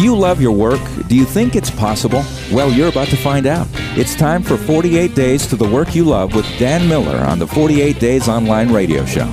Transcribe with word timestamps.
Do 0.00 0.06
you 0.06 0.16
love 0.16 0.40
your 0.40 0.52
work? 0.52 0.80
Do 1.08 1.14
you 1.14 1.26
think 1.26 1.54
it's 1.54 1.70
possible? 1.70 2.24
Well, 2.50 2.72
you're 2.72 2.88
about 2.88 3.08
to 3.08 3.18
find 3.18 3.46
out. 3.46 3.68
It's 3.98 4.14
time 4.14 4.42
for 4.42 4.56
48 4.56 5.14
Days 5.14 5.46
to 5.48 5.56
the 5.56 5.68
Work 5.68 5.94
You 5.94 6.04
Love 6.04 6.34
with 6.34 6.46
Dan 6.58 6.88
Miller 6.88 7.18
on 7.18 7.38
the 7.38 7.46
48 7.46 8.00
Days 8.00 8.26
Online 8.26 8.72
Radio 8.72 9.04
Show. 9.04 9.26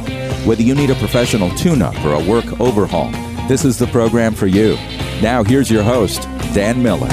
Whether 0.44 0.64
you 0.64 0.76
need 0.76 0.90
a 0.90 0.96
professional 0.96 1.52
tune 1.52 1.82
up 1.82 1.96
or 2.04 2.16
a 2.16 2.22
work 2.22 2.60
overhaul, 2.60 3.10
this 3.48 3.64
is 3.64 3.80
the 3.80 3.88
program 3.88 4.34
for 4.34 4.48
you. 4.48 4.76
Now, 5.22 5.42
here's 5.42 5.72
your 5.72 5.84
host, 5.84 6.24
Dan 6.54 6.84
Miller. 6.84 7.08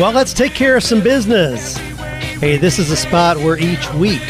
Well, 0.00 0.12
let's 0.12 0.32
take 0.32 0.54
care 0.54 0.78
of 0.78 0.82
some 0.82 1.02
business. 1.02 1.76
Hey, 1.76 2.56
this 2.56 2.78
is 2.78 2.90
a 2.90 2.96
spot 2.96 3.36
where 3.36 3.58
each 3.58 3.92
week 3.92 4.22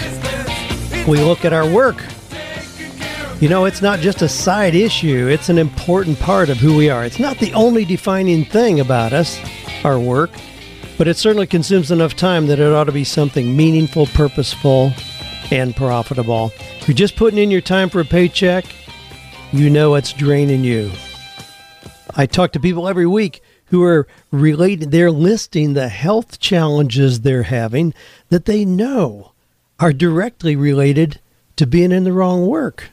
we 1.07 1.21
look 1.21 1.45
at 1.45 1.52
our 1.52 1.71
work. 1.71 2.02
You 3.45 3.51
know, 3.51 3.66
it's 3.66 3.83
not 3.83 4.01
just 4.01 4.23
a 4.23 4.29
side 4.29 4.75
issue, 4.75 5.29
it's 5.29 5.51
an 5.51 5.59
important 5.59 6.19
part 6.19 6.48
of 6.48 6.57
who 6.57 6.75
we 6.75 6.89
are. 6.89 7.05
It's 7.05 7.19
not 7.19 7.37
the 7.37 7.52
only 7.52 7.85
defining 7.85 8.43
thing 8.47 8.80
about 8.80 9.12
us, 9.12 9.39
our 9.85 10.01
work, 10.01 10.30
but 10.97 11.09
it 11.09 11.19
certainly 11.19 11.47
consumes 11.47 11.91
enough 11.91 12.16
time 12.16 12.47
that 12.47 12.59
it 12.59 12.73
ought 12.73 12.85
to 12.85 12.93
be 12.93 13.05
something 13.05 13.55
meaningful, 13.55 14.07
purposeful, 14.07 14.95
and 15.51 15.77
profitable. 15.77 16.55
If 16.80 16.88
you're 16.88 16.95
just 16.95 17.16
putting 17.16 17.38
in 17.38 17.51
your 17.51 17.61
time 17.61 17.91
for 17.91 18.01
a 18.01 18.05
paycheck, 18.07 18.65
you 19.52 19.69
know 19.69 19.95
it's 19.95 20.15
draining 20.15 20.65
you. 20.65 20.91
I 22.16 22.24
talk 22.24 22.52
to 22.52 22.61
people 22.61 22.88
every 22.88 23.07
week 23.07 23.43
who 23.66 23.83
are 23.83 24.09
related, 24.30 24.91
they're 24.91 25.11
listing 25.11 25.74
the 25.74 25.91
health 25.91 26.41
challenges 26.41 27.21
they're 27.21 27.43
having 27.43 27.93
that 28.30 28.47
they 28.47 28.65
know 28.65 29.33
are 29.79 29.93
directly 29.93 30.57
related 30.57 31.21
to 31.57 31.66
being 31.66 31.93
in 31.93 32.05
the 32.05 32.13
wrong 32.15 32.47
work. 32.47 32.88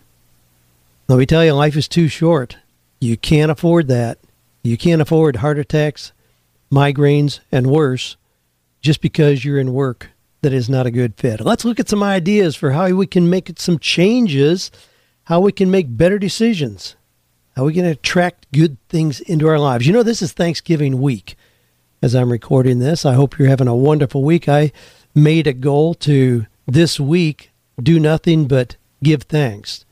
Let 1.11 1.19
me 1.19 1.25
tell 1.25 1.45
you, 1.45 1.53
life 1.53 1.75
is 1.75 1.87
too 1.87 2.07
short. 2.07 2.57
You 2.99 3.17
can't 3.17 3.51
afford 3.51 3.87
that. 3.89 4.19
You 4.63 4.77
can't 4.77 5.01
afford 5.01 5.37
heart 5.37 5.59
attacks, 5.59 6.11
migraines, 6.71 7.39
and 7.51 7.67
worse 7.67 8.17
just 8.81 9.01
because 9.01 9.45
you're 9.45 9.59
in 9.59 9.73
work 9.73 10.09
that 10.41 10.53
is 10.53 10.69
not 10.69 10.85
a 10.85 10.91
good 10.91 11.15
fit. 11.17 11.41
Let's 11.41 11.65
look 11.65 11.79
at 11.79 11.89
some 11.89 12.01
ideas 12.01 12.55
for 12.55 12.71
how 12.71 12.89
we 12.89 13.05
can 13.05 13.29
make 13.29 13.51
some 13.57 13.77
changes, 13.77 14.71
how 15.25 15.39
we 15.39 15.51
can 15.51 15.69
make 15.69 15.97
better 15.97 16.17
decisions 16.17 16.95
how 17.55 17.65
we 17.65 17.73
can 17.73 17.85
attract 17.85 18.51
good 18.51 18.77
things 18.89 19.19
into 19.19 19.47
our 19.47 19.59
lives. 19.59 19.85
You 19.85 19.93
know, 19.93 20.03
this 20.03 20.21
is 20.21 20.31
Thanksgiving 20.31 21.01
week 21.01 21.35
as 22.01 22.15
I'm 22.15 22.31
recording 22.31 22.79
this. 22.79 23.05
I 23.05 23.13
hope 23.13 23.37
you're 23.37 23.47
having 23.47 23.67
a 23.67 23.75
wonderful 23.75 24.23
week. 24.23 24.47
I 24.47 24.71
made 25.13 25.47
a 25.47 25.53
goal 25.53 25.93
to 25.95 26.45
this 26.65 26.99
week 26.99 27.51
do 27.81 27.99
nothing 27.99 28.47
but 28.47 28.77
give 29.03 29.23
thanks, 29.23 29.85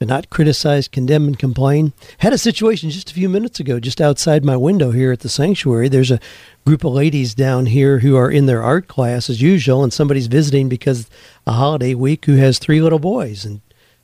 to 0.00 0.06
not 0.06 0.30
criticize, 0.30 0.88
condemn, 0.88 1.26
and 1.26 1.38
complain. 1.38 1.92
Had 2.18 2.32
a 2.32 2.38
situation 2.38 2.90
just 2.90 3.10
a 3.10 3.14
few 3.14 3.28
minutes 3.28 3.60
ago, 3.60 3.78
just 3.78 4.00
outside 4.00 4.44
my 4.44 4.56
window 4.56 4.90
here 4.90 5.12
at 5.12 5.20
the 5.20 5.28
sanctuary. 5.28 5.88
There's 5.88 6.10
a 6.10 6.20
group 6.66 6.84
of 6.84 6.92
ladies 6.92 7.34
down 7.34 7.66
here 7.66 8.00
who 8.00 8.16
are 8.16 8.30
in 8.30 8.46
their 8.46 8.62
art 8.62 8.88
class 8.88 9.30
as 9.30 9.42
usual, 9.42 9.82
and 9.84 9.92
somebody's 9.92 10.26
visiting 10.26 10.68
because 10.68 11.08
a 11.46 11.52
holiday 11.52 11.94
week 11.94 12.24
who 12.24 12.36
has 12.36 12.58
three 12.58 12.80
little 12.80 12.98
boys. 12.98 13.44
And 13.44 13.60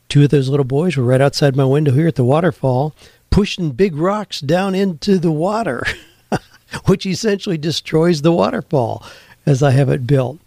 Two 0.09 0.25
of 0.25 0.31
those 0.31 0.49
little 0.49 0.65
boys 0.65 0.97
were 0.97 1.05
right 1.05 1.21
outside 1.21 1.57
my 1.57 1.65
window 1.65 1.93
here 1.93 2.07
at 2.07 2.15
the 2.15 2.25
waterfall, 2.25 2.95
pushing 3.31 3.73
big 3.73 3.97
rocks 3.97 4.41
down 4.41 4.75
into 4.75 5.19
the 5.19 5.33
water, 5.33 5.83
which 6.85 7.07
essentially 7.07 7.59
destroys 7.59 8.23
the 8.23 8.33
waterfall 8.33 9.05
as 9.45 9.63
I 9.63 9.73
have 9.73 9.89
it 9.89 10.07
built. 10.07 10.39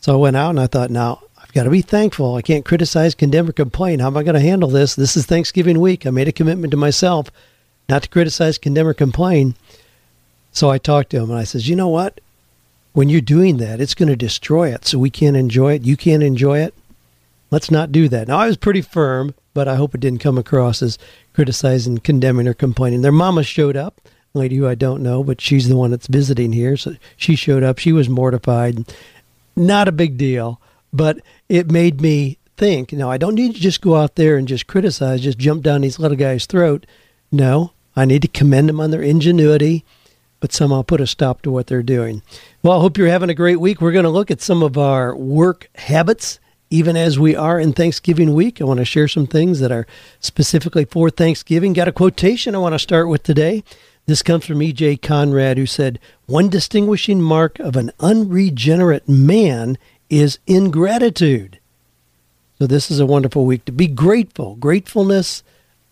So 0.00 0.14
I 0.14 0.16
went 0.16 0.36
out 0.36 0.50
and 0.50 0.60
I 0.60 0.66
thought, 0.66 0.90
now 0.90 1.22
got 1.54 1.64
to 1.64 1.70
be 1.70 1.82
thankful. 1.82 2.34
I 2.34 2.42
can't 2.42 2.64
criticize, 2.64 3.14
condemn, 3.14 3.48
or 3.48 3.52
complain. 3.52 4.00
How 4.00 4.08
am 4.08 4.16
I 4.16 4.24
going 4.24 4.34
to 4.34 4.40
handle 4.40 4.68
this? 4.68 4.96
This 4.96 5.16
is 5.16 5.24
Thanksgiving 5.24 5.80
week. 5.80 6.04
I 6.04 6.10
made 6.10 6.28
a 6.28 6.32
commitment 6.32 6.72
to 6.72 6.76
myself 6.76 7.30
not 7.88 8.02
to 8.02 8.08
criticize, 8.08 8.58
condemn, 8.58 8.88
or 8.88 8.94
complain. 8.94 9.54
So 10.52 10.70
I 10.70 10.78
talked 10.78 11.10
to 11.10 11.18
him 11.18 11.30
and 11.30 11.38
I 11.38 11.44
says, 11.44 11.68
you 11.68 11.76
know 11.76 11.88
what? 11.88 12.20
When 12.92 13.08
you're 13.08 13.20
doing 13.20 13.58
that, 13.58 13.80
it's 13.80 13.94
going 13.94 14.08
to 14.08 14.16
destroy 14.16 14.72
it. 14.72 14.86
So 14.86 14.98
we 14.98 15.10
can't 15.10 15.36
enjoy 15.36 15.74
it. 15.74 15.82
You 15.82 15.96
can't 15.96 16.22
enjoy 16.22 16.60
it. 16.60 16.74
Let's 17.50 17.70
not 17.70 17.92
do 17.92 18.08
that. 18.08 18.28
Now, 18.28 18.38
I 18.38 18.46
was 18.46 18.56
pretty 18.56 18.80
firm, 18.80 19.34
but 19.52 19.68
I 19.68 19.76
hope 19.76 19.94
it 19.94 20.00
didn't 20.00 20.20
come 20.20 20.38
across 20.38 20.82
as 20.82 20.98
criticizing, 21.34 21.98
condemning, 21.98 22.48
or 22.48 22.54
complaining. 22.54 23.02
Their 23.02 23.12
mama 23.12 23.42
showed 23.42 23.76
up, 23.76 24.00
lady 24.32 24.56
who 24.56 24.66
I 24.66 24.74
don't 24.74 25.02
know, 25.02 25.22
but 25.22 25.40
she's 25.40 25.68
the 25.68 25.76
one 25.76 25.90
that's 25.90 26.08
visiting 26.08 26.52
here. 26.52 26.76
So 26.76 26.96
she 27.16 27.36
showed 27.36 27.62
up. 27.62 27.78
She 27.78 27.92
was 27.92 28.08
mortified. 28.08 28.92
Not 29.54 29.86
a 29.86 29.92
big 29.92 30.16
deal, 30.16 30.60
but 30.92 31.18
it 31.48 31.70
made 31.70 32.00
me 32.00 32.38
think. 32.56 32.92
Now, 32.92 33.10
I 33.10 33.18
don't 33.18 33.34
need 33.34 33.54
to 33.54 33.60
just 33.60 33.80
go 33.80 33.96
out 33.96 34.16
there 34.16 34.36
and 34.36 34.48
just 34.48 34.66
criticize, 34.66 35.20
just 35.20 35.38
jump 35.38 35.62
down 35.62 35.80
these 35.80 35.98
little 35.98 36.16
guys' 36.16 36.46
throat. 36.46 36.86
No, 37.30 37.72
I 37.96 38.04
need 38.04 38.22
to 38.22 38.28
commend 38.28 38.68
them 38.68 38.80
on 38.80 38.90
their 38.90 39.02
ingenuity, 39.02 39.84
but 40.40 40.52
somehow 40.52 40.82
put 40.82 41.00
a 41.00 41.06
stop 41.06 41.42
to 41.42 41.50
what 41.50 41.66
they're 41.66 41.82
doing. 41.82 42.22
Well, 42.62 42.78
I 42.78 42.80
hope 42.80 42.96
you're 42.96 43.08
having 43.08 43.30
a 43.30 43.34
great 43.34 43.60
week. 43.60 43.80
We're 43.80 43.92
going 43.92 44.04
to 44.04 44.10
look 44.10 44.30
at 44.30 44.40
some 44.40 44.62
of 44.62 44.78
our 44.78 45.14
work 45.14 45.68
habits 45.74 46.38
even 46.74 46.96
as 46.96 47.20
we 47.20 47.36
are 47.36 47.60
in 47.60 47.72
Thanksgiving 47.72 48.34
week, 48.34 48.60
I 48.60 48.64
want 48.64 48.78
to 48.78 48.84
share 48.84 49.06
some 49.06 49.28
things 49.28 49.60
that 49.60 49.70
are 49.70 49.86
specifically 50.18 50.84
for 50.84 51.08
Thanksgiving. 51.08 51.72
Got 51.72 51.86
a 51.86 51.92
quotation 51.92 52.56
I 52.56 52.58
want 52.58 52.74
to 52.74 52.80
start 52.80 53.08
with 53.08 53.22
today. 53.22 53.62
This 54.06 54.22
comes 54.22 54.44
from 54.44 54.60
E.J. 54.60 54.96
Conrad, 54.96 55.56
who 55.56 55.66
said, 55.66 56.00
One 56.26 56.48
distinguishing 56.48 57.22
mark 57.22 57.60
of 57.60 57.76
an 57.76 57.92
unregenerate 58.00 59.08
man 59.08 59.78
is 60.20 60.38
ingratitude. 60.46 61.58
So, 62.58 62.66
this 62.66 62.90
is 62.90 63.00
a 63.00 63.06
wonderful 63.06 63.44
week 63.44 63.64
to 63.64 63.72
be 63.72 63.88
grateful. 63.88 64.54
Gratefulness 64.56 65.42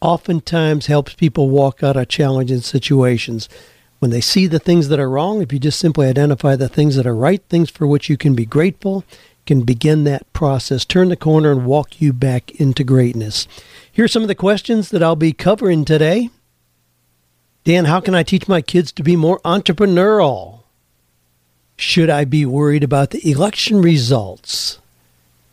oftentimes 0.00 0.86
helps 0.86 1.14
people 1.14 1.50
walk 1.50 1.82
out 1.82 1.96
of 1.96 2.08
challenging 2.08 2.60
situations. 2.60 3.48
When 3.98 4.10
they 4.10 4.20
see 4.20 4.46
the 4.46 4.58
things 4.58 4.88
that 4.88 5.00
are 5.00 5.10
wrong, 5.10 5.42
if 5.42 5.52
you 5.52 5.58
just 5.58 5.78
simply 5.78 6.06
identify 6.06 6.56
the 6.56 6.68
things 6.68 6.96
that 6.96 7.06
are 7.06 7.14
right, 7.14 7.42
things 7.48 7.70
for 7.70 7.86
which 7.86 8.08
you 8.08 8.16
can 8.16 8.34
be 8.34 8.44
grateful, 8.44 9.04
can 9.44 9.62
begin 9.62 10.04
that 10.04 10.32
process, 10.32 10.84
turn 10.84 11.08
the 11.08 11.16
corner, 11.16 11.50
and 11.50 11.66
walk 11.66 12.00
you 12.00 12.12
back 12.12 12.50
into 12.52 12.84
greatness. 12.84 13.48
Here 13.90 14.04
are 14.04 14.08
some 14.08 14.22
of 14.22 14.28
the 14.28 14.34
questions 14.34 14.90
that 14.90 15.02
I'll 15.02 15.16
be 15.16 15.32
covering 15.32 15.84
today. 15.84 16.30
Dan, 17.64 17.84
how 17.86 18.00
can 18.00 18.14
I 18.14 18.22
teach 18.22 18.48
my 18.48 18.60
kids 18.60 18.92
to 18.92 19.02
be 19.02 19.16
more 19.16 19.40
entrepreneurial? 19.40 20.61
Should 21.82 22.10
I 22.10 22.24
be 22.24 22.46
worried 22.46 22.84
about 22.84 23.10
the 23.10 23.28
election 23.28 23.82
results? 23.82 24.78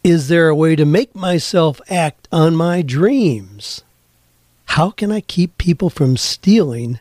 Is 0.03 0.27
there 0.27 0.47
a 0.47 0.55
way 0.55 0.75
to 0.75 0.85
make 0.85 1.15
myself 1.15 1.81
act 1.89 2.27
on 2.31 2.55
my 2.55 2.83
dreams? 2.83 3.81
How 4.65 4.91
can 4.91 5.11
I 5.11 5.21
keep 5.21 5.57
people 5.57 5.89
from 5.89 6.17
stealing 6.17 6.99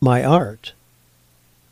my 0.00 0.22
art? 0.22 0.74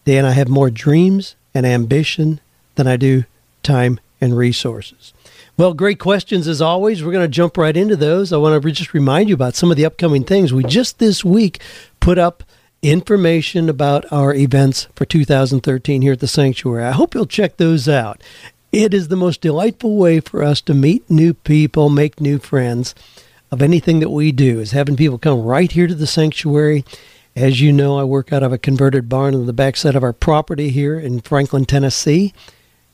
Dan, 0.04 0.24
I 0.24 0.32
have 0.32 0.48
more 0.48 0.68
dreams 0.68 1.36
and 1.54 1.64
ambition 1.64 2.40
than 2.74 2.88
I 2.88 2.96
do 2.96 3.22
time 3.62 4.00
and 4.20 4.36
resources? 4.36 5.14
Well, 5.56 5.74
great 5.74 6.00
questions 6.00 6.48
as 6.48 6.60
always. 6.60 7.04
We're 7.04 7.12
going 7.12 7.22
to 7.22 7.28
jump 7.28 7.56
right 7.56 7.76
into 7.76 7.94
those. 7.94 8.32
I 8.32 8.36
want 8.38 8.60
to 8.60 8.70
just 8.72 8.94
remind 8.94 9.28
you 9.28 9.36
about 9.36 9.54
some 9.54 9.70
of 9.70 9.76
the 9.76 9.86
upcoming 9.86 10.24
things. 10.24 10.52
We 10.52 10.64
just 10.64 10.98
this 10.98 11.24
week 11.24 11.60
put 12.00 12.18
up 12.18 12.42
information 12.91 13.69
about 13.69 14.10
our 14.12 14.32
events 14.32 14.86
for 14.94 15.04
2013 15.04 16.02
here 16.02 16.12
at 16.12 16.20
the 16.20 16.28
Sanctuary. 16.28 16.84
I 16.84 16.92
hope 16.92 17.14
you'll 17.14 17.26
check 17.26 17.56
those 17.56 17.88
out. 17.88 18.22
It 18.70 18.94
is 18.94 19.08
the 19.08 19.16
most 19.16 19.41
delightful 19.41 19.97
way 19.97 20.20
for 20.20 20.42
us 20.42 20.60
to 20.62 20.74
meet 20.74 21.08
new 21.10 21.34
people, 21.34 21.88
make 21.88 22.20
new 22.20 22.38
friends 22.38 22.94
of 23.50 23.62
anything 23.62 24.00
that 24.00 24.10
we 24.10 24.32
do, 24.32 24.60
is 24.60 24.72
having 24.72 24.97
people 24.97 25.19
come 25.19 25.42
right 25.42 25.70
here 25.70 25.86
to 25.86 25.94
the 25.94 26.06
Sanctuary. 26.06 26.84
As 27.34 27.60
you 27.60 27.72
know, 27.72 27.98
I 27.98 28.04
work 28.04 28.32
out 28.32 28.42
of 28.42 28.52
a 28.52 28.58
converted 28.58 29.08
barn 29.08 29.34
on 29.34 29.47
the 29.47 29.53
backside 29.53 29.97
of 29.97 30.03
our 30.03 30.12
property 30.12 30.70
here 30.70 30.98
in 30.98 31.20
Franklin, 31.20 31.64
Tennessee. 31.64 32.34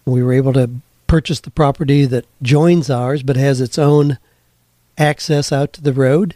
We 0.04 0.22
were 0.22 0.32
able 0.32 0.52
to 0.54 0.70
purchase 1.06 1.40
the 1.40 1.50
property 1.50 2.06
that 2.06 2.24
joins 2.40 2.88
ours 2.88 3.22
but 3.22 3.36
has 3.36 3.60
its 3.60 3.78
own 3.78 4.18
access 4.96 5.52
out 5.52 5.72
to 5.74 5.82
the 5.82 5.92
road 5.92 6.34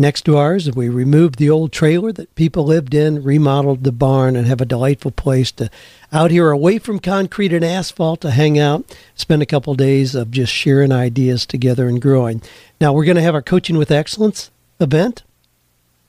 next 0.00 0.22
to 0.22 0.36
ours. 0.36 0.70
We 0.72 0.88
removed 0.88 1.36
the 1.36 1.50
old 1.50 1.70
trailer 1.70 2.10
that 2.12 2.34
people 2.34 2.64
lived 2.64 2.94
in, 2.94 3.22
remodeled 3.22 3.84
the 3.84 3.92
barn, 3.92 4.34
and 4.34 4.46
have 4.46 4.60
a 4.60 4.66
delightful 4.66 5.10
place 5.12 5.52
to 5.52 5.70
out 6.12 6.30
here 6.30 6.50
away 6.50 6.78
from 6.78 6.98
concrete 6.98 7.52
and 7.52 7.64
asphalt 7.64 8.22
to 8.22 8.30
hang 8.32 8.58
out, 8.58 8.96
spend 9.14 9.42
a 9.42 9.46
couple 9.46 9.74
days 9.74 10.14
of 10.14 10.30
just 10.30 10.52
sharing 10.52 10.90
ideas 10.90 11.46
together 11.46 11.86
and 11.86 12.02
growing. 12.02 12.42
Now, 12.80 12.92
we're 12.92 13.04
going 13.04 13.16
to 13.16 13.22
have 13.22 13.34
our 13.34 13.42
Coaching 13.42 13.78
with 13.78 13.92
Excellence 13.92 14.50
event. 14.80 15.22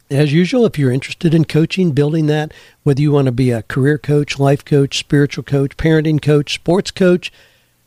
As 0.10 0.34
usual, 0.34 0.66
if 0.66 0.78
you're 0.78 0.92
interested 0.92 1.34
in 1.34 1.46
coaching, 1.46 1.92
building 1.92 2.28
that, 2.28 2.54
whether 2.84 3.02
you 3.02 3.12
want 3.12 3.28
to 3.28 3.32
be 3.32 3.52
a 3.52 3.64
career 3.64 3.98
coach, 3.98 4.40
life 4.40 4.66
coach, 4.66 4.98
spiritual 4.98 5.44
coach, 5.44 5.78
parenting 5.78 6.22
coach, 6.22 6.54
sports 6.54 6.92
coach, 6.92 7.32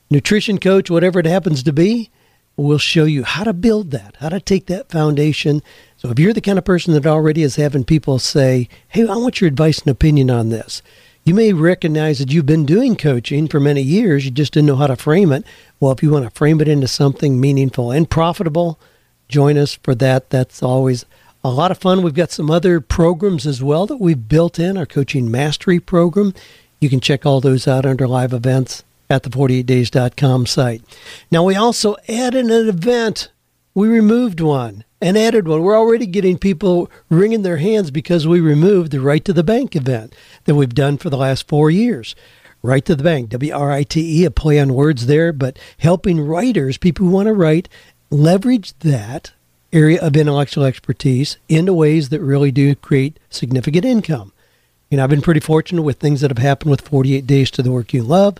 nutrition 0.08 0.58
coach, 0.58 0.90
whatever 0.90 1.18
it 1.18 1.26
happens 1.26 1.62
to 1.62 1.72
be, 1.72 2.10
we'll 2.56 2.78
show 2.78 3.04
you 3.04 3.24
how 3.24 3.44
to 3.44 3.52
build 3.52 3.90
that, 3.90 4.16
how 4.20 4.28
to 4.28 4.40
take 4.40 4.66
that 4.66 4.88
foundation. 4.88 5.62
So 6.04 6.10
if 6.10 6.18
you're 6.18 6.34
the 6.34 6.42
kind 6.42 6.58
of 6.58 6.66
person 6.66 6.92
that 6.92 7.06
already 7.06 7.42
is 7.42 7.56
having 7.56 7.82
people 7.82 8.18
say, 8.18 8.68
hey, 8.88 9.08
I 9.08 9.16
want 9.16 9.40
your 9.40 9.48
advice 9.48 9.78
and 9.78 9.88
opinion 9.88 10.30
on 10.30 10.50
this, 10.50 10.82
you 11.24 11.32
may 11.32 11.54
recognize 11.54 12.18
that 12.18 12.30
you've 12.30 12.44
been 12.44 12.66
doing 12.66 12.94
coaching 12.94 13.48
for 13.48 13.58
many 13.58 13.80
years, 13.80 14.26
you 14.26 14.30
just 14.30 14.52
didn't 14.52 14.66
know 14.66 14.76
how 14.76 14.88
to 14.88 14.96
frame 14.96 15.32
it. 15.32 15.46
Well, 15.80 15.92
if 15.92 16.02
you 16.02 16.10
want 16.10 16.26
to 16.26 16.30
frame 16.30 16.60
it 16.60 16.68
into 16.68 16.88
something 16.88 17.40
meaningful 17.40 17.90
and 17.90 18.10
profitable, 18.10 18.78
join 19.28 19.56
us 19.56 19.78
for 19.82 19.94
that. 19.94 20.28
That's 20.28 20.62
always 20.62 21.06
A 21.42 21.48
lot 21.50 21.70
of 21.70 21.78
fun. 21.78 22.02
We've 22.02 22.14
got 22.14 22.30
some 22.30 22.50
other 22.50 22.82
programs 22.82 23.46
as 23.46 23.62
well 23.62 23.86
that 23.86 23.98
we've 24.00 24.28
built 24.28 24.58
in 24.58 24.78
our 24.78 24.86
coaching 24.86 25.30
mastery 25.30 25.78
program. 25.78 26.32
You 26.80 26.90
can 26.90 27.00
check 27.00 27.24
all 27.24 27.40
those 27.40 27.66
out 27.66 27.84
under 27.86 28.06
live 28.06 28.34
events 28.34 28.82
at 29.10 29.22
the 29.22 29.30
48days.com 29.30 30.46
site. 30.46 30.82
Now, 31.30 31.44
we 31.44 31.54
also 31.54 31.96
added 32.08 32.46
an 32.46 32.68
event. 32.68 33.28
We 33.76 33.88
removed 33.88 34.40
one 34.40 34.84
and 35.00 35.18
added 35.18 35.48
one. 35.48 35.62
We're 35.62 35.76
already 35.76 36.06
getting 36.06 36.38
people 36.38 36.88
wringing 37.10 37.42
their 37.42 37.56
hands 37.56 37.90
because 37.90 38.24
we 38.24 38.40
removed 38.40 38.92
the 38.92 39.00
Right 39.00 39.24
to 39.24 39.32
the 39.32 39.42
Bank 39.42 39.74
event 39.74 40.14
that 40.44 40.54
we've 40.54 40.76
done 40.76 40.96
for 40.96 41.10
the 41.10 41.16
last 41.16 41.48
four 41.48 41.72
years. 41.72 42.14
Right 42.62 42.84
to 42.84 42.94
the 42.94 43.02
Bank, 43.02 43.30
W 43.30 43.52
R 43.52 43.72
I 43.72 43.82
T 43.82 44.22
E, 44.22 44.24
a 44.24 44.30
play 44.30 44.60
on 44.60 44.74
words 44.74 45.06
there, 45.06 45.32
but 45.32 45.58
helping 45.78 46.20
writers, 46.20 46.78
people 46.78 47.06
who 47.06 47.12
want 47.12 47.26
to 47.26 47.32
write, 47.32 47.68
leverage 48.10 48.78
that 48.78 49.32
area 49.72 50.00
of 50.00 50.16
intellectual 50.16 50.62
expertise 50.62 51.36
into 51.48 51.74
ways 51.74 52.10
that 52.10 52.20
really 52.20 52.52
do 52.52 52.76
create 52.76 53.18
significant 53.28 53.84
income. 53.84 54.32
You 54.88 54.98
know, 54.98 55.02
I've 55.02 55.10
been 55.10 55.20
pretty 55.20 55.40
fortunate 55.40 55.82
with 55.82 55.98
things 55.98 56.20
that 56.20 56.30
have 56.30 56.38
happened 56.38 56.70
with 56.70 56.88
48 56.88 57.26
Days 57.26 57.50
to 57.50 57.62
the 57.62 57.72
Work 57.72 57.92
You 57.92 58.04
Love. 58.04 58.38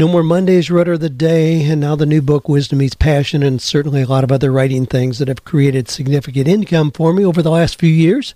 No 0.00 0.08
More 0.08 0.22
Mondays, 0.22 0.70
Rudder 0.70 0.94
of 0.94 1.00
the 1.00 1.10
Day, 1.10 1.62
and 1.62 1.78
now 1.78 1.94
the 1.94 2.06
new 2.06 2.22
book, 2.22 2.48
Wisdom 2.48 2.78
Meets 2.78 2.94
Passion, 2.94 3.42
and 3.42 3.60
certainly 3.60 4.00
a 4.00 4.06
lot 4.06 4.24
of 4.24 4.32
other 4.32 4.50
writing 4.50 4.86
things 4.86 5.18
that 5.18 5.28
have 5.28 5.44
created 5.44 5.90
significant 5.90 6.48
income 6.48 6.90
for 6.90 7.12
me 7.12 7.22
over 7.22 7.42
the 7.42 7.50
last 7.50 7.78
few 7.78 7.90
years. 7.90 8.34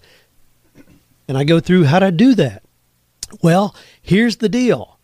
And 1.26 1.38
I 1.38 1.44
go 1.44 1.60
through 1.60 1.84
how 1.84 2.00
to 2.00 2.12
do 2.12 2.34
that. 2.34 2.64
Well, 3.40 3.74
here's 4.02 4.36
the 4.36 4.48
deal 4.50 4.98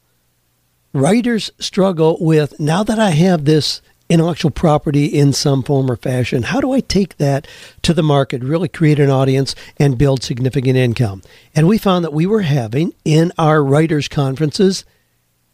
writers 0.93 1.51
struggle 1.59 2.19
with 2.21 2.61
now 2.61 2.83
that 2.83 2.99
I 2.99 3.13
have 3.13 3.47
this 3.47 3.81
intellectual 4.11 4.51
property 4.51 5.07
in 5.07 5.33
some 5.33 5.63
form 5.63 5.91
or 5.91 5.97
fashion. 5.97 6.43
How 6.43 6.61
do 6.61 6.73
I 6.73 6.81
take 6.81 7.17
that 7.17 7.49
to 7.81 7.95
the 7.95 8.03
market, 8.03 8.45
really 8.45 8.69
create 8.69 9.01
an 9.01 9.09
audience, 9.09 9.55
and 9.79 9.97
build 9.97 10.23
significant 10.23 10.77
income? 10.77 11.23
And 11.55 11.67
we 11.67 11.79
found 11.79 12.05
that 12.05 12.13
we 12.13 12.27
were 12.27 12.43
having 12.43 12.93
in 13.07 13.33
our 13.39 13.65
writers' 13.65 14.09
conferences 14.09 14.85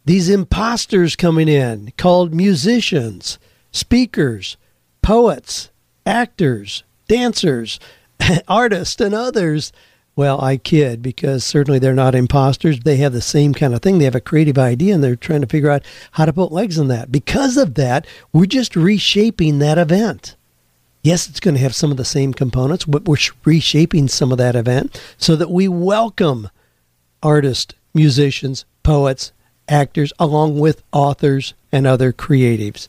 these 0.07 0.29
imposters 0.29 1.15
coming 1.15 1.47
in 1.47 1.91
called 1.97 2.33
musicians, 2.33 3.37
speakers, 3.71 4.57
poets, 5.01 5.69
actors, 6.05 6.83
dancers, 7.07 7.79
artists, 8.47 8.99
and 9.01 9.13
others 9.13 9.71
well, 10.17 10.41
I 10.41 10.57
kid 10.57 11.03
because 11.03 11.43
certainly 11.43 11.77
they're 11.77 11.93
not 11.93 12.15
imposters. 12.15 12.79
They 12.79 12.97
have 12.97 13.13
the 13.13 13.21
same 13.21 13.53
kind 13.53 13.75
of 13.75 13.83
thing. 13.83 13.99
They 13.99 14.05
have 14.05 14.15
a 14.15 14.19
creative 14.19 14.57
idea 14.57 14.95
and 14.95 15.03
they're 15.03 15.15
trying 15.15 15.41
to 15.41 15.47
figure 15.47 15.69
out 15.69 15.85
how 16.13 16.25
to 16.25 16.33
put 16.33 16.51
legs 16.51 16.79
on 16.79 16.87
that. 16.87 17.11
Because 17.11 17.55
of 17.55 17.75
that, 17.75 18.07
we're 18.33 18.47
just 18.47 18.75
reshaping 18.75 19.59
that 19.59 19.77
event. 19.77 20.35
Yes, 21.03 21.29
it's 21.29 21.39
going 21.39 21.53
to 21.53 21.61
have 21.61 21.75
some 21.75 21.91
of 21.91 21.97
the 21.97 22.03
same 22.03 22.33
components, 22.33 22.83
but 22.83 23.07
we're 23.07 23.17
reshaping 23.45 24.07
some 24.07 24.31
of 24.31 24.39
that 24.39 24.55
event 24.55 24.99
so 25.19 25.35
that 25.35 25.51
we 25.51 25.67
welcome 25.67 26.49
artists, 27.21 27.75
musicians, 27.93 28.65
poets, 28.81 29.31
actors, 29.67 30.13
along 30.19 30.59
with 30.59 30.83
authors 30.91 31.53
and 31.71 31.85
other 31.85 32.13
creatives. 32.13 32.87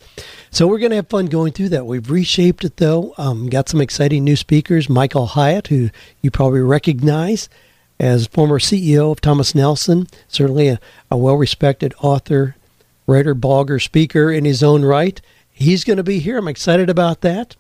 So 0.51 0.67
we're 0.67 0.79
going 0.79 0.91
to 0.91 0.97
have 0.97 1.09
fun 1.09 1.27
going 1.27 1.53
through 1.53 1.71
that. 1.71 1.87
We've 1.87 2.11
reshaped 2.11 2.65
it 2.65 2.77
though. 2.77 3.15
Um, 3.19 3.49
got 3.49 3.69
some 3.69 3.81
exciting 3.81 4.25
new 4.25 4.37
speakers. 4.37 4.89
Michael 4.89 5.27
Hyatt, 5.27 5.69
who 5.69 5.91
you 6.23 6.31
probably 6.31 6.61
recognize 6.61 7.49
as 8.01 8.27
former 8.27 8.59
CEO 8.59 9.11
of 9.11 9.21
Thomas 9.21 9.55
Nelson, 9.55 10.07
certainly 10.29 10.69
a, 10.69 10.81
a 11.11 11.17
well-respected 11.17 11.95
author, 12.01 12.57
writer, 13.07 13.35
blogger, 13.35 13.83
speaker 13.83 14.31
in 14.31 14.45
his 14.45 14.63
own 14.63 14.85
right. 14.85 15.21
He's 15.51 15.85
going 15.85 15.97
to 15.97 16.05
be 16.05 16.21
here. 16.21 16.39
I'm 16.39 16.49
excited 16.49 16.89
about 16.89 17.23
that. 17.23 17.57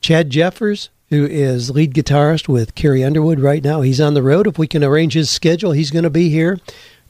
Chad 0.00 0.30
Jeffers, 0.30 0.90
who 1.08 1.24
is 1.24 1.70
lead 1.70 1.94
guitarist 1.94 2.48
with 2.48 2.74
Carrie 2.74 3.02
Underwood 3.02 3.40
right 3.40 3.64
now. 3.64 3.80
He's 3.80 4.00
on 4.00 4.14
the 4.14 4.22
road. 4.22 4.46
If 4.46 4.58
we 4.58 4.66
can 4.66 4.84
arrange 4.84 5.14
his 5.14 5.30
schedule, 5.30 5.72
he's 5.72 5.90
going 5.90 6.04
to 6.04 6.10
be 6.10 6.28
here. 6.28 6.58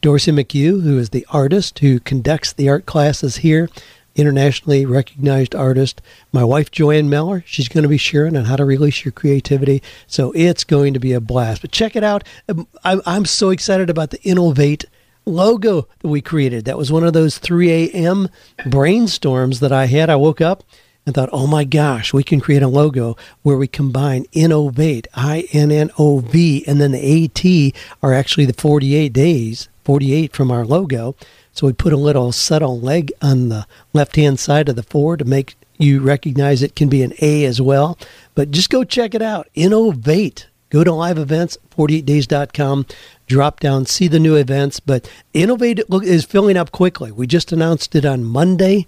Dorsey 0.00 0.32
McHugh, 0.32 0.82
who 0.82 0.98
is 0.98 1.10
the 1.10 1.26
artist 1.30 1.80
who 1.80 2.00
conducts 2.00 2.52
the 2.52 2.68
art 2.68 2.86
classes 2.86 3.38
here, 3.38 3.68
internationally 4.14 4.84
recognized 4.84 5.54
artist. 5.54 6.02
My 6.32 6.44
wife, 6.44 6.70
Joanne 6.70 7.08
Miller, 7.08 7.42
she's 7.46 7.68
going 7.68 7.82
to 7.82 7.88
be 7.88 7.98
sharing 7.98 8.36
on 8.36 8.44
how 8.44 8.56
to 8.56 8.64
release 8.64 9.04
your 9.04 9.12
creativity. 9.12 9.82
So 10.06 10.32
it's 10.32 10.64
going 10.64 10.94
to 10.94 11.00
be 11.00 11.12
a 11.12 11.20
blast. 11.20 11.62
But 11.62 11.72
check 11.72 11.96
it 11.96 12.04
out. 12.04 12.24
Um, 12.48 12.66
I'm 12.84 13.24
so 13.24 13.50
excited 13.50 13.90
about 13.90 14.10
the 14.10 14.22
Innovate 14.22 14.84
logo 15.24 15.88
that 16.00 16.08
we 16.08 16.20
created. 16.20 16.64
That 16.64 16.78
was 16.78 16.90
one 16.90 17.04
of 17.04 17.12
those 17.12 17.38
3 17.38 17.70
a.m. 17.70 18.28
brainstorms 18.60 19.60
that 19.60 19.72
I 19.72 19.86
had. 19.86 20.10
I 20.10 20.16
woke 20.16 20.40
up 20.40 20.64
and 21.08 21.14
thought, 21.14 21.30
oh 21.32 21.46
my 21.46 21.64
gosh, 21.64 22.12
we 22.12 22.22
can 22.22 22.38
create 22.38 22.62
a 22.62 22.68
logo 22.68 23.16
where 23.40 23.56
we 23.56 23.66
combine 23.66 24.26
innovate, 24.32 25.08
I 25.14 25.48
N 25.52 25.72
N 25.72 25.90
O 25.98 26.18
V, 26.18 26.64
and 26.66 26.82
then 26.82 26.92
the 26.92 27.02
A 27.02 27.28
T 27.28 27.72
are 28.02 28.12
actually 28.12 28.44
the 28.44 28.52
48 28.52 29.10
days 29.10 29.70
48 29.84 30.34
from 30.34 30.50
our 30.50 30.66
logo. 30.66 31.16
So 31.54 31.66
we 31.66 31.72
put 31.72 31.94
a 31.94 31.96
little 31.96 32.30
subtle 32.30 32.78
leg 32.78 33.10
on 33.22 33.48
the 33.48 33.66
left 33.94 34.16
hand 34.16 34.38
side 34.38 34.68
of 34.68 34.76
the 34.76 34.82
four 34.82 35.16
to 35.16 35.24
make 35.24 35.56
you 35.78 36.00
recognize 36.00 36.62
it 36.62 36.76
can 36.76 36.90
be 36.90 37.02
an 37.02 37.14
A 37.22 37.46
as 37.46 37.58
well. 37.58 37.98
But 38.34 38.50
just 38.50 38.68
go 38.68 38.84
check 38.84 39.14
it 39.14 39.22
out. 39.22 39.48
Innovate. 39.54 40.46
Go 40.68 40.84
to 40.84 40.92
live 40.92 41.16
events, 41.16 41.56
48days.com, 41.74 42.84
drop 43.26 43.60
down, 43.60 43.86
see 43.86 44.08
the 44.08 44.18
new 44.18 44.36
events. 44.36 44.78
But 44.78 45.10
Innovate 45.32 45.80
is 45.90 46.26
filling 46.26 46.58
up 46.58 46.70
quickly. 46.70 47.10
We 47.10 47.26
just 47.26 47.50
announced 47.50 47.94
it 47.94 48.04
on 48.04 48.24
Monday. 48.24 48.86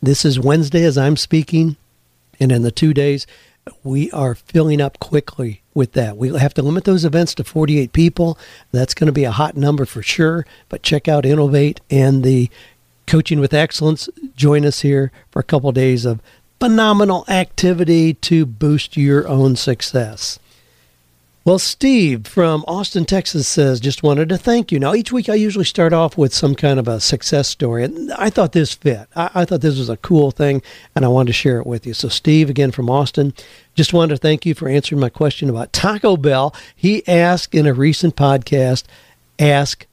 This 0.00 0.24
is 0.24 0.38
Wednesday 0.38 0.84
as 0.84 0.96
I'm 0.96 1.16
speaking. 1.16 1.76
And 2.40 2.52
in 2.52 2.62
the 2.62 2.70
two 2.70 2.94
days, 2.94 3.26
we 3.82 4.10
are 4.12 4.34
filling 4.34 4.80
up 4.80 4.98
quickly 4.98 5.62
with 5.74 5.92
that. 5.92 6.16
We 6.16 6.36
have 6.38 6.54
to 6.54 6.62
limit 6.62 6.84
those 6.84 7.04
events 7.04 7.34
to 7.34 7.44
48 7.44 7.92
people. 7.92 8.38
That's 8.72 8.94
going 8.94 9.06
to 9.06 9.12
be 9.12 9.24
a 9.24 9.32
hot 9.32 9.56
number 9.56 9.84
for 9.84 10.02
sure. 10.02 10.46
But 10.68 10.82
check 10.82 11.08
out 11.08 11.26
Innovate 11.26 11.80
and 11.90 12.22
the 12.22 12.48
Coaching 13.06 13.40
with 13.40 13.54
Excellence. 13.54 14.08
Join 14.36 14.64
us 14.64 14.80
here 14.82 15.10
for 15.30 15.40
a 15.40 15.44
couple 15.44 15.70
of 15.70 15.74
days 15.74 16.04
of 16.04 16.20
phenomenal 16.60 17.24
activity 17.28 18.14
to 18.14 18.46
boost 18.46 18.96
your 18.96 19.26
own 19.26 19.56
success. 19.56 20.38
Well, 21.48 21.58
Steve 21.58 22.26
from 22.26 22.62
Austin, 22.68 23.06
Texas 23.06 23.48
says, 23.48 23.80
just 23.80 24.02
wanted 24.02 24.28
to 24.28 24.36
thank 24.36 24.70
you. 24.70 24.78
Now, 24.78 24.92
each 24.92 25.12
week 25.12 25.30
I 25.30 25.34
usually 25.34 25.64
start 25.64 25.94
off 25.94 26.18
with 26.18 26.34
some 26.34 26.54
kind 26.54 26.78
of 26.78 26.86
a 26.86 27.00
success 27.00 27.48
story, 27.48 27.84
and 27.84 28.12
I 28.12 28.28
thought 28.28 28.52
this 28.52 28.74
fit. 28.74 29.08
I, 29.16 29.30
I, 29.34 29.44
thought 29.46 29.62
this 29.62 29.78
was 29.78 29.88
a 29.88 29.96
cool 29.96 30.30
thing, 30.30 30.60
and 30.94 31.06
I 31.06 31.08
wanted 31.08 31.28
to 31.28 31.32
share 31.32 31.58
it 31.58 31.66
with 31.66 31.86
you. 31.86 31.94
So, 31.94 32.10
Steve, 32.10 32.50
again 32.50 32.70
from 32.70 32.90
Austin, 32.90 33.32
just 33.74 33.94
wanted 33.94 34.16
to 34.16 34.20
thank 34.20 34.44
you 34.44 34.52
for 34.52 34.68
answering 34.68 35.00
my 35.00 35.08
question 35.08 35.48
about 35.48 35.72
Taco 35.72 36.18
Bell. 36.18 36.54
He 36.76 37.02
asked 37.08 37.54
in 37.54 37.66
a 37.66 37.72
recent 37.72 38.14
podcast, 38.14 38.84
ask, 39.38 39.86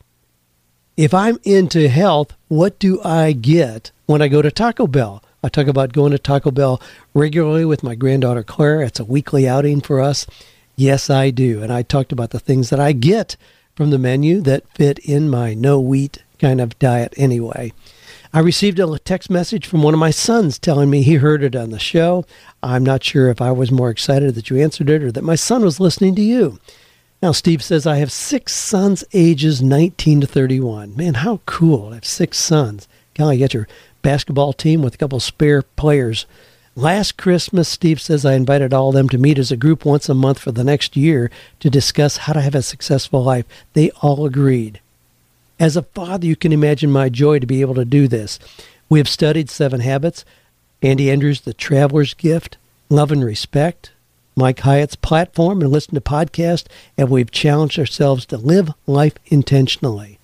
if 0.98 1.14
I'm 1.14 1.40
into 1.46 1.88
health, 1.88 2.34
what 2.50 2.80
do 2.80 3.02
I 3.02 3.32
get 3.32 3.94
when 4.08 4.22
I 4.22 4.28
go 4.28 4.42
to 4.42 4.52
Taco 4.52 4.88
Bell? 4.88 5.24
I 5.42 5.48
talk 5.48 5.68
about 5.68 5.94
going 5.94 6.12
to 6.12 6.20
Taco 6.20 6.52
Bell 6.52 6.82
regularly 7.14 7.64
with 7.64 7.82
my 7.82 7.96
granddaughter 7.96 8.44
Claire. 8.44 8.82
It's 8.82 9.00
a 9.00 9.06
weekly 9.06 9.48
outing 9.48 9.80
for 9.80 10.02
us. 10.02 10.28
Yes, 10.76 11.10
I 11.10 11.30
do. 11.30 11.64
And 11.64 11.72
I 11.72 11.82
talked 11.82 12.12
about 12.12 12.32
the 12.32 12.40
things 12.40 12.70
that 12.70 12.80
I 12.80 12.92
get 12.92 13.38
from 13.76 13.90
the 13.90 14.00
menu 14.00 14.42
that 14.42 14.68
fit 14.76 15.00
in 15.00 15.30
my 15.30 15.54
no 15.54 15.80
wheat 15.80 16.24
kind 16.40 16.60
of 16.60 16.78
diet 16.80 17.14
anyway. 17.18 17.74
I 18.34 18.40
received 18.40 18.80
a 18.80 19.00
text 19.00 19.30
message 19.30 19.66
from 19.66 19.82
one 19.82 19.94
of 19.94 20.00
my 20.00 20.12
sons 20.12 20.60
telling 20.60 20.90
me 20.90 21.02
he 21.02 21.16
heard 21.16 21.42
it 21.42 21.56
on 21.56 21.70
the 21.70 21.80
show. 21.80 22.26
I'm 22.62 22.84
not 22.84 23.04
sure 23.04 23.30
if 23.30 23.42
I 23.42 23.52
was 23.52 23.72
more 23.72 23.90
excited 23.90 24.36
that 24.36 24.50
you 24.50 24.58
answered 24.58 24.90
it 24.90 25.04
or 25.04 25.12
that 25.14 25.24
my 25.24 25.36
son 25.36 25.64
was 25.64 25.80
listening 25.80 26.16
to 26.16 26.22
you. 26.22 26.60
Now, 27.22 27.32
Steve 27.32 27.64
says, 27.64 27.88
I 27.88 27.96
have 27.98 28.12
six 28.12 28.54
sons 28.54 29.06
ages 29.14 29.62
19 29.62 30.22
to 30.22 30.28
31. 30.28 30.98
Man, 30.98 31.14
how 31.16 31.40
cool. 31.46 31.92
I 31.92 31.96
have 31.96 32.06
six 32.06 32.38
sons. 32.38 32.90
Golly, 33.14 33.38
you 33.38 33.46
got 33.46 33.54
your 33.54 33.70
basketball 34.02 34.52
team 34.52 34.82
with 34.82 34.96
a 34.96 34.98
couple 34.98 35.20
spare 35.22 35.62
players 35.62 36.26
Last 36.78 37.16
Christmas, 37.16 37.70
Steve 37.70 38.02
says 38.02 38.26
I 38.26 38.34
invited 38.34 38.74
all 38.74 38.90
of 38.90 38.96
them 38.96 39.08
to 39.10 39.18
meet 39.18 39.40
as 39.40 39.50
a 39.50 39.56
group 39.56 39.86
once 39.86 40.10
a 40.10 40.14
month 40.14 40.40
for 40.40 40.52
the 40.52 40.64
next 40.64 40.98
year 40.98 41.32
to 41.62 41.70
discuss 41.70 42.18
how 42.18 42.34
to 42.34 42.42
have 42.42 42.54
a 42.54 42.62
successful 42.62 43.24
life. 43.24 43.46
They 43.72 43.92
all 44.02 44.26
agreed. 44.26 44.82
As 45.58 45.78
a 45.78 45.84
father, 45.84 46.28
you 46.28 46.36
can 46.36 46.52
imagine 46.52 46.92
my 46.92 47.08
joy 47.08 47.40
to 47.40 47.48
be 47.48 47.62
able 47.62 47.76
to 47.76 47.86
do 47.86 48.10
this. 48.10 48.40
We 48.90 49.00
have 49.00 49.08
studied 49.08 49.50
Seven 49.50 49.80
Habits, 49.80 50.26
Andy 50.82 51.10
Andrews' 51.10 51.40
The 51.40 51.54
Traveler's 51.54 52.14
Gift, 52.14 52.58
Love 52.90 53.10
and 53.10 53.24
Respect, 53.24 53.92
Mike 54.36 54.60
Hyatt's 54.60 54.98
platform, 54.98 55.62
and 55.62 55.72
listened 55.72 55.96
to 55.96 56.02
podcasts, 56.02 56.68
and 56.98 57.10
we've 57.10 57.32
challenged 57.32 57.80
ourselves 57.80 58.26
to 58.26 58.38
live 58.38 58.74
life 58.86 59.16
intentionally. 59.28 60.15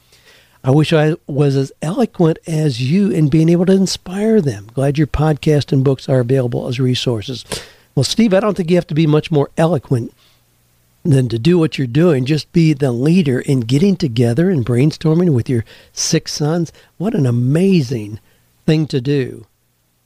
I 0.63 0.69
wish 0.69 0.93
I 0.93 1.15
was 1.25 1.55
as 1.55 1.71
eloquent 1.81 2.37
as 2.45 2.81
you 2.81 3.09
in 3.09 3.29
being 3.29 3.49
able 3.49 3.65
to 3.65 3.73
inspire 3.73 4.41
them. 4.41 4.67
Glad 4.73 4.97
your 4.97 5.07
podcast 5.07 5.71
and 5.71 5.83
books 5.83 6.07
are 6.07 6.19
available 6.19 6.67
as 6.67 6.79
resources. 6.79 7.43
Well, 7.95 8.03
Steve, 8.03 8.33
I 8.33 8.39
don't 8.39 8.55
think 8.55 8.69
you 8.69 8.77
have 8.77 8.87
to 8.87 8.93
be 8.93 9.07
much 9.07 9.31
more 9.31 9.49
eloquent 9.57 10.13
than 11.03 11.27
to 11.29 11.39
do 11.39 11.57
what 11.57 11.77
you're 11.79 11.87
doing. 11.87 12.25
Just 12.25 12.51
be 12.51 12.73
the 12.73 12.91
leader 12.91 13.39
in 13.39 13.61
getting 13.61 13.95
together 13.95 14.51
and 14.51 14.63
brainstorming 14.63 15.33
with 15.33 15.49
your 15.49 15.65
six 15.93 16.33
sons. 16.33 16.71
What 16.97 17.15
an 17.15 17.25
amazing 17.25 18.19
thing 18.67 18.85
to 18.87 19.01
do. 19.01 19.47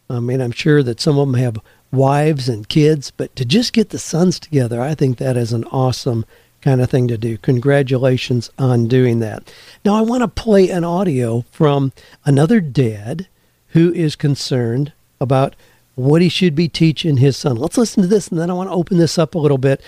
I 0.09 0.21
mean, 0.21 0.39
I'm 0.39 0.51
sure 0.51 0.81
that 0.83 1.01
some 1.01 1.17
of 1.17 1.27
them 1.27 1.39
have 1.39 1.59
wives 1.91 2.47
and 2.47 2.69
kids, 2.69 3.11
but 3.11 3.35
to 3.35 3.43
just 3.43 3.73
get 3.73 3.89
the 3.89 3.99
sons 3.99 4.39
together, 4.39 4.81
I 4.81 4.95
think 4.95 5.17
that 5.17 5.35
is 5.35 5.51
an 5.51 5.65
awesome 5.65 6.25
kind 6.65 6.81
of 6.81 6.89
thing 6.89 7.07
to 7.07 7.17
do. 7.17 7.37
Congratulations 7.37 8.49
on 8.57 8.87
doing 8.87 9.19
that. 9.19 9.53
Now, 9.85 9.93
I 9.93 10.01
want 10.01 10.23
to 10.23 10.27
play 10.27 10.69
an 10.69 10.83
audio 10.83 11.45
from 11.51 11.93
another 12.25 12.59
dad 12.59 13.27
who 13.69 13.93
is 13.93 14.15
concerned 14.15 14.91
about 15.21 15.55
what 15.93 16.23
he 16.23 16.27
should 16.27 16.55
be 16.55 16.67
teaching 16.67 17.17
his 17.17 17.37
son. 17.37 17.55
Let's 17.55 17.77
listen 17.77 18.01
to 18.01 18.09
this, 18.09 18.29
and 18.29 18.39
then 18.39 18.49
I 18.49 18.53
want 18.53 18.69
to 18.69 18.73
open 18.75 18.97
this 18.97 19.19
up 19.19 19.35
a 19.35 19.37
little 19.37 19.59
bit 19.59 19.79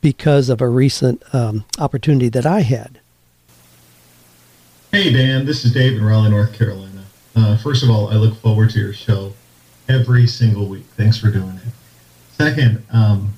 because 0.00 0.48
of 0.48 0.62
a 0.62 0.68
recent 0.68 1.22
um, 1.34 1.66
opportunity 1.78 2.30
that 2.30 2.46
I 2.46 2.62
had. 2.62 2.98
Hey, 4.90 5.12
Dan, 5.12 5.44
this 5.44 5.66
is 5.66 5.72
Dave 5.72 5.98
in 5.98 6.04
Raleigh, 6.04 6.30
North 6.30 6.54
Carolina. 6.54 7.04
Uh, 7.36 7.58
first 7.58 7.82
of 7.82 7.90
all, 7.90 8.08
I 8.08 8.14
look 8.14 8.36
forward 8.36 8.70
to 8.70 8.78
your 8.78 8.94
show 8.94 9.34
every 9.86 10.26
single 10.26 10.66
week. 10.66 10.86
Thanks 10.96 11.18
for 11.18 11.30
doing 11.30 11.60
it. 11.66 11.72
Second, 12.38 12.86
um, 12.90 13.34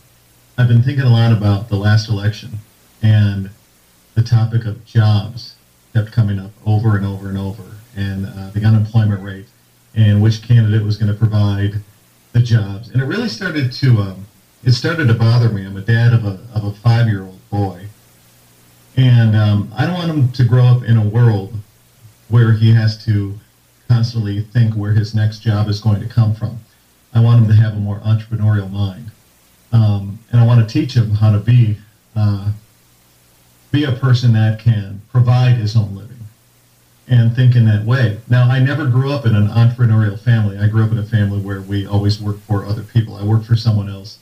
I've 0.56 0.68
been 0.68 0.82
thinking 0.82 1.04
a 1.04 1.10
lot 1.10 1.32
about 1.32 1.68
the 1.68 1.76
last 1.76 2.08
election 2.08 2.60
and 3.04 3.50
the 4.14 4.22
topic 4.22 4.64
of 4.64 4.84
jobs 4.86 5.56
kept 5.92 6.10
coming 6.10 6.38
up 6.38 6.50
over 6.64 6.96
and 6.96 7.04
over 7.04 7.28
and 7.28 7.36
over, 7.36 7.62
and 7.94 8.26
uh, 8.26 8.50
the 8.50 8.64
unemployment 8.64 9.22
rate, 9.22 9.46
and 9.94 10.22
which 10.22 10.42
candidate 10.42 10.82
was 10.82 10.96
going 10.96 11.12
to 11.12 11.18
provide 11.18 11.74
the 12.32 12.40
jobs. 12.40 12.88
And 12.88 13.02
it 13.02 13.04
really 13.04 13.28
started 13.28 13.70
to 13.72 13.98
um, 13.98 14.26
it 14.64 14.72
started 14.72 15.06
to 15.08 15.14
bother 15.14 15.50
me. 15.50 15.66
I'm 15.66 15.76
a 15.76 15.82
dad 15.82 16.14
of 16.14 16.24
a 16.24 16.40
of 16.54 16.64
a 16.64 16.72
five 16.72 17.06
year 17.06 17.22
old 17.22 17.38
boy, 17.50 17.86
and 18.96 19.36
um, 19.36 19.72
I 19.76 19.84
don't 19.84 19.94
want 19.94 20.10
him 20.10 20.32
to 20.32 20.44
grow 20.44 20.64
up 20.64 20.82
in 20.82 20.96
a 20.96 21.06
world 21.06 21.54
where 22.28 22.52
he 22.52 22.72
has 22.72 23.04
to 23.04 23.38
constantly 23.86 24.40
think 24.40 24.74
where 24.74 24.92
his 24.92 25.14
next 25.14 25.40
job 25.40 25.68
is 25.68 25.78
going 25.78 26.00
to 26.00 26.08
come 26.08 26.34
from. 26.34 26.58
I 27.12 27.20
want 27.20 27.42
him 27.42 27.48
to 27.48 27.54
have 27.54 27.74
a 27.74 27.80
more 27.80 28.00
entrepreneurial 28.00 28.70
mind, 28.70 29.10
um, 29.72 30.20
and 30.32 30.40
I 30.40 30.46
want 30.46 30.66
to 30.66 30.72
teach 30.72 30.94
him 30.94 31.10
how 31.10 31.30
to 31.30 31.38
be 31.38 31.76
uh, 32.16 32.52
be 33.74 33.84
a 33.84 33.92
person 33.92 34.32
that 34.32 34.60
can 34.60 35.02
provide 35.10 35.56
his 35.56 35.74
own 35.74 35.96
living 35.96 36.16
and 37.08 37.34
think 37.34 37.56
in 37.56 37.64
that 37.64 37.84
way. 37.84 38.18
Now, 38.28 38.48
I 38.48 38.60
never 38.60 38.86
grew 38.86 39.12
up 39.12 39.26
in 39.26 39.34
an 39.34 39.48
entrepreneurial 39.48 40.18
family. 40.18 40.56
I 40.56 40.68
grew 40.68 40.84
up 40.84 40.92
in 40.92 40.98
a 40.98 41.04
family 41.04 41.40
where 41.40 41.60
we 41.60 41.84
always 41.84 42.20
worked 42.20 42.42
for 42.42 42.64
other 42.64 42.84
people. 42.84 43.16
I 43.16 43.24
worked 43.24 43.46
for 43.46 43.56
someone 43.56 43.90
else, 43.90 44.18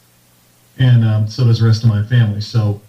and 0.78 1.04
um, 1.04 1.28
so 1.28 1.44
does 1.44 1.60
the 1.60 1.66
rest 1.66 1.84
of 1.84 1.90
my 1.90 2.02
family. 2.02 2.40
So 2.40 2.80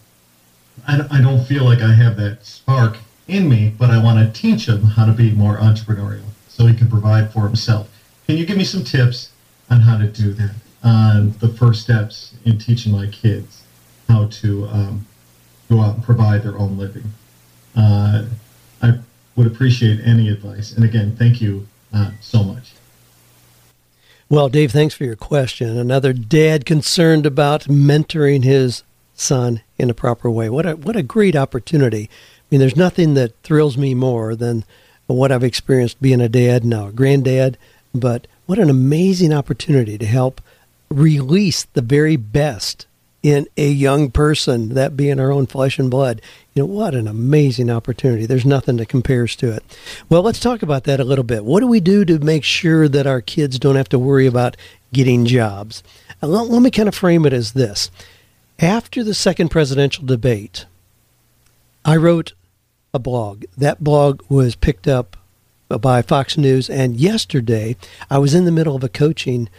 I, 0.87 1.01
I 1.11 1.21
don't 1.21 1.45
feel 1.45 1.65
like 1.65 1.81
I 1.81 1.93
have 1.93 2.15
that 2.15 2.45
spark 2.45 2.97
in 3.27 3.49
me, 3.49 3.73
but 3.77 3.89
I 3.89 4.01
want 4.01 4.19
to 4.19 4.41
teach 4.41 4.67
him 4.67 4.83
how 4.83 5.05
to 5.05 5.11
be 5.11 5.31
more 5.31 5.57
entrepreneurial 5.57 6.29
so 6.47 6.65
he 6.65 6.73
can 6.73 6.89
provide 6.89 7.33
for 7.33 7.41
himself. 7.41 7.89
Can 8.25 8.37
you 8.37 8.45
give 8.45 8.57
me 8.57 8.63
some 8.63 8.85
tips 8.85 9.31
on 9.69 9.81
how 9.81 9.97
to 9.97 10.07
do 10.07 10.31
that? 10.33 10.55
On 10.81 11.31
the 11.39 11.49
first 11.49 11.81
steps 11.81 12.35
in 12.45 12.57
teaching 12.57 12.93
my 12.93 13.07
kids 13.07 13.63
how 14.07 14.27
to 14.27 14.65
um, 14.67 15.05
go 15.73 15.81
out 15.81 15.95
and 15.95 16.03
provide 16.03 16.43
their 16.43 16.57
own 16.57 16.77
living. 16.77 17.03
Uh, 17.75 18.25
I 18.81 18.99
would 19.35 19.47
appreciate 19.47 19.99
any 20.05 20.29
advice. 20.29 20.71
And 20.71 20.85
again, 20.85 21.15
thank 21.15 21.41
you 21.41 21.67
uh, 21.93 22.11
so 22.21 22.43
much. 22.43 22.73
Well, 24.29 24.49
Dave, 24.49 24.71
thanks 24.71 24.95
for 24.95 25.03
your 25.03 25.15
question. 25.15 25.77
Another 25.77 26.13
dad 26.13 26.65
concerned 26.65 27.25
about 27.25 27.63
mentoring 27.63 28.43
his 28.43 28.83
son 29.15 29.61
in 29.77 29.89
a 29.89 29.93
proper 29.93 30.29
way. 30.29 30.49
What 30.49 30.65
a 30.65 30.75
what 30.75 30.95
a 30.95 31.03
great 31.03 31.35
opportunity. 31.35 32.09
I 32.09 32.45
mean, 32.49 32.59
there's 32.59 32.75
nothing 32.75 33.13
that 33.15 33.39
thrills 33.43 33.77
me 33.77 33.93
more 33.93 34.35
than 34.35 34.63
what 35.07 35.31
I've 35.31 35.43
experienced 35.43 36.01
being 36.01 36.21
a 36.21 36.29
dad 36.29 36.63
now, 36.63 36.87
a 36.87 36.91
granddad, 36.91 37.57
but 37.93 38.25
what 38.45 38.59
an 38.59 38.69
amazing 38.69 39.33
opportunity 39.33 39.97
to 39.97 40.05
help 40.05 40.41
release 40.89 41.63
the 41.63 41.81
very 41.81 42.15
best 42.15 42.87
in 43.23 43.47
a 43.55 43.69
young 43.69 44.11
person, 44.11 44.69
that 44.75 44.97
being 44.97 45.17
our 45.19 45.31
own 45.31 45.47
flesh 45.47 45.79
and 45.79 45.89
blood. 45.89 46.21
You 46.53 46.63
know, 46.63 46.67
what 46.67 46.93
an 46.93 47.07
amazing 47.07 47.69
opportunity. 47.69 48.25
There's 48.25 48.45
nothing 48.45 48.75
that 48.77 48.89
compares 48.89 49.35
to 49.37 49.51
it. 49.53 49.63
Well, 50.09 50.21
let's 50.21 50.41
talk 50.41 50.61
about 50.61 50.83
that 50.83 50.99
a 50.99 51.05
little 51.05 51.23
bit. 51.23 51.45
What 51.45 51.61
do 51.61 51.67
we 51.67 51.79
do 51.79 52.03
to 52.05 52.19
make 52.19 52.43
sure 52.43 52.89
that 52.89 53.07
our 53.07 53.21
kids 53.21 53.57
don't 53.57 53.77
have 53.77 53.89
to 53.89 53.97
worry 53.97 54.27
about 54.27 54.57
getting 54.91 55.25
jobs? 55.25 55.81
Uh, 56.21 56.27
let, 56.27 56.49
let 56.49 56.61
me 56.61 56.69
kind 56.69 56.89
of 56.89 56.95
frame 56.95 57.25
it 57.25 57.33
as 57.33 57.53
this. 57.53 57.89
After 58.59 59.03
the 59.03 59.13
second 59.13 59.49
presidential 59.49 60.05
debate, 60.05 60.65
I 61.85 61.95
wrote 61.95 62.33
a 62.93 62.99
blog. 62.99 63.45
That 63.57 63.83
blog 63.83 64.21
was 64.29 64.55
picked 64.55 64.87
up 64.87 65.17
by 65.69 66.01
Fox 66.01 66.37
News, 66.37 66.69
and 66.69 66.97
yesterday 66.97 67.77
I 68.09 68.19
was 68.19 68.35
in 68.35 68.45
the 68.45 68.51
middle 68.51 68.75
of 68.75 68.83
a 68.83 68.89
coaching 68.89 69.49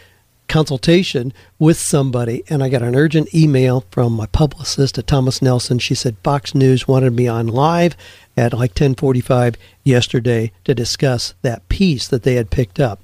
consultation 0.49 1.33
with 1.59 1.77
somebody 1.79 2.45
and 2.49 2.63
I 2.63 2.69
got 2.69 2.83
an 2.83 2.95
urgent 2.95 3.35
email 3.35 3.85
from 3.91 4.13
my 4.13 4.27
publicist 4.27 4.99
at 4.99 5.07
Thomas 5.07 5.41
Nelson. 5.41 5.79
She 5.79 5.95
said 5.95 6.17
Fox 6.23 6.55
News 6.55 6.87
wanted 6.87 7.13
me 7.13 7.27
on 7.27 7.47
live 7.47 7.97
at 8.37 8.53
like 8.53 8.71
1045 8.71 9.57
yesterday 9.83 10.53
to 10.65 10.75
discuss 10.75 11.35
that 11.43 11.69
piece 11.69 12.09
that 12.09 12.23
they 12.23 12.35
had 12.35 12.51
picked 12.51 12.81
up. 12.81 13.01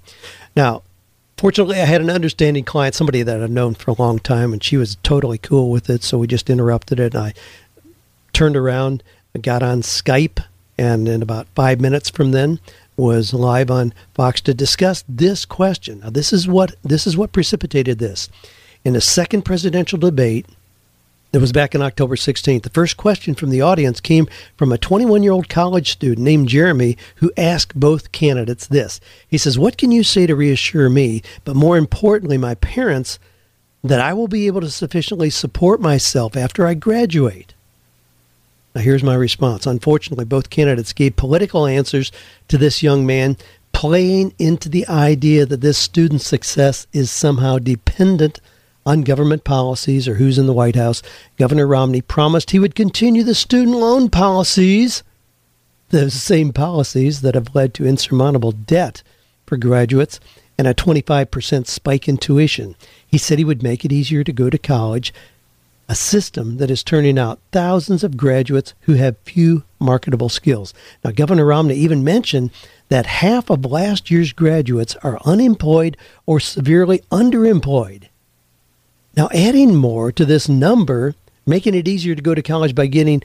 Now, 0.57 0.83
fortunately, 1.37 1.81
I 1.81 1.87
had 1.87 2.01
an 2.01 2.11
understanding 2.11 2.65
client, 2.65 2.95
somebody 2.95 3.23
that 3.23 3.43
I've 3.43 3.51
known 3.51 3.75
for 3.75 3.93
a 3.93 4.03
long 4.03 4.19
time, 4.19 4.53
and 4.53 4.63
she 4.63 4.77
was 4.77 4.97
totally 5.03 5.39
cool 5.39 5.71
with 5.71 5.89
it. 5.89 6.03
So 6.03 6.19
we 6.19 6.27
just 6.27 6.51
interrupted 6.51 7.01
it. 7.01 7.15
And 7.15 7.25
I 7.25 7.35
turned 8.33 8.57
around, 8.57 9.03
got 9.41 9.63
on 9.63 9.83
Skype, 9.83 10.45
and 10.77 11.09
in 11.09 11.23
about 11.23 11.47
five 11.55 11.81
minutes 11.81 12.11
from 12.11 12.33
then, 12.33 12.59
was 13.01 13.33
live 13.33 13.71
on 13.71 13.95
Fox 14.15 14.41
to 14.43 14.53
discuss 14.53 15.03
this 15.09 15.45
question. 15.45 16.01
Now, 16.01 16.11
this 16.11 16.33
is 16.33 16.47
what 16.47 16.77
this 16.83 17.07
is 17.07 17.17
what 17.17 17.33
precipitated 17.33 17.99
this. 17.99 18.29
In 18.85 18.93
the 18.93 19.01
second 19.01 19.43
presidential 19.43 19.99
debate, 19.99 20.47
that 21.33 21.41
was 21.41 21.53
back 21.53 21.75
in 21.75 21.83
October 21.83 22.17
16th. 22.17 22.63
The 22.63 22.71
first 22.71 22.97
question 22.97 23.35
from 23.35 23.51
the 23.51 23.63
audience 23.63 24.01
came 24.01 24.27
from 24.57 24.73
a 24.73 24.79
21 24.79 25.23
year 25.23 25.33
old 25.33 25.49
college 25.49 25.91
student 25.91 26.25
named 26.25 26.49
Jeremy 26.49 26.97
who 27.17 27.33
asked 27.37 27.79
both 27.79 28.13
candidates 28.13 28.67
this. 28.67 29.01
He 29.27 29.39
says, 29.39 29.59
What 29.59 29.79
can 29.79 29.93
you 29.93 30.03
say 30.03 30.27
to 30.27 30.37
reassure 30.37 30.91
me, 30.91 31.23
but 31.45 31.57
more 31.57 31.77
importantly, 31.79 32.37
my 32.37 32.57
parents, 32.57 33.19
that 33.83 34.01
I 34.01 34.13
will 34.13 34.29
be 34.29 34.47
able 34.47 34.61
to 34.61 34.71
sufficiently 34.71 35.31
support 35.31 35.81
myself 35.81 36.37
after 36.37 36.67
I 36.67 36.75
graduate? 36.75 37.55
Now, 38.75 38.83
here's 38.83 39.03
my 39.03 39.15
response. 39.15 39.67
Unfortunately, 39.67 40.25
both 40.25 40.51
candidates 40.51 40.93
gave 40.93 41.17
political 41.17 41.67
answers 41.67 42.13
to 42.49 42.57
this 42.57 42.83
young 42.83 43.05
man, 43.05 43.37
playing 43.73 44.35
into 44.39 44.69
the 44.69 44.87
idea 44.89 45.45
that 45.47 45.61
this 45.61 45.79
student's 45.79 46.27
success 46.27 46.87
is 46.93 47.11
somehow 47.11 47.59
dependent 47.59 48.41
on 48.87 49.03
government 49.03 49.45
policies 49.45 50.09
or 50.09 50.15
who's 50.15 50.39
in 50.39 50.47
the 50.47 50.53
White 50.53 50.77
House. 50.77 51.03
Governor 51.37 51.67
Romney 51.67 52.01
promised 52.01 52.51
he 52.51 52.59
would 52.59 52.75
continue 52.75 53.23
the 53.23 53.35
student 53.35 53.77
loan 53.77 54.09
policies, 54.09 55.03
the 55.91 56.11
same 56.11 56.53
policies 56.53 57.21
that 57.21 57.35
have 57.35 57.55
led 57.55 57.75
to 57.75 57.87
insurmountable 57.87 58.53
debt 58.53 59.03
for 59.47 59.57
graduates 59.57 60.21
and 60.57 60.69
a 60.69 60.75
25% 60.75 61.67
spike 61.67 62.09
in 62.09 62.17
tuition. 62.17 62.77
He 63.07 63.19
said 63.19 63.39
he 63.39 63.45
would 63.45 63.63
make 63.63 63.85
it 63.85 63.93
easier 63.93 64.23
to 64.23 64.33
go 64.33 64.49
to 64.51 64.59
college 64.59 65.13
a 65.91 65.95
system 65.97 66.59
that 66.59 66.71
is 66.71 66.85
turning 66.85 67.19
out 67.19 67.41
thousands 67.51 68.05
of 68.05 68.17
graduates 68.17 68.75
who 68.83 68.95
have 68.95 69.19
few 69.25 69.65
marketable 69.81 70.29
skills. 70.29 70.73
Now, 71.05 71.11
Governor 71.11 71.45
Romney 71.45 71.75
even 71.75 72.05
mentioned 72.05 72.53
that 72.91 73.07
half 73.07 73.51
of 73.51 73.65
last 73.65 74.09
year's 74.09 74.33
graduates 74.33 74.95
are 75.03 75.19
unemployed 75.25 75.97
or 76.27 76.39
severely 76.39 77.01
underemployed. 77.11 78.05
Now, 79.17 79.31
adding 79.35 79.75
more 79.75 80.13
to 80.13 80.25
this 80.25 80.49
number, 80.49 81.17
making 81.45 81.75
it 81.75 81.89
easier 81.89 82.15
to 82.15 82.23
go 82.23 82.37
to 82.37 82.43
college 82.43 82.77
by 82.77 82.87
getting 82.87 83.21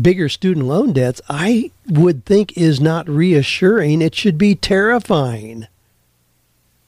bigger 0.00 0.30
student 0.30 0.64
loan 0.64 0.94
debts, 0.94 1.20
I 1.28 1.72
would 1.86 2.24
think 2.24 2.56
is 2.56 2.80
not 2.80 3.06
reassuring. 3.06 4.00
It 4.00 4.14
should 4.14 4.38
be 4.38 4.54
terrifying 4.54 5.66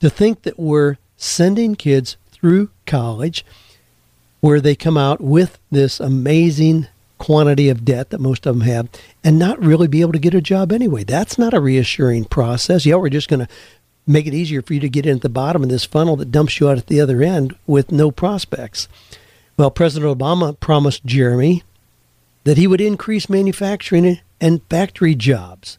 to 0.01 0.09
think 0.09 0.45
that 0.45 0.59
we're 0.59 0.97
sending 1.19 1.75
kids 1.75 2.17
through 2.33 2.71
college 2.87 3.45
where 4.41 4.61
they 4.61 4.75
come 4.75 4.97
out 4.97 5.21
with 5.21 5.59
this 5.71 6.01
amazing 6.01 6.87
quantity 7.19 7.69
of 7.69 7.85
debt 7.85 8.11
that 8.11 8.21
most 8.21 8.47
of 8.47 8.57
them 8.57 8.67
have 8.67 8.89
and 9.23 9.39
not 9.39 9.63
really 9.63 9.87
be 9.87 10.01
able 10.01 10.13
to 10.13 10.19
get 10.19 10.35
a 10.35 10.41
job 10.41 10.73
anyway. 10.73 11.05
That's 11.05 11.39
not 11.39 11.53
a 11.53 11.61
reassuring 11.61 12.25
process. 12.25 12.87
Yeah, 12.87 12.97
we're 12.97 13.11
just 13.11 13.29
going 13.29 13.47
to 13.47 13.49
make 14.07 14.27
it 14.27 14.35
easier 14.35 14.63
for 14.63 14.75
you 14.75 14.81
to 14.81 14.89
get 14.89 15.07
in 15.07 15.17
at 15.17 15.23
the 15.23 15.29
bottom 15.29 15.63
of 15.63 15.69
this 15.69 15.85
funnel 15.85 16.17
that 16.17 16.33
dumps 16.33 16.59
you 16.59 16.69
out 16.69 16.79
at 16.79 16.87
the 16.87 17.01
other 17.01 17.23
end 17.23 17.55
with 17.67 17.93
no 17.93 18.11
prospects. 18.11 18.89
Well, 19.57 19.71
President 19.71 20.19
Obama 20.19 20.59
promised 20.59 21.05
Jeremy 21.05 21.63
that 22.45 22.57
he 22.57 22.67
would 22.67 22.81
increase 22.81 23.29
manufacturing 23.29 24.21
and 24.41 24.63
factory 24.71 25.15
jobs. 25.15 25.79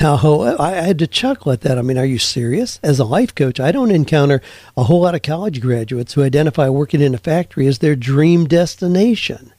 Now, 0.00 0.56
I 0.60 0.72
had 0.72 0.98
to 1.00 1.08
chuckle 1.08 1.50
at 1.50 1.62
that. 1.62 1.76
I 1.76 1.82
mean, 1.82 1.98
are 1.98 2.04
you 2.04 2.18
serious? 2.18 2.78
As 2.84 3.00
a 3.00 3.04
life 3.04 3.34
coach, 3.34 3.58
I 3.58 3.72
don't 3.72 3.90
encounter 3.90 4.40
a 4.76 4.84
whole 4.84 5.00
lot 5.00 5.16
of 5.16 5.22
college 5.22 5.60
graduates 5.60 6.12
who 6.12 6.22
identify 6.22 6.68
working 6.68 7.00
in 7.00 7.14
a 7.14 7.18
factory 7.18 7.66
as 7.66 7.78
their 7.78 7.96
dream 7.96 8.46
destination. 8.46 9.52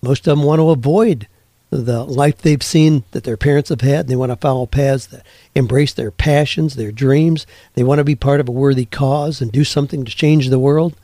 Most 0.00 0.28
of 0.28 0.38
them 0.38 0.46
want 0.46 0.60
to 0.60 0.70
avoid 0.70 1.26
the 1.70 2.04
life 2.04 2.38
they've 2.38 2.62
seen 2.62 3.02
that 3.10 3.24
their 3.24 3.36
parents 3.36 3.70
have 3.70 3.80
had. 3.80 4.00
And 4.00 4.08
they 4.08 4.16
want 4.16 4.30
to 4.30 4.36
follow 4.36 4.64
paths 4.66 5.06
that 5.06 5.26
embrace 5.56 5.92
their 5.92 6.12
passions, 6.12 6.76
their 6.76 6.92
dreams. 6.92 7.44
They 7.74 7.82
want 7.82 7.98
to 7.98 8.04
be 8.04 8.14
part 8.14 8.40
of 8.40 8.48
a 8.48 8.52
worthy 8.52 8.84
cause 8.84 9.40
and 9.40 9.50
do 9.50 9.64
something 9.64 10.04
to 10.04 10.14
change 10.14 10.48
the 10.48 10.58
world. 10.58 10.94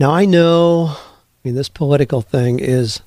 Now, 0.00 0.10
I 0.10 0.24
know, 0.24 0.96
I 0.96 0.98
mean, 1.44 1.54
this 1.54 1.68
political 1.68 2.20
thing 2.20 2.58
is 2.58 3.00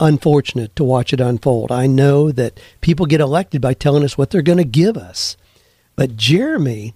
unfortunate 0.00 0.74
to 0.76 0.84
watch 0.84 1.12
it 1.12 1.20
unfold. 1.20 1.72
I 1.72 1.86
know 1.86 2.30
that 2.32 2.60
people 2.80 3.06
get 3.06 3.20
elected 3.20 3.60
by 3.60 3.74
telling 3.74 4.04
us 4.04 4.16
what 4.16 4.30
they're 4.30 4.42
going 4.42 4.58
to 4.58 4.64
give 4.64 4.96
us. 4.96 5.36
But 5.94 6.16
Jeremy 6.16 6.94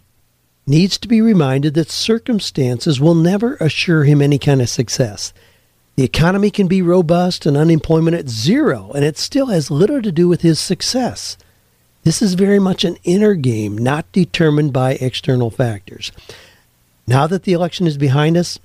needs 0.67 0.99
to 0.99 1.09
be 1.09 1.21
reminded 1.21 1.75
that 1.75 1.91
circumstances 1.91 3.01
will 3.01 3.15
never 3.15 3.57
assure 3.57 4.05
him 4.05 4.23
any 4.23 4.39
kind 4.39 4.61
of 4.61 4.69
success. 4.69 5.33
The 5.97 6.05
economy 6.05 6.51
can 6.51 6.69
be 6.69 6.83
robust 6.83 7.45
and 7.45 7.57
unemployment 7.57 8.17
at 8.17 8.29
zero, 8.29 8.91
and 8.95 9.05
it 9.05 9.19
still 9.19 9.47
has 9.47 9.71
little 9.71 10.01
to 10.01 10.13
do 10.13 10.29
with 10.29 10.43
his 10.43 10.59
success. 10.61 11.37
This 12.05 12.23
is 12.23 12.35
very 12.35 12.59
much 12.59 12.85
an 12.85 12.97
inner 13.05 13.35
game, 13.35 13.77
not 13.77 14.11
determined 14.13 14.73
by 14.73 14.93
external 14.93 15.51
factors. 15.51 16.13
Now 17.07 17.27
that 17.27 17.43
the 17.43 17.53
election 17.53 17.87
is 17.87 17.99
behind 17.99 18.37
us, 18.37 18.59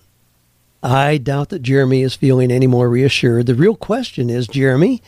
I 0.85 1.17
doubt 1.17 1.49
that 1.49 1.63
Jeremy 1.63 2.03
is 2.03 2.15
feeling 2.15 2.51
any 2.51 2.67
more 2.67 2.87
reassured. 2.87 3.47
The 3.47 3.55
real 3.55 3.75
question 3.75 4.29
is, 4.29 4.47
Jeremy, 4.47 5.01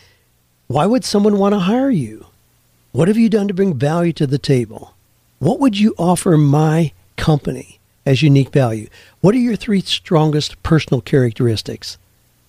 why 0.66 0.88
would 0.88 1.06
someone 1.06 1.38
want 1.38 1.54
to 1.54 1.60
hire 1.60 1.92
you? 1.92 2.26
What 2.94 3.08
have 3.08 3.18
you 3.18 3.30
done 3.30 3.48
to 3.48 3.54
bring 3.54 3.76
value 3.76 4.12
to 4.14 4.26
the 4.26 4.40
table? 4.40 4.96
What 5.38 5.60
would 5.60 5.78
you 5.78 5.94
offer 6.00 6.36
my 6.36 6.94
company 7.16 7.78
as 8.08 8.24
unique 8.24 8.52
value? 8.52 8.88
What 9.22 9.36
are 9.36 9.38
your 9.38 9.56
three 9.56 9.82
strongest 9.82 10.64
personal 10.64 11.02
characteristics? 11.02 12.00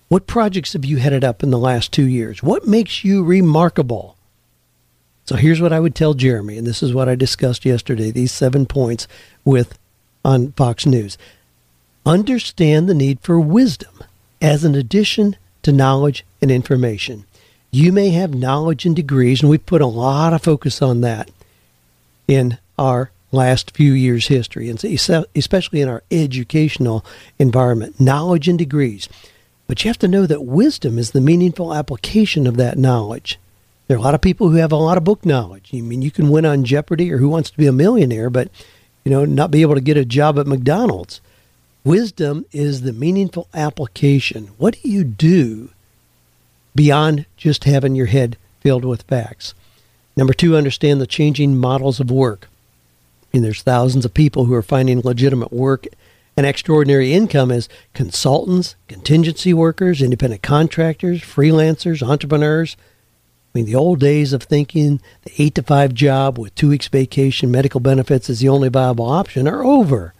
What 0.07 0.25
projects 0.25 0.73
have 0.73 0.83
you 0.83 0.97
headed 0.97 1.23
up 1.23 1.43
in 1.43 1.51
the 1.51 1.59
last 1.59 1.91
two 1.91 2.07
years? 2.07 2.41
What 2.41 2.65
makes 2.65 3.03
you 3.03 3.23
remarkable? 3.23 4.17
So 5.25 5.35
here's 5.35 5.61
what 5.61 5.71
I 5.71 5.79
would 5.79 5.93
tell 5.93 6.15
Jeremy, 6.15 6.57
and 6.57 6.65
this 6.65 6.81
is 6.81 6.95
what 6.95 7.07
I 7.07 7.13
discussed 7.13 7.63
yesterday, 7.63 8.09
these 8.09 8.31
seven 8.31 8.65
points 8.65 9.07
with 9.45 9.77
on 10.25 10.51
Fox 10.53 10.87
News. 10.87 11.15
Understand 12.09 12.89
the 12.89 12.95
need 12.95 13.19
for 13.21 13.39
wisdom 13.39 13.93
as 14.41 14.63
an 14.63 14.73
addition 14.73 15.35
to 15.61 15.71
knowledge 15.71 16.25
and 16.41 16.49
information. 16.49 17.25
You 17.69 17.91
may 17.91 18.09
have 18.09 18.33
knowledge 18.33 18.83
and 18.87 18.95
degrees, 18.95 19.41
and 19.41 19.49
we've 19.51 19.63
put 19.63 19.79
a 19.79 19.85
lot 19.85 20.33
of 20.33 20.41
focus 20.41 20.81
on 20.81 21.01
that 21.01 21.29
in 22.27 22.57
our 22.79 23.11
last 23.31 23.77
few 23.77 23.93
years' 23.93 24.25
history, 24.25 24.71
and 24.71 24.83
especially 25.35 25.81
in 25.81 25.87
our 25.87 26.01
educational 26.09 27.05
environment, 27.37 27.99
knowledge 27.99 28.47
and 28.47 28.57
degrees. 28.57 29.07
But 29.67 29.83
you 29.83 29.89
have 29.89 29.99
to 29.99 30.07
know 30.07 30.25
that 30.25 30.43
wisdom 30.43 30.97
is 30.97 31.11
the 31.11 31.21
meaningful 31.21 31.75
application 31.75 32.47
of 32.47 32.57
that 32.57 32.79
knowledge. 32.79 33.37
There 33.87 33.95
are 33.95 33.99
a 33.99 34.03
lot 34.03 34.15
of 34.15 34.21
people 34.21 34.49
who 34.49 34.55
have 34.55 34.71
a 34.71 34.77
lot 34.77 34.97
of 34.97 35.03
book 35.03 35.27
knowledge. 35.27 35.69
I 35.75 35.81
mean, 35.81 36.01
you 36.01 36.09
can 36.09 36.31
win 36.31 36.47
on 36.47 36.63
Jeopardy 36.63 37.13
or 37.13 37.19
Who 37.19 37.29
Wants 37.29 37.51
to 37.51 37.57
Be 37.57 37.67
a 37.67 37.71
Millionaire, 37.71 38.31
but 38.31 38.49
you 39.05 39.11
know, 39.11 39.25
not 39.25 39.51
be 39.51 39.61
able 39.61 39.75
to 39.75 39.79
get 39.79 39.95
a 39.95 40.05
job 40.05 40.39
at 40.39 40.47
McDonald's. 40.47 41.21
Wisdom 41.89 42.45
is 42.51 42.81
the 42.81 42.93
meaningful 42.93 43.47
application. 43.51 44.51
What 44.59 44.79
do 44.79 44.87
you 44.87 45.03
do 45.03 45.71
beyond 46.75 47.25
just 47.35 47.63
having 47.63 47.95
your 47.95 48.05
head 48.05 48.37
filled 48.59 48.85
with 48.85 49.01
facts? 49.01 49.55
Number 50.15 50.31
two, 50.31 50.55
understand 50.55 51.01
the 51.01 51.07
changing 51.07 51.57
models 51.57 51.99
of 51.99 52.11
work. 52.11 52.47
I 53.23 53.25
mean, 53.33 53.41
there's 53.41 53.63
thousands 53.63 54.05
of 54.05 54.13
people 54.13 54.45
who 54.45 54.53
are 54.53 54.61
finding 54.61 54.99
legitimate 54.99 55.51
work 55.51 55.87
and 56.37 56.45
extraordinary 56.45 57.11
income 57.11 57.49
as 57.49 57.67
consultants, 57.95 58.75
contingency 58.87 59.51
workers, 59.51 60.03
independent 60.03 60.43
contractors, 60.43 61.21
freelancers, 61.21 62.07
entrepreneurs. 62.07 62.77
I 62.79 63.57
mean, 63.57 63.65
the 63.65 63.73
old 63.73 63.99
days 63.99 64.31
of 64.31 64.43
thinking 64.43 65.01
the 65.23 65.31
eight 65.39 65.55
to 65.55 65.63
five 65.63 65.95
job 65.95 66.37
with 66.37 66.53
two 66.53 66.69
weeks 66.69 66.87
vacation, 66.87 67.49
medical 67.49 67.79
benefits 67.79 68.29
is 68.29 68.41
the 68.41 68.49
only 68.49 68.69
viable 68.69 69.09
option 69.09 69.47
are 69.47 69.63
over. 69.63 70.13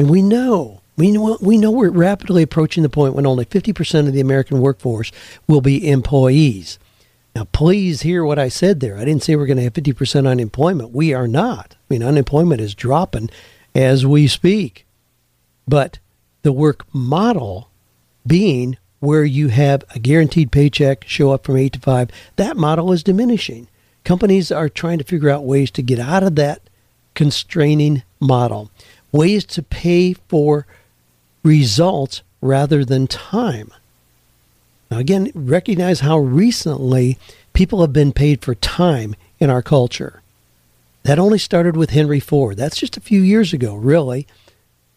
Mean, 0.00 0.08
we 0.08 0.22
know. 0.22 0.80
We 0.96 1.10
know, 1.12 1.38
we 1.40 1.58
know 1.58 1.70
we're 1.70 1.90
rapidly 1.90 2.42
approaching 2.42 2.82
the 2.82 2.88
point 2.88 3.14
when 3.14 3.26
only 3.26 3.44
50% 3.44 4.06
of 4.06 4.12
the 4.12 4.20
American 4.20 4.60
workforce 4.60 5.12
will 5.46 5.60
be 5.60 5.88
employees. 5.88 6.78
Now, 7.34 7.44
please 7.44 8.02
hear 8.02 8.24
what 8.24 8.38
I 8.38 8.48
said 8.48 8.80
there. 8.80 8.96
I 8.96 9.04
didn't 9.04 9.22
say 9.22 9.36
we're 9.36 9.46
going 9.46 9.56
to 9.58 9.62
have 9.62 9.74
50% 9.74 10.26
unemployment. 10.26 10.92
We 10.92 11.14
are 11.14 11.28
not. 11.28 11.76
I 11.78 11.84
mean, 11.88 12.02
unemployment 12.02 12.60
is 12.60 12.74
dropping 12.74 13.30
as 13.74 14.04
we 14.04 14.26
speak. 14.26 14.86
But 15.68 15.98
the 16.42 16.52
work 16.52 16.84
model 16.92 17.70
being 18.26 18.76
where 19.00 19.24
you 19.24 19.48
have 19.48 19.84
a 19.94 19.98
guaranteed 19.98 20.50
paycheck, 20.50 21.04
show 21.06 21.30
up 21.30 21.44
from 21.44 21.56
8 21.56 21.74
to 21.74 21.80
5, 21.80 22.10
that 22.36 22.56
model 22.56 22.92
is 22.92 23.02
diminishing. 23.02 23.68
Companies 24.04 24.50
are 24.50 24.68
trying 24.68 24.98
to 24.98 25.04
figure 25.04 25.30
out 25.30 25.44
ways 25.44 25.70
to 25.72 25.82
get 25.82 25.98
out 25.98 26.22
of 26.22 26.36
that 26.36 26.62
constraining 27.14 28.02
model, 28.18 28.70
ways 29.12 29.44
to 29.44 29.62
pay 29.62 30.14
for 30.14 30.66
results 31.42 32.22
rather 32.40 32.84
than 32.84 33.06
time. 33.06 33.72
Now, 34.90 34.98
again, 34.98 35.30
recognize 35.34 36.00
how 36.00 36.18
recently 36.18 37.18
people 37.52 37.80
have 37.80 37.92
been 37.92 38.12
paid 38.12 38.42
for 38.42 38.54
time 38.54 39.14
in 39.38 39.50
our 39.50 39.62
culture. 39.62 40.22
That 41.04 41.18
only 41.18 41.38
started 41.38 41.76
with 41.76 41.90
Henry 41.90 42.20
Ford. 42.20 42.56
That's 42.56 42.78
just 42.78 42.96
a 42.96 43.00
few 43.00 43.20
years 43.20 43.52
ago, 43.52 43.74
really. 43.74 44.26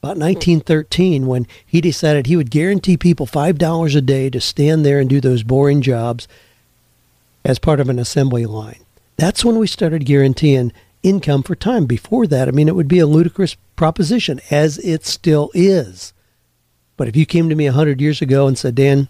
About 0.01 0.17
1913, 0.17 1.27
when 1.27 1.47
he 1.65 1.79
decided 1.79 2.25
he 2.25 2.35
would 2.35 2.51
guarantee 2.51 2.97
people 2.97 3.25
$5 3.25 3.95
a 3.95 4.01
day 4.01 4.29
to 4.29 4.41
stand 4.41 4.85
there 4.85 4.99
and 4.99 5.09
do 5.09 5.21
those 5.21 5.43
boring 5.43 5.81
jobs 5.81 6.27
as 7.45 7.59
part 7.59 7.79
of 7.79 7.87
an 7.87 7.99
assembly 7.99 8.45
line. 8.45 8.79
That's 9.15 9.45
when 9.45 9.57
we 9.57 9.67
started 9.67 10.05
guaranteeing 10.05 10.73
income 11.03 11.43
for 11.43 11.55
time. 11.55 11.85
Before 11.85 12.25
that, 12.27 12.47
I 12.47 12.51
mean, 12.51 12.67
it 12.67 12.75
would 12.75 12.87
be 12.87 12.99
a 12.99 13.05
ludicrous 13.05 13.55
proposition, 13.75 14.39
as 14.49 14.77
it 14.79 15.05
still 15.05 15.51
is. 15.53 16.13
But 16.97 17.07
if 17.07 17.15
you 17.15 17.25
came 17.25 17.49
to 17.49 17.55
me 17.55 17.65
100 17.65 18.01
years 18.01 18.21
ago 18.21 18.47
and 18.47 18.57
said, 18.57 18.75
Dan, 18.75 19.09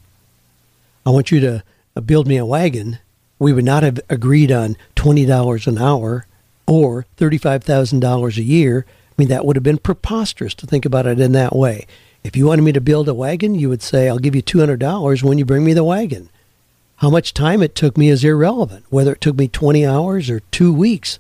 I 1.06 1.12
want 1.12 1.32
you 1.32 1.40
to 1.42 1.64
uh, 1.96 2.02
build 2.02 2.28
me 2.28 2.38
a 2.38 2.46
wagon, 2.46 3.00
we 3.40 3.54
would 3.54 3.66
not 3.66 3.84
have 3.84 4.00
agreed 4.10 4.52
on 4.52 4.78
$20 4.96 5.68
an 5.68 5.78
hour 5.78 6.26
or 6.66 7.06
$35,000 7.18 8.38
a 8.38 8.44
year. 8.44 8.86
I 8.88 9.14
mean, 9.18 9.28
that 9.28 9.46
would 9.46 9.56
have 9.56 9.64
been 9.64 9.78
preposterous 9.78 10.54
to 10.56 10.66
think 10.66 10.86
about 10.86 11.06
it 11.06 11.20
in 11.20 11.34
that 11.34 11.56
way. 11.56 11.86
If 12.24 12.38
you 12.38 12.46
wanted 12.46 12.62
me 12.62 12.72
to 12.72 12.82
build 12.82 13.10
a 13.10 13.14
wagon, 13.14 13.56
you 13.56 13.68
would 13.68 13.82
say, 13.82 14.08
I'll 14.08 14.18
give 14.18 14.36
you 14.36 14.42
$200 14.42 15.24
when 15.24 15.38
you 15.38 15.46
bring 15.46 15.66
me 15.66 15.74
the 15.74 15.84
wagon. 15.84 16.30
How 16.98 17.10
much 17.10 17.34
time 17.34 17.62
it 17.62 17.76
took 17.76 17.98
me 17.98 18.08
is 18.08 18.24
irrelevant. 18.24 18.86
Whether 18.90 19.12
it 19.12 19.22
took 19.22 19.36
me 19.36 19.50
20 19.50 19.86
hours 19.86 20.30
or 20.30 20.40
two 20.52 20.74
weeks 20.74 21.20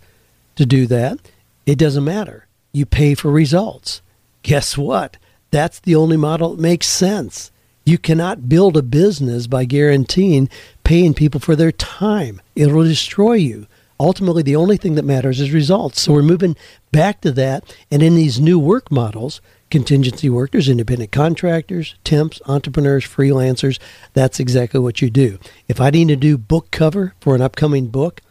to 0.56 0.66
do 0.66 0.88
that, 0.88 1.20
it 1.66 1.78
doesn't 1.78 2.04
matter. 2.04 2.48
You 2.72 2.86
pay 2.86 3.16
for 3.16 3.32
results. 3.32 4.02
Guess 4.42 4.78
what? 4.78 5.18
That's 5.52 5.80
the 5.80 5.96
only 5.96 6.18
model 6.18 6.56
that 6.56 6.62
makes 6.62 6.88
sense. 6.88 7.52
You 7.86 7.98
cannot 7.98 8.50
build 8.50 8.78
a 8.78 8.82
business 8.82 9.46
by 9.48 9.66
guaranteeing 9.66 10.50
paying 10.84 11.14
people 11.14 11.40
for 11.40 11.56
their 11.56 11.72
time. 11.72 12.42
It'll 12.56 12.84
destroy 12.84 13.34
you. 13.34 13.68
Ultimately, 14.00 14.42
the 14.42 14.56
only 14.56 14.78
thing 14.78 14.96
that 14.96 15.04
matters 15.04 15.40
is 15.40 15.52
results. 15.52 16.02
So 16.02 16.14
we're 16.14 16.24
moving 16.24 16.56
back 16.92 17.22
to 17.22 17.32
that. 17.34 17.76
And 17.92 18.02
in 18.02 18.16
these 18.16 18.40
new 18.40 18.58
work 18.58 18.92
models, 18.92 19.42
contingency 19.70 20.30
workers, 20.30 20.70
independent 20.70 21.12
contractors, 21.12 21.96
temps, 22.04 22.42
entrepreneurs, 22.48 23.06
freelancers, 23.06 23.80
that's 24.14 24.40
exactly 24.40 24.80
what 24.80 25.02
you 25.02 25.10
do. 25.10 25.38
If 25.68 25.80
I 25.80 25.90
need 25.90 26.08
to 26.10 26.16
do 26.16 26.38
book 26.38 26.72
cover 26.72 27.14
for 27.20 27.36
an 27.36 27.42
upcoming 27.42 27.88
book, 27.88 28.22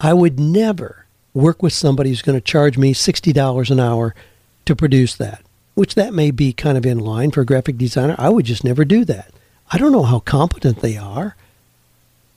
I 0.00 0.12
would 0.12 0.40
never 0.40 1.03
work 1.34 1.62
with 1.62 1.72
somebody 1.72 2.10
who's 2.10 2.22
going 2.22 2.38
to 2.38 2.40
charge 2.40 2.78
me 2.78 2.94
$60 2.94 3.70
an 3.70 3.80
hour 3.80 4.14
to 4.64 4.74
produce 4.74 5.14
that 5.16 5.44
which 5.74 5.96
that 5.96 6.14
may 6.14 6.30
be 6.30 6.52
kind 6.52 6.78
of 6.78 6.86
in 6.86 6.98
line 6.98 7.30
for 7.30 7.40
a 7.42 7.46
graphic 7.46 7.76
designer. 7.76 8.14
I 8.18 8.28
would 8.28 8.46
just 8.46 8.64
never 8.64 8.84
do 8.84 9.04
that. 9.06 9.32
I 9.70 9.78
don't 9.78 9.92
know 9.92 10.04
how 10.04 10.20
competent 10.20 10.80
they 10.80 10.96
are. 10.96 11.36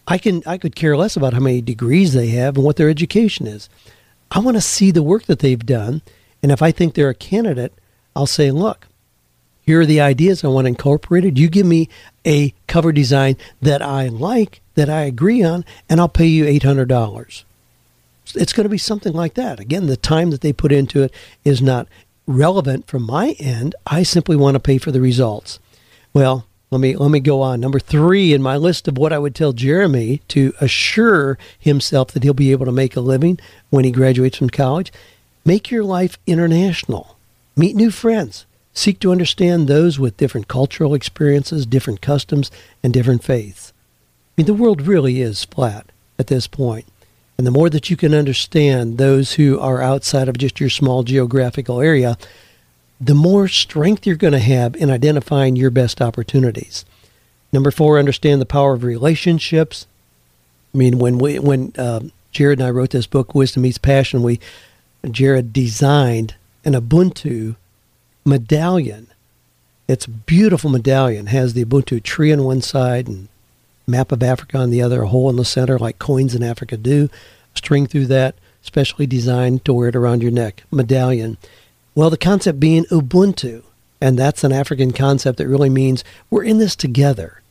I 0.07 0.17
can 0.17 0.41
I 0.45 0.57
could 0.57 0.75
care 0.75 0.97
less 0.97 1.15
about 1.15 1.33
how 1.33 1.39
many 1.39 1.61
degrees 1.61 2.13
they 2.13 2.29
have 2.29 2.55
and 2.55 2.65
what 2.65 2.77
their 2.77 2.89
education 2.89 3.45
is. 3.45 3.69
I 4.31 4.39
want 4.39 4.57
to 4.57 4.61
see 4.61 4.91
the 4.91 5.03
work 5.03 5.25
that 5.25 5.39
they've 5.39 5.65
done, 5.65 6.01
and 6.41 6.51
if 6.51 6.61
I 6.61 6.71
think 6.71 6.93
they're 6.93 7.09
a 7.09 7.15
candidate, 7.15 7.73
I'll 8.15 8.25
say, 8.25 8.51
look, 8.51 8.87
here 9.61 9.81
are 9.81 9.85
the 9.85 10.01
ideas 10.01 10.43
I 10.43 10.47
want 10.47 10.67
incorporated. 10.67 11.37
You 11.37 11.49
give 11.49 11.65
me 11.65 11.89
a 12.25 12.53
cover 12.67 12.91
design 12.91 13.37
that 13.61 13.81
I 13.81 14.07
like, 14.07 14.61
that 14.75 14.89
I 14.89 15.01
agree 15.01 15.43
on, 15.43 15.65
and 15.89 15.99
I'll 15.99 16.09
pay 16.09 16.27
you 16.27 16.45
eight 16.45 16.63
hundred 16.63 16.87
dollars. 16.87 17.43
It's 18.35 18.53
going 18.53 18.65
to 18.65 18.69
be 18.69 18.77
something 18.77 19.13
like 19.13 19.35
that. 19.35 19.59
Again, 19.59 19.87
the 19.87 19.97
time 19.97 20.31
that 20.31 20.41
they 20.41 20.53
put 20.53 20.71
into 20.71 21.03
it 21.03 21.13
is 21.43 21.61
not 21.61 21.87
relevant 22.25 22.87
from 22.87 23.03
my 23.03 23.35
end. 23.39 23.75
I 23.85 24.03
simply 24.03 24.35
want 24.35 24.55
to 24.55 24.59
pay 24.59 24.77
for 24.77 24.91
the 24.91 25.01
results. 25.01 25.59
Well, 26.13 26.45
let 26.69 26.81
me 26.81 26.97
let 26.97 27.11
me 27.11 27.21
go 27.21 27.41
on. 27.41 27.61
Number 27.61 27.79
three 27.79 28.33
in 28.33 28.41
my 28.41 28.57
list 28.57 28.87
of 28.87 28.97
what 28.97 29.13
I 29.13 29.19
would 29.19 29.33
tell 29.33 29.53
Jeremy 29.53 30.21
to 30.27 30.53
assure 30.59 31.37
himself 31.57 32.11
that 32.11 32.23
he'll 32.23 32.33
be 32.33 32.51
able 32.51 32.65
to 32.65 32.71
make 32.73 32.95
a 32.95 33.01
living 33.01 33.39
when 33.69 33.85
he 33.85 33.91
graduates 33.91 34.37
from 34.37 34.49
college. 34.49 34.91
Make 35.45 35.71
your 35.71 35.85
life 35.85 36.17
international. 36.27 37.17
Meet 37.55 37.77
new 37.77 37.89
friends. 37.89 38.45
Seek 38.73 38.99
to 38.99 39.11
understand 39.13 39.67
those 39.67 39.97
with 39.97 40.17
different 40.17 40.49
cultural 40.49 40.93
experiences, 40.93 41.65
different 41.65 42.01
customs, 42.01 42.51
and 42.83 42.93
different 42.93 43.23
faiths. 43.23 43.71
I 44.37 44.41
mean, 44.41 44.45
the 44.45 44.53
world 44.53 44.81
really 44.81 45.21
is 45.21 45.45
flat 45.45 45.87
at 46.19 46.27
this 46.27 46.47
point. 46.47 46.85
And 47.37 47.45
the 47.45 47.51
more 47.51 47.69
that 47.69 47.89
you 47.89 47.97
can 47.97 48.13
understand 48.13 48.97
those 48.97 49.33
who 49.33 49.59
are 49.59 49.81
outside 49.81 50.27
of 50.27 50.37
just 50.37 50.59
your 50.59 50.69
small 50.69 51.03
geographical 51.03 51.79
area, 51.81 52.17
the 52.99 53.13
more 53.13 53.47
strength 53.47 54.07
you're 54.07 54.15
going 54.15 54.33
to 54.33 54.39
have 54.39 54.75
in 54.75 54.89
identifying 54.89 55.55
your 55.55 55.69
best 55.69 56.01
opportunities. 56.01 56.83
Number 57.53 57.69
four, 57.69 57.99
understand 57.99 58.41
the 58.41 58.45
power 58.45 58.73
of 58.73 58.83
relationships. 58.83 59.85
I 60.73 60.77
mean, 60.77 60.97
when 60.97 61.19
we 61.19 61.39
when 61.39 61.73
uh, 61.77 62.01
Jared 62.31 62.59
and 62.59 62.67
I 62.67 62.71
wrote 62.71 62.89
this 62.89 63.07
book, 63.07 63.35
Wisdom 63.35 63.63
Meets 63.63 63.77
Passion, 63.77 64.23
we 64.23 64.39
Jared 65.09 65.53
designed 65.53 66.35
an 66.65 66.73
Ubuntu 66.73 67.55
medallion. 68.25 69.07
It's 69.87 70.05
a 70.05 70.09
beautiful 70.11 70.69
medallion. 70.69 71.27
It 71.27 71.31
has 71.31 71.53
the 71.53 71.63
Ubuntu 71.63 72.03
tree 72.03 72.33
on 72.33 72.43
one 72.43 72.61
side 72.61 73.07
and 73.07 73.29
map 73.87 74.11
of 74.11 74.21
Africa 74.21 74.57
on 74.57 74.69
the 74.69 74.81
other, 74.81 75.03
a 75.03 75.07
hole 75.07 75.29
in 75.29 75.37
the 75.37 75.45
center 75.45 75.79
like 75.79 75.97
coins 75.97 76.35
in 76.35 76.43
Africa 76.43 76.75
do. 76.75 77.09
String 77.55 77.87
through 77.87 78.07
that, 78.07 78.35
specially 78.61 79.07
designed 79.07 79.63
to 79.65 79.73
wear 79.73 79.89
it 79.89 79.95
around 79.95 80.21
your 80.21 80.31
neck. 80.31 80.63
Medallion. 80.71 81.37
Well, 81.95 82.09
the 82.09 82.17
concept 82.17 82.59
being 82.59 82.85
Ubuntu, 82.85 83.63
and 83.99 84.19
that's 84.19 84.43
an 84.43 84.51
African 84.51 84.91
concept 84.91 85.37
that 85.37 85.47
really 85.47 85.69
means 85.69 86.03
we're 86.29 86.43
in 86.43 86.59
this 86.59 86.75
together. 86.75 87.41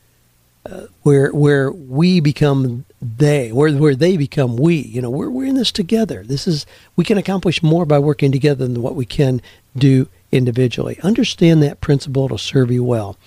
Uh, 0.65 0.87
where 1.03 1.31
where 1.31 1.71
we 1.71 2.19
become 2.19 2.83
they, 3.01 3.53
where 3.53 3.71
where 3.73 3.95
they 3.95 4.17
become 4.17 4.57
we. 4.57 4.75
You 4.75 5.01
know, 5.01 5.09
we're 5.09 5.29
we're 5.29 5.45
in 5.45 5.55
this 5.55 5.71
together. 5.71 6.23
This 6.23 6.45
is 6.45 6.65
we 6.97 7.05
can 7.05 7.17
accomplish 7.17 7.63
more 7.63 7.85
by 7.85 7.99
working 7.99 8.33
together 8.33 8.67
than 8.67 8.81
what 8.81 8.95
we 8.95 9.05
can 9.05 9.41
do 9.77 10.09
individually. 10.31 10.99
Understand 11.03 11.63
that 11.63 11.79
principle 11.79 12.27
to 12.29 12.37
serve 12.37 12.69
you 12.69 12.83
well. 12.83 13.17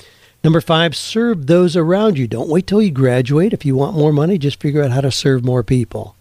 Number 0.42 0.60
five, 0.60 0.96
serve 0.96 1.46
those 1.46 1.76
around 1.76 2.16
you. 2.16 2.26
Don't 2.26 2.48
wait 2.48 2.66
till 2.66 2.80
you 2.80 2.90
graduate. 2.90 3.52
If 3.52 3.66
you 3.66 3.76
want 3.76 3.96
more 3.96 4.12
money, 4.12 4.38
just 4.38 4.60
figure 4.60 4.82
out 4.82 4.90
how 4.90 5.02
to 5.02 5.12
serve 5.12 5.44
more 5.44 5.62
people. 5.62 6.16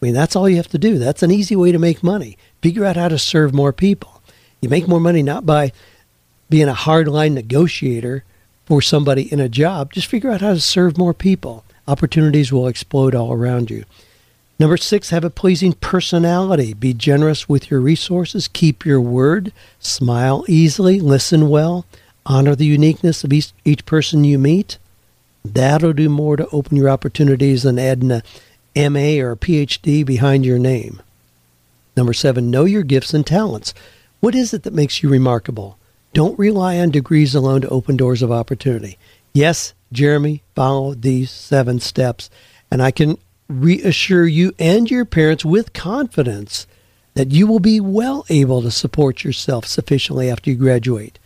I 0.00 0.06
mean, 0.06 0.14
that's 0.14 0.36
all 0.36 0.48
you 0.48 0.56
have 0.56 0.68
to 0.68 0.78
do. 0.78 0.98
That's 0.98 1.22
an 1.22 1.30
easy 1.30 1.56
way 1.56 1.72
to 1.72 1.78
make 1.78 2.02
money. 2.02 2.36
Figure 2.60 2.84
out 2.84 2.96
how 2.96 3.08
to 3.08 3.18
serve 3.18 3.54
more 3.54 3.72
people. 3.72 4.20
You 4.60 4.68
make 4.68 4.86
more 4.86 5.00
money 5.00 5.22
not 5.22 5.46
by 5.46 5.72
being 6.50 6.68
a 6.68 6.74
hardline 6.74 7.32
negotiator 7.32 8.24
for 8.66 8.82
somebody 8.82 9.32
in 9.32 9.40
a 9.40 9.48
job. 9.48 9.92
Just 9.92 10.06
figure 10.06 10.30
out 10.30 10.42
how 10.42 10.52
to 10.52 10.60
serve 10.60 10.98
more 10.98 11.14
people. 11.14 11.64
Opportunities 11.88 12.52
will 12.52 12.68
explode 12.68 13.14
all 13.14 13.32
around 13.32 13.70
you. 13.70 13.84
Number 14.58 14.76
six, 14.76 15.10
have 15.10 15.24
a 15.24 15.30
pleasing 15.30 15.72
personality. 15.72 16.74
Be 16.74 16.94
generous 16.94 17.48
with 17.48 17.70
your 17.70 17.80
resources. 17.80 18.48
Keep 18.48 18.84
your 18.84 19.00
word. 19.00 19.52
Smile 19.80 20.44
easily. 20.46 21.00
Listen 21.00 21.48
well 21.48 21.86
honor 22.26 22.54
the 22.54 22.66
uniqueness 22.66 23.24
of 23.24 23.32
each, 23.32 23.52
each 23.64 23.84
person 23.86 24.24
you 24.24 24.38
meet. 24.38 24.78
That'll 25.44 25.92
do 25.92 26.08
more 26.08 26.36
to 26.36 26.48
open 26.48 26.76
your 26.76 26.88
opportunities 26.88 27.64
than 27.64 27.78
adding 27.78 28.10
a 28.10 28.22
MA 28.76 29.22
or 29.22 29.32
a 29.32 29.36
PhD 29.36 30.04
behind 30.04 30.44
your 30.46 30.58
name. 30.58 31.02
Number 31.96 32.12
seven, 32.12 32.50
know 32.50 32.64
your 32.64 32.84
gifts 32.84 33.12
and 33.12 33.26
talents. 33.26 33.74
What 34.20 34.34
is 34.34 34.54
it 34.54 34.62
that 34.62 34.72
makes 34.72 35.02
you 35.02 35.08
remarkable? 35.08 35.78
Don't 36.14 36.38
rely 36.38 36.78
on 36.78 36.90
degrees 36.90 37.34
alone 37.34 37.62
to 37.62 37.68
open 37.68 37.96
doors 37.96 38.22
of 38.22 38.30
opportunity. 38.30 38.98
Yes, 39.32 39.74
Jeremy 39.92 40.42
follow 40.54 40.94
these 40.94 41.30
seven 41.30 41.80
steps, 41.80 42.30
and 42.70 42.82
I 42.82 42.90
can 42.90 43.18
reassure 43.48 44.26
you 44.26 44.52
and 44.58 44.90
your 44.90 45.04
parents 45.04 45.44
with 45.44 45.72
confidence 45.72 46.66
that 47.14 47.30
you 47.30 47.46
will 47.46 47.60
be 47.60 47.80
well 47.80 48.24
able 48.28 48.62
to 48.62 48.70
support 48.70 49.24
yourself 49.24 49.66
sufficiently 49.66 50.30
after 50.30 50.50
you 50.50 50.56
graduate. 50.56 51.18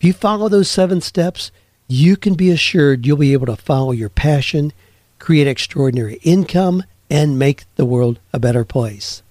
If 0.00 0.04
you 0.04 0.12
follow 0.14 0.48
those 0.48 0.70
seven 0.70 1.02
steps, 1.02 1.50
you 1.86 2.16
can 2.16 2.32
be 2.32 2.50
assured 2.50 3.04
you'll 3.04 3.18
be 3.18 3.34
able 3.34 3.44
to 3.44 3.56
follow 3.56 3.92
your 3.92 4.08
passion, 4.08 4.72
create 5.18 5.46
extraordinary 5.46 6.14
income, 6.22 6.84
and 7.10 7.38
make 7.38 7.64
the 7.76 7.84
world 7.84 8.18
a 8.32 8.38
better 8.38 8.64
place. 8.64 9.22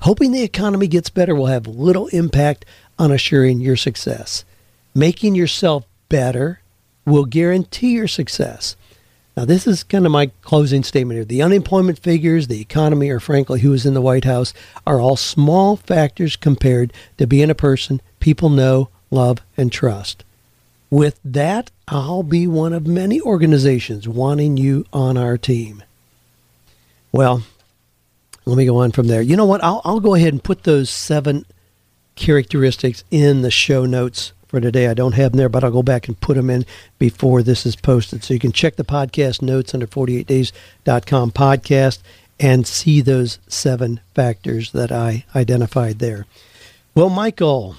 Hoping 0.00 0.32
the 0.32 0.42
economy 0.42 0.88
gets 0.88 1.10
better 1.10 1.32
will 1.32 1.46
have 1.46 1.68
little 1.68 2.08
impact 2.08 2.64
on 2.98 3.12
assuring 3.12 3.60
your 3.60 3.76
success. 3.76 4.44
Making 4.96 5.36
yourself 5.36 5.86
better 6.08 6.58
will 7.06 7.24
guarantee 7.24 7.92
your 7.92 8.08
success. 8.08 8.74
Now, 9.36 9.44
this 9.44 9.64
is 9.64 9.84
kind 9.84 10.06
of 10.06 10.10
my 10.10 10.32
closing 10.42 10.82
statement 10.82 11.18
here. 11.18 11.24
The 11.24 11.42
unemployment 11.42 12.00
figures, 12.00 12.48
the 12.48 12.60
economy, 12.60 13.10
or 13.10 13.20
frankly, 13.20 13.60
who 13.60 13.72
is 13.72 13.86
in 13.86 13.94
the 13.94 14.02
White 14.02 14.24
House 14.24 14.52
are 14.88 14.98
all 14.98 15.14
small 15.14 15.76
factors 15.76 16.34
compared 16.34 16.92
to 17.18 17.28
being 17.28 17.48
a 17.48 17.54
person 17.54 18.02
people 18.18 18.48
know 18.48 18.88
love, 19.10 19.38
and 19.56 19.70
trust. 19.70 20.24
With 20.90 21.20
that, 21.24 21.70
I'll 21.86 22.22
be 22.22 22.46
one 22.46 22.72
of 22.72 22.86
many 22.86 23.20
organizations 23.20 24.08
wanting 24.08 24.56
you 24.56 24.86
on 24.92 25.16
our 25.16 25.38
team. 25.38 25.82
Well, 27.12 27.42
let 28.44 28.56
me 28.56 28.66
go 28.66 28.78
on 28.78 28.92
from 28.92 29.06
there. 29.06 29.22
You 29.22 29.36
know 29.36 29.44
what? 29.44 29.62
I'll, 29.62 29.80
I'll 29.84 30.00
go 30.00 30.14
ahead 30.14 30.32
and 30.32 30.42
put 30.42 30.64
those 30.64 30.90
seven 30.90 31.44
characteristics 32.16 33.04
in 33.10 33.42
the 33.42 33.50
show 33.50 33.86
notes 33.86 34.32
for 34.48 34.60
today. 34.60 34.88
I 34.88 34.94
don't 34.94 35.12
have 35.12 35.32
them 35.32 35.38
there, 35.38 35.48
but 35.48 35.62
I'll 35.62 35.70
go 35.70 35.82
back 35.82 36.08
and 36.08 36.20
put 36.20 36.36
them 36.36 36.50
in 36.50 36.66
before 36.98 37.42
this 37.42 37.64
is 37.64 37.76
posted. 37.76 38.24
So 38.24 38.34
you 38.34 38.40
can 38.40 38.52
check 38.52 38.76
the 38.76 38.84
podcast 38.84 39.42
notes 39.42 39.72
under 39.74 39.86
48days.com 39.86 41.30
podcast 41.30 42.00
and 42.40 42.66
see 42.66 43.00
those 43.00 43.38
seven 43.46 44.00
factors 44.14 44.72
that 44.72 44.90
I 44.90 45.24
identified 45.36 45.98
there. 45.98 46.26
Well, 46.94 47.10
Michael, 47.10 47.76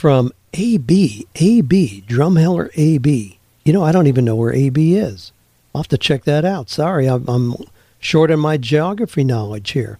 from 0.00 0.32
AB, 0.54 1.26
AB, 1.34 2.04
Drumheller 2.08 2.70
AB. 2.74 3.38
You 3.66 3.72
know, 3.74 3.82
I 3.82 3.92
don't 3.92 4.06
even 4.06 4.24
know 4.24 4.34
where 4.34 4.54
AB 4.54 4.96
is. 4.96 5.30
I'll 5.74 5.82
have 5.82 5.88
to 5.88 5.98
check 5.98 6.24
that 6.24 6.42
out. 6.42 6.70
Sorry, 6.70 7.06
I'm, 7.06 7.28
I'm 7.28 7.54
short 7.98 8.30
on 8.30 8.40
my 8.40 8.56
geography 8.56 9.24
knowledge 9.24 9.72
here. 9.72 9.98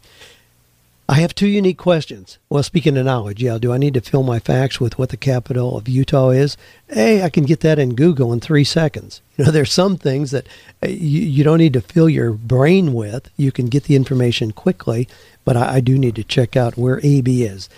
I 1.07 1.17
have 1.17 1.35
two 1.35 1.49
unique 1.49 1.77
questions. 1.77 2.39
Well, 2.49 2.63
speaking 2.63 2.97
of 2.97 3.05
knowledge, 3.05 3.43
yeah, 3.43 3.59
do 3.59 3.75
I 3.75 3.79
need 3.79 3.93
to 3.93 4.01
fill 4.01 4.23
my 4.23 4.39
facts 4.39 4.81
with 4.81 4.99
what 4.99 5.11
the 5.11 5.19
capital 5.19 5.77
of 5.77 5.87
Utah 5.87 6.31
is? 6.31 6.57
Hey, 6.89 7.23
I 7.23 7.29
can 7.29 7.45
get 7.45 7.61
that 7.61 7.79
in 7.79 7.95
Google 7.95 8.33
in 8.33 8.41
three 8.41 8.65
seconds. 8.65 9.21
You 9.37 9.47
know, 9.47 9.53
there's 9.53 9.73
some 9.73 9.97
things 9.97 10.33
that 10.33 10.47
uh, 10.83 10.89
you, 10.89 11.23
you 11.23 11.45
don't 11.45 11.59
need 11.59 11.73
to 11.73 11.81
fill 11.81 12.11
your 12.11 12.33
brain 12.33 12.93
with. 12.93 13.31
You 13.39 13.51
can 13.51 13.67
get 13.67 13.85
the 13.85 13.97
information 13.97 14.53
quickly, 14.53 15.09
but 15.47 15.57
I, 15.57 15.77
I 15.77 15.81
do 15.81 15.99
need 15.99 16.15
to 16.17 16.25
check 16.25 16.57
out 16.57 16.77
where 16.77 17.01
AB 17.03 17.43
is. 17.43 17.71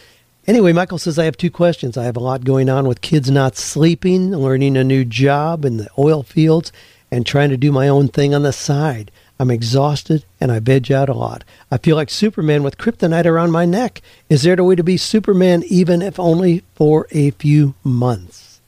Anyway, 0.46 0.72
Michael 0.72 0.98
says, 0.98 1.18
I 1.18 1.24
have 1.24 1.36
two 1.36 1.50
questions. 1.50 1.96
I 1.96 2.04
have 2.04 2.16
a 2.16 2.20
lot 2.20 2.44
going 2.44 2.68
on 2.68 2.88
with 2.88 3.00
kids 3.00 3.30
not 3.30 3.56
sleeping, 3.56 4.30
learning 4.32 4.76
a 4.76 4.82
new 4.82 5.04
job 5.04 5.64
in 5.64 5.76
the 5.76 5.88
oil 5.96 6.24
fields, 6.24 6.72
and 7.12 7.24
trying 7.24 7.50
to 7.50 7.56
do 7.56 7.70
my 7.70 7.88
own 7.88 8.08
thing 8.08 8.34
on 8.34 8.42
the 8.42 8.52
side. 8.52 9.12
I'm 9.38 9.50
exhausted 9.50 10.24
and 10.40 10.52
I 10.52 10.60
veg 10.60 10.90
out 10.90 11.08
a 11.08 11.14
lot. 11.14 11.44
I 11.70 11.78
feel 11.78 11.96
like 11.96 12.10
Superman 12.10 12.62
with 12.62 12.78
kryptonite 12.78 13.26
around 13.26 13.50
my 13.50 13.64
neck. 13.64 14.00
Is 14.28 14.42
there 14.42 14.58
a 14.58 14.64
way 14.64 14.76
to 14.76 14.84
be 14.84 14.96
Superman 14.96 15.62
even 15.66 16.00
if 16.00 16.18
only 16.18 16.62
for 16.74 17.06
a 17.10 17.30
few 17.32 17.74
months? 17.82 18.60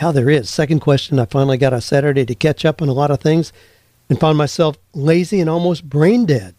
Yeah, 0.00 0.10
there 0.10 0.30
is. 0.30 0.50
Second 0.50 0.80
question 0.80 1.18
I 1.18 1.26
finally 1.26 1.58
got 1.58 1.72
a 1.72 1.80
Saturday 1.80 2.24
to 2.24 2.34
catch 2.34 2.64
up 2.64 2.82
on 2.82 2.88
a 2.88 2.92
lot 2.92 3.12
of 3.12 3.20
things 3.20 3.52
and 4.08 4.18
found 4.18 4.36
myself 4.36 4.76
lazy 4.94 5.40
and 5.40 5.48
almost 5.48 5.88
brain 5.88 6.26
dead. 6.26 6.56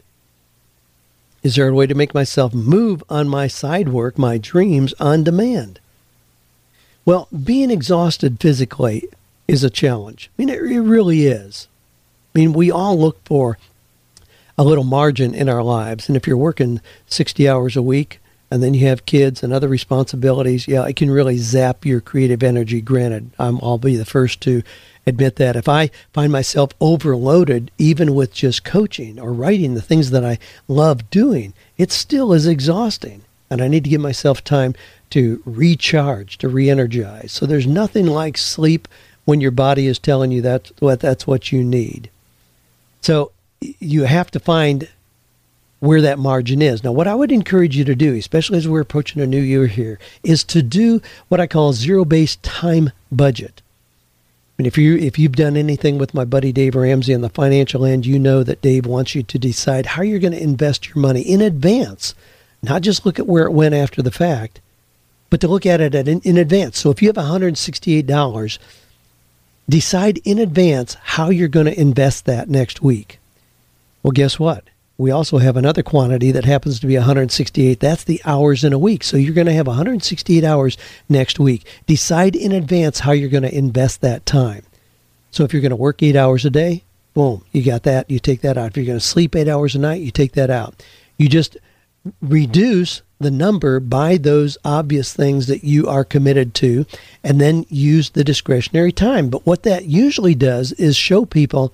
Is 1.44 1.56
there 1.56 1.68
a 1.68 1.74
way 1.74 1.88
to 1.88 1.94
make 1.94 2.14
myself 2.14 2.54
move 2.54 3.04
on 3.10 3.28
my 3.28 3.48
side 3.48 3.90
work, 3.90 4.18
my 4.18 4.38
dreams, 4.38 4.94
on 5.00 5.26
demand? 5.26 5.80
Well, 7.06 7.28
being 7.44 7.70
exhausted 7.70 8.40
physically 8.40 9.10
is 9.46 9.64
a 9.64 9.70
challenge. 9.70 10.30
I 10.30 10.42
mean, 10.42 10.50
it, 10.50 10.60
it 10.60 10.80
really 10.80 11.28
is. 11.28 11.68
I 12.34 12.40
mean, 12.40 12.54
we 12.54 12.72
all 12.72 12.98
look 12.98 13.24
for 13.26 13.58
a 14.58 14.64
little 14.64 14.86
margin 14.86 15.36
in 15.36 15.50
our 15.50 15.64
lives. 15.64 16.08
And 16.08 16.16
if 16.16 16.26
you're 16.26 16.38
working 16.38 16.80
60 17.08 17.50
hours 17.50 17.76
a 17.76 17.82
week 17.82 18.22
and 18.54 18.62
then 18.62 18.76
you 18.76 18.86
have 18.86 19.08
kids 19.08 19.42
and 19.42 19.52
other 19.52 19.68
responsibilities, 19.68 20.68
yeah, 20.68 20.86
it 20.86 20.96
can 20.96 21.10
really 21.10 21.38
zap 21.38 21.88
your 21.88 22.00
creative 22.00 22.44
energy. 22.44 22.82
Granted, 22.82 23.32
I'm, 23.40 23.58
I'll 23.64 23.80
be 23.80 23.96
the 23.96 24.06
first 24.06 24.42
to 24.42 24.62
admit 25.08 25.38
that 25.38 25.56
if 25.56 25.68
I 25.68 25.90
find 26.14 26.32
myself 26.32 26.70
overloaded, 26.80 27.72
even 27.80 28.14
with 28.14 28.32
just 28.32 28.64
coaching 28.64 29.20
or 29.20 29.34
writing 29.34 29.74
the 29.74 29.82
things 29.82 30.12
that 30.12 30.24
I 30.24 30.38
love 30.68 31.10
doing, 31.10 31.56
it 31.80 31.92
still 31.92 32.32
is 32.32 32.46
exhausting. 32.46 33.24
And 33.50 33.60
I 33.60 33.68
need 33.68 33.86
to 33.86 33.90
give 33.90 34.02
myself 34.02 34.44
time 34.44 34.76
to 35.10 35.42
recharge, 35.46 36.38
to 36.38 36.48
re 36.48 36.70
energize. 36.70 37.32
So 37.32 37.48
there's 37.48 37.66
nothing 37.66 38.06
like 38.06 38.38
sleep 38.38 38.88
when 39.26 39.42
your 39.42 39.50
body 39.50 39.88
is 39.88 39.98
telling 39.98 40.32
you 40.32 40.44
that's 40.44 40.72
what, 40.78 41.00
that's 41.00 41.26
what 41.26 41.52
you 41.52 41.64
need. 41.64 42.12
So 43.02 43.32
you 43.80 44.04
have 44.04 44.30
to 44.30 44.40
find 44.40 44.90
where 45.84 46.02
that 46.02 46.20
margin 46.20 46.62
is. 46.62 46.84
Now, 46.84 46.92
what 46.92 47.08
I 47.08 47.16
would 47.16 47.32
encourage 47.32 47.76
you 47.76 47.84
to 47.86 47.96
do, 47.96 48.16
especially 48.16 48.58
as 48.58 48.68
we're 48.68 48.82
approaching 48.82 49.22
a 49.22 49.28
new 49.28 49.42
year 49.42 49.68
here, 49.68 50.00
is 50.24 50.44
to 50.46 50.62
do 50.62 51.02
what 51.28 51.40
I 51.40 51.48
call 51.48 51.74
zero 51.74 52.06
based 52.06 52.42
time 52.44 52.92
budget. 53.12 53.62
And 54.58 54.66
if 54.66 54.78
you 54.78 54.96
if 54.98 55.20
you've 55.20 55.36
done 55.36 55.58
anything 55.58 55.98
with 55.98 56.14
my 56.14 56.26
buddy 56.26 56.52
Dave 56.52 56.76
Ramsey 56.76 57.14
on 57.14 57.22
the 57.22 57.30
financial 57.30 57.86
end, 57.86 58.06
you 58.06 58.18
know 58.18 58.44
that 58.44 58.62
Dave 58.62 58.86
wants 58.86 59.14
you 59.14 59.24
to 59.24 59.40
decide 59.40 59.88
how 59.88 60.04
you're 60.04 60.20
going 60.20 60.34
to 60.34 60.42
invest 60.42 60.88
your 60.88 60.98
money 60.98 61.22
in 61.22 61.42
advance, 61.42 62.16
not 62.62 62.82
just 62.82 63.06
look 63.06 63.20
at 63.20 63.28
where 63.28 63.46
it 63.46 63.52
went 63.52 63.76
after 63.76 64.02
the 64.02 64.12
fact, 64.12 64.62
but 65.30 65.42
to 65.42 65.48
look 65.48 65.66
at 65.66 65.82
it 65.82 65.96
in, 65.96 66.22
in 66.22 66.38
advance. 66.38 66.80
So 66.80 66.92
if 66.92 67.02
you 67.02 67.10
have 67.10 67.16
$168 67.16 68.60
Decide 69.70 70.20
in 70.26 70.40
advance 70.40 70.96
how 70.96 71.30
you're 71.30 71.48
going 71.48 71.68
to 71.68 71.80
invest 71.80 72.26
that 72.26 72.50
next 72.50 72.82
week. 72.82 73.20
Well, 74.02 74.12
guess 74.12 74.38
what? 74.38 74.66
We 75.04 75.12
also 75.12 75.40
have 75.40 75.58
another 75.58 75.84
quantity 75.84 76.32
that 76.32 76.46
happens 76.46 76.80
to 76.80 76.88
be 76.88 76.96
168. 76.96 77.82
That's 77.82 78.06
the 78.06 78.22
hours 78.24 78.64
in 78.64 78.72
a 78.72 78.80
week. 78.80 79.04
So 79.04 79.18
you're 79.18 79.34
going 79.34 79.48
to 79.48 79.54
have 79.54 79.68
168 79.68 80.46
hours 80.46 80.78
next 81.10 81.42
week. 81.42 81.68
Decide 81.86 82.38
in 82.38 82.54
advance 82.54 83.00
how 83.00 83.12
you're 83.12 83.28
going 83.28 83.44
to 83.44 83.54
invest 83.54 84.00
that 84.00 84.26
time. 84.26 84.64
So 85.32 85.44
if 85.44 85.52
you're 85.52 85.62
going 85.62 85.72
to 85.72 85.76
work 85.76 86.02
eight 86.02 86.16
hours 86.16 86.46
a 86.46 86.50
day, 86.50 86.84
boom, 87.14 87.44
you 87.52 87.64
got 87.66 87.84
that. 87.84 88.10
You 88.10 88.18
take 88.18 88.40
that 88.44 88.58
out. 88.58 88.68
If 88.68 88.78
you're 88.78 88.86
going 88.86 88.98
to 88.98 89.06
sleep 89.06 89.36
eight 89.36 89.50
hours 89.50 89.76
a 89.76 89.80
night, 89.80 90.02
you 90.02 90.10
take 90.10 90.32
that 90.34 90.50
out. 90.50 90.82
You 91.18 91.28
just 91.28 91.58
reduce 92.22 93.02
the 93.20 93.30
number 93.30 93.82
by 93.82 94.16
those 94.16 94.58
obvious 94.64 95.14
things 95.14 95.48
that 95.48 95.66
you 95.66 95.86
are 95.86 96.06
committed 96.06 96.54
to 96.54 96.86
and 97.26 97.42
then 97.42 97.66
use 97.68 98.12
the 98.12 98.24
discretionary 98.24 98.94
time. 98.94 99.28
But 99.28 99.46
what 99.46 99.64
that 99.64 99.84
usually 99.84 100.34
does 100.34 100.72
is 100.72 100.96
show 100.96 101.26
people 101.26 101.74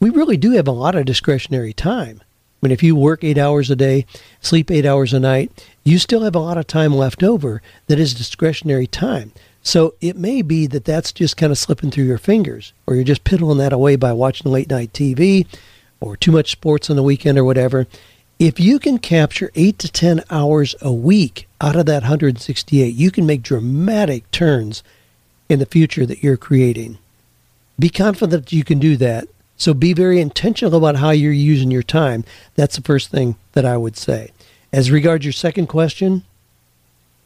we 0.00 0.08
really 0.08 0.38
do 0.38 0.52
have 0.52 0.66
a 0.66 0.72
lot 0.72 0.94
of 0.94 1.04
discretionary 1.04 1.74
time. 1.74 2.22
Mean, 2.62 2.72
if 2.72 2.82
you 2.82 2.94
work 2.94 3.24
eight 3.24 3.38
hours 3.38 3.70
a 3.70 3.76
day, 3.76 4.04
sleep 4.40 4.70
eight 4.70 4.84
hours 4.84 5.14
a 5.14 5.20
night, 5.20 5.50
you 5.82 5.98
still 5.98 6.22
have 6.22 6.34
a 6.34 6.40
lot 6.40 6.58
of 6.58 6.66
time 6.66 6.94
left 6.94 7.22
over 7.22 7.62
that 7.86 7.98
is 7.98 8.12
discretionary 8.14 8.86
time. 8.86 9.32
So 9.62 9.94
it 10.00 10.16
may 10.16 10.42
be 10.42 10.66
that 10.66 10.84
that's 10.84 11.12
just 11.12 11.36
kind 11.36 11.52
of 11.52 11.58
slipping 11.58 11.90
through 11.90 12.04
your 12.04 12.18
fingers, 12.18 12.72
or 12.86 12.94
you're 12.94 13.04
just 13.04 13.24
piddling 13.24 13.58
that 13.58 13.72
away 13.72 13.96
by 13.96 14.12
watching 14.12 14.50
late 14.50 14.70
night 14.70 14.92
TV 14.92 15.46
or 16.00 16.16
too 16.16 16.32
much 16.32 16.50
sports 16.50 16.90
on 16.90 16.96
the 16.96 17.02
weekend 17.02 17.38
or 17.38 17.44
whatever. 17.44 17.86
If 18.38 18.58
you 18.58 18.78
can 18.78 18.98
capture 18.98 19.50
eight 19.54 19.78
to 19.80 19.92
10 19.92 20.24
hours 20.30 20.74
a 20.80 20.92
week 20.92 21.46
out 21.60 21.76
of 21.76 21.84
that 21.86 22.04
168, 22.04 22.94
you 22.94 23.10
can 23.10 23.26
make 23.26 23.42
dramatic 23.42 24.30
turns 24.30 24.82
in 25.48 25.58
the 25.58 25.66
future 25.66 26.06
that 26.06 26.22
you're 26.22 26.38
creating. 26.38 26.98
Be 27.78 27.90
confident 27.90 28.46
that 28.46 28.52
you 28.52 28.64
can 28.64 28.78
do 28.78 28.96
that. 28.96 29.28
So 29.60 29.74
be 29.74 29.92
very 29.92 30.22
intentional 30.22 30.74
about 30.74 30.96
how 30.96 31.10
you're 31.10 31.32
using 31.32 31.70
your 31.70 31.82
time. 31.82 32.24
That's 32.54 32.76
the 32.76 32.82
first 32.82 33.10
thing 33.10 33.36
that 33.52 33.66
I 33.66 33.76
would 33.76 33.94
say. 33.94 34.30
As 34.72 34.90
regards 34.90 35.26
your 35.26 35.34
second 35.34 35.66
question, 35.66 36.24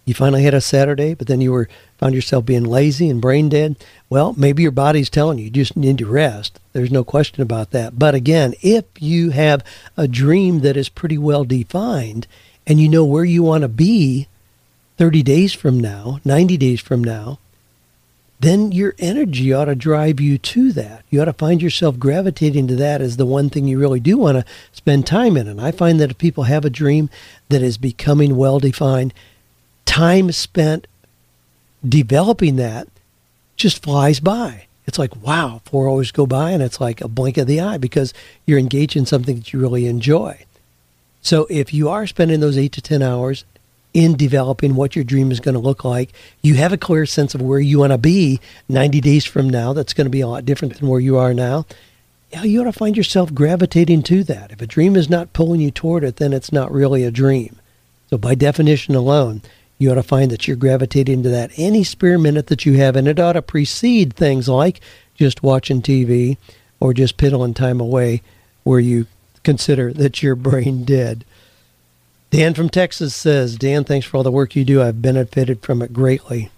you 0.04 0.14
finally 0.14 0.42
had 0.42 0.52
a 0.52 0.60
Saturday, 0.60 1.14
but 1.14 1.28
then 1.28 1.40
you 1.40 1.52
were 1.52 1.68
found 1.96 2.12
yourself 2.12 2.44
being 2.44 2.64
lazy 2.64 3.08
and 3.08 3.20
brain 3.20 3.48
dead. 3.48 3.76
Well, 4.10 4.34
maybe 4.36 4.64
your 4.64 4.72
body's 4.72 5.08
telling 5.08 5.38
you 5.38 5.44
you 5.44 5.50
just 5.50 5.76
need 5.76 5.96
to 5.98 6.06
rest. 6.06 6.58
There's 6.72 6.90
no 6.90 7.04
question 7.04 7.40
about 7.40 7.70
that. 7.70 8.00
But 8.00 8.16
again, 8.16 8.54
if 8.62 8.84
you 8.98 9.30
have 9.30 9.62
a 9.96 10.08
dream 10.08 10.58
that 10.62 10.76
is 10.76 10.88
pretty 10.88 11.16
well 11.16 11.44
defined 11.44 12.26
and 12.66 12.80
you 12.80 12.88
know 12.88 13.04
where 13.04 13.24
you 13.24 13.44
want 13.44 13.62
to 13.62 13.68
be 13.68 14.26
30 14.96 15.22
days 15.22 15.52
from 15.52 15.78
now, 15.78 16.18
90 16.24 16.56
days 16.56 16.80
from 16.80 17.04
now, 17.04 17.38
then 18.44 18.72
your 18.72 18.94
energy 18.98 19.52
ought 19.52 19.66
to 19.66 19.74
drive 19.74 20.20
you 20.20 20.38
to 20.38 20.72
that. 20.72 21.04
You 21.08 21.22
ought 21.22 21.26
to 21.26 21.32
find 21.32 21.62
yourself 21.62 21.98
gravitating 21.98 22.68
to 22.68 22.76
that 22.76 23.00
as 23.00 23.16
the 23.16 23.26
one 23.26 23.48
thing 23.48 23.66
you 23.66 23.78
really 23.78 24.00
do 24.00 24.18
want 24.18 24.38
to 24.38 24.52
spend 24.72 25.06
time 25.06 25.36
in. 25.36 25.48
And 25.48 25.60
I 25.60 25.70
find 25.70 25.98
that 26.00 26.10
if 26.10 26.18
people 26.18 26.44
have 26.44 26.64
a 26.64 26.70
dream 26.70 27.08
that 27.48 27.62
is 27.62 27.78
becoming 27.78 28.36
well 28.36 28.58
defined, 28.58 29.14
time 29.86 30.32
spent 30.32 30.86
developing 31.86 32.56
that 32.56 32.88
just 33.56 33.82
flies 33.82 34.20
by. 34.20 34.66
It's 34.86 34.98
like, 34.98 35.16
wow, 35.16 35.62
four 35.64 35.88
hours 35.88 36.12
go 36.12 36.26
by 36.26 36.50
and 36.50 36.62
it's 36.62 36.80
like 36.80 37.00
a 37.00 37.08
blink 37.08 37.38
of 37.38 37.46
the 37.46 37.60
eye 37.60 37.78
because 37.78 38.12
you're 38.44 38.58
engaged 38.58 38.96
in 38.96 39.06
something 39.06 39.36
that 39.36 39.52
you 39.52 39.58
really 39.58 39.86
enjoy. 39.86 40.44
So 41.22 41.46
if 41.48 41.72
you 41.72 41.88
are 41.88 42.06
spending 42.06 42.40
those 42.40 42.58
eight 42.58 42.72
to 42.72 42.82
10 42.82 43.00
hours 43.00 43.44
in 43.94 44.16
developing 44.16 44.74
what 44.74 44.96
your 44.96 45.04
dream 45.04 45.30
is 45.30 45.40
going 45.40 45.54
to 45.54 45.60
look 45.60 45.84
like, 45.84 46.12
you 46.42 46.54
have 46.54 46.72
a 46.72 46.76
clear 46.76 47.06
sense 47.06 47.34
of 47.34 47.40
where 47.40 47.60
you 47.60 47.78
want 47.78 47.92
to 47.92 47.98
be 47.98 48.40
90 48.68 49.00
days 49.00 49.24
from 49.24 49.48
now. 49.48 49.72
That's 49.72 49.94
going 49.94 50.06
to 50.06 50.10
be 50.10 50.20
a 50.20 50.26
lot 50.26 50.44
different 50.44 50.78
than 50.78 50.88
where 50.88 51.00
you 51.00 51.16
are 51.16 51.32
now. 51.32 51.64
Yeah, 52.32 52.42
you 52.42 52.60
ought 52.60 52.64
to 52.64 52.72
find 52.72 52.96
yourself 52.96 53.32
gravitating 53.32 54.02
to 54.04 54.24
that. 54.24 54.50
If 54.50 54.60
a 54.60 54.66
dream 54.66 54.96
is 54.96 55.08
not 55.08 55.32
pulling 55.32 55.60
you 55.60 55.70
toward 55.70 56.02
it, 56.02 56.16
then 56.16 56.32
it's 56.32 56.52
not 56.52 56.72
really 56.72 57.04
a 57.04 57.12
dream. 57.12 57.60
So 58.10 58.18
by 58.18 58.34
definition 58.34 58.96
alone, 58.96 59.42
you 59.78 59.90
ought 59.92 59.96
to 59.96 60.02
find 60.02 60.30
that 60.32 60.46
you're 60.46 60.56
gravitating 60.56 61.22
to 61.22 61.28
that 61.28 61.52
any 61.56 61.84
spare 61.84 62.18
minute 62.18 62.48
that 62.48 62.66
you 62.66 62.74
have, 62.74 62.96
and 62.96 63.06
it 63.06 63.20
ought 63.20 63.34
to 63.34 63.42
precede 63.42 64.14
things 64.14 64.48
like 64.48 64.80
just 65.14 65.42
watching 65.44 65.80
TV 65.80 66.36
or 66.80 66.92
just 66.92 67.16
piddling 67.16 67.54
time 67.54 67.80
away 67.80 68.22
where 68.64 68.80
you 68.80 69.06
consider 69.44 69.92
that 69.92 70.22
you're 70.22 70.34
brain 70.34 70.84
dead. 70.84 71.24
Dan 72.34 72.52
from 72.52 72.68
Texas 72.68 73.14
says, 73.14 73.54
Dan, 73.54 73.84
thanks 73.84 74.08
for 74.08 74.16
all 74.16 74.24
the 74.24 74.32
work 74.32 74.56
you 74.56 74.64
do. 74.64 74.82
I've 74.82 75.00
benefited 75.00 75.62
from 75.62 75.80
it 75.80 75.92
greatly. 75.92 76.50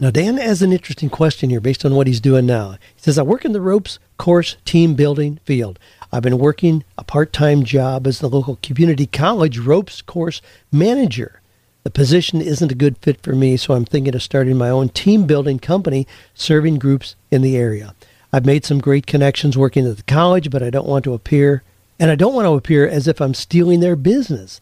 Now, 0.00 0.10
Dan 0.10 0.38
has 0.38 0.60
an 0.60 0.72
interesting 0.72 1.08
question 1.08 1.50
here 1.50 1.60
based 1.60 1.84
on 1.84 1.94
what 1.94 2.08
he's 2.08 2.18
doing 2.18 2.46
now. 2.46 2.72
He 2.72 3.02
says, 3.02 3.16
I 3.16 3.22
work 3.22 3.44
in 3.44 3.52
the 3.52 3.60
ropes 3.60 4.00
course 4.16 4.56
team 4.64 4.96
building 4.96 5.38
field. 5.44 5.78
I've 6.10 6.24
been 6.24 6.40
working 6.40 6.82
a 6.98 7.04
part 7.04 7.32
time 7.32 7.62
job 7.62 8.08
as 8.08 8.18
the 8.18 8.28
local 8.28 8.58
community 8.60 9.06
college 9.06 9.58
ropes 9.58 10.02
course 10.02 10.42
manager. 10.72 11.40
The 11.84 11.90
position 11.90 12.40
isn't 12.40 12.72
a 12.72 12.74
good 12.74 12.98
fit 12.98 13.22
for 13.22 13.36
me, 13.36 13.56
so 13.56 13.74
I'm 13.74 13.84
thinking 13.84 14.16
of 14.16 14.22
starting 14.24 14.58
my 14.58 14.68
own 14.68 14.88
team 14.88 15.28
building 15.28 15.60
company 15.60 16.08
serving 16.34 16.80
groups 16.80 17.14
in 17.30 17.42
the 17.42 17.56
area. 17.56 17.94
I've 18.32 18.46
made 18.46 18.64
some 18.64 18.80
great 18.80 19.06
connections 19.06 19.56
working 19.56 19.86
at 19.86 19.96
the 19.96 20.02
college, 20.02 20.50
but 20.50 20.64
I 20.64 20.70
don't 20.70 20.88
want 20.88 21.04
to 21.04 21.14
appear, 21.14 21.62
and 22.00 22.10
I 22.10 22.16
don't 22.16 22.34
want 22.34 22.46
to 22.46 22.54
appear 22.54 22.88
as 22.88 23.06
if 23.06 23.20
I'm 23.20 23.34
stealing 23.34 23.78
their 23.78 23.94
business. 23.94 24.60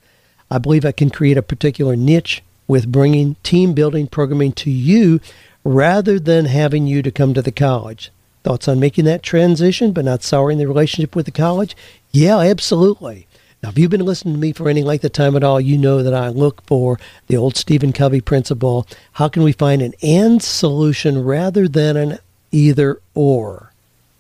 I 0.51 0.59
believe 0.59 0.85
I 0.85 0.93
can 0.93 1.11
create 1.11 1.37
a 1.37 1.43
particular 1.43 1.97
niche 1.97 2.43
with 2.69 2.91
bringing 2.91 3.37
team 3.43 3.75
building 3.75 4.07
programming 4.07 4.53
to 4.53 4.71
you 4.71 5.21
rather 5.65 6.19
than 6.19 6.47
having 6.47 6.87
you 6.87 7.03
to 7.03 7.11
come 7.11 7.35
to 7.35 7.43
the 7.43 7.53
college. 7.53 8.11
Thoughts 8.43 8.69
on 8.69 8.79
making 8.79 9.05
that 9.07 9.23
transition 9.23 9.93
but 9.93 10.05
not 10.05 10.23
souring 10.23 10.59
the 10.59 10.69
relationship 10.69 11.17
with 11.17 11.27
the 11.27 11.33
college? 11.33 11.77
Yeah, 12.13 12.39
absolutely. 12.39 13.27
Now, 13.63 13.71
if 13.71 13.79
you've 13.79 13.91
been 13.91 14.05
listening 14.05 14.35
to 14.35 14.41
me 14.41 14.53
for 14.53 14.69
any 14.69 14.83
length 14.83 15.05
of 15.05 15.13
time 15.13 15.35
at 15.35 15.43
all, 15.43 15.61
you 15.61 15.77
know 15.79 16.03
that 16.03 16.15
I 16.15 16.29
look 16.29 16.63
for 16.67 17.01
the 17.27 17.37
old 17.37 17.57
Stephen 17.57 17.93
Covey 17.93 18.21
principle. 18.21 18.87
How 19.13 19.29
can 19.29 19.43
we 19.43 19.53
find 19.53 19.83
an 19.83 19.95
and 20.03 20.43
solution 20.43 21.25
rather 21.25 21.67
than 21.67 21.97
an 21.97 22.19
either 22.53 23.01
or? 23.15 23.73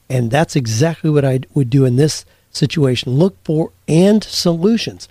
And 0.08 0.30
that's 0.30 0.56
exactly 0.56 1.10
what 1.10 1.24
I 1.24 1.40
would 1.54 1.70
do 1.70 1.84
in 1.84 1.96
this 1.96 2.24
situation. 2.50 3.12
Look 3.12 3.36
for 3.44 3.70
and 3.86 4.24
solutions. 4.24 5.08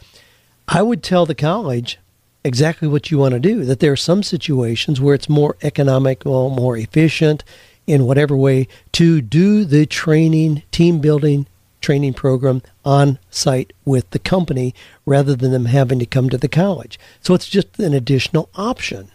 I 0.67 0.81
would 0.81 1.03
tell 1.03 1.25
the 1.25 1.35
college 1.35 1.99
exactly 2.43 2.87
what 2.87 3.09
you 3.09 3.17
want 3.17 3.33
to 3.33 3.39
do, 3.39 3.65
that 3.65 3.79
there 3.79 3.91
are 3.91 3.97
some 3.97 4.21
situations 4.21 5.01
where 5.01 5.15
it's 5.15 5.27
more 5.27 5.57
economical, 5.63 6.49
more 6.49 6.77
efficient 6.77 7.43
in 7.87 8.05
whatever 8.05 8.35
way 8.35 8.67
to 8.91 9.21
do 9.21 9.65
the 9.65 9.85
training, 9.85 10.63
team 10.71 10.99
building, 10.99 11.47
training 11.81 12.13
program 12.13 12.61
on 12.83 13.19
site 13.29 13.73
with 13.83 14.09
the 14.11 14.19
company 14.19 14.73
rather 15.05 15.35
than 15.35 15.51
them 15.51 15.65
having 15.65 15.99
to 15.99 16.05
come 16.05 16.29
to 16.29 16.37
the 16.37 16.47
college. 16.47 16.99
So 17.21 17.33
it's 17.33 17.47
just 17.47 17.79
an 17.79 17.93
additional 17.93 18.49
option. 18.55 19.11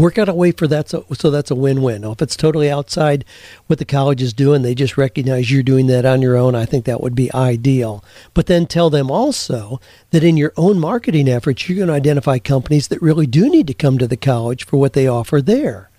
Work 0.00 0.16
out 0.16 0.30
a 0.30 0.34
way 0.34 0.50
for 0.52 0.66
that 0.66 0.88
so, 0.88 1.04
so 1.12 1.30
that's 1.30 1.50
a 1.50 1.54
win-win. 1.54 2.04
If 2.04 2.22
it's 2.22 2.34
totally 2.34 2.70
outside 2.70 3.22
what 3.66 3.78
the 3.78 3.84
college 3.84 4.22
is 4.22 4.32
doing, 4.32 4.62
they 4.62 4.74
just 4.74 4.96
recognize 4.96 5.50
you're 5.50 5.62
doing 5.62 5.88
that 5.88 6.06
on 6.06 6.22
your 6.22 6.38
own. 6.38 6.54
I 6.54 6.64
think 6.64 6.86
that 6.86 7.02
would 7.02 7.14
be 7.14 7.30
ideal. 7.34 8.02
But 8.32 8.46
then 8.46 8.64
tell 8.64 8.88
them 8.88 9.10
also 9.10 9.78
that 10.10 10.24
in 10.24 10.38
your 10.38 10.54
own 10.56 10.78
marketing 10.78 11.28
efforts, 11.28 11.68
you're 11.68 11.76
going 11.76 11.88
to 11.88 11.94
identify 11.94 12.38
companies 12.38 12.88
that 12.88 13.02
really 13.02 13.26
do 13.26 13.50
need 13.50 13.66
to 13.66 13.74
come 13.74 13.98
to 13.98 14.06
the 14.06 14.16
college 14.16 14.64
for 14.64 14.78
what 14.78 14.94
they 14.94 15.06
offer 15.06 15.42
there. 15.42 15.90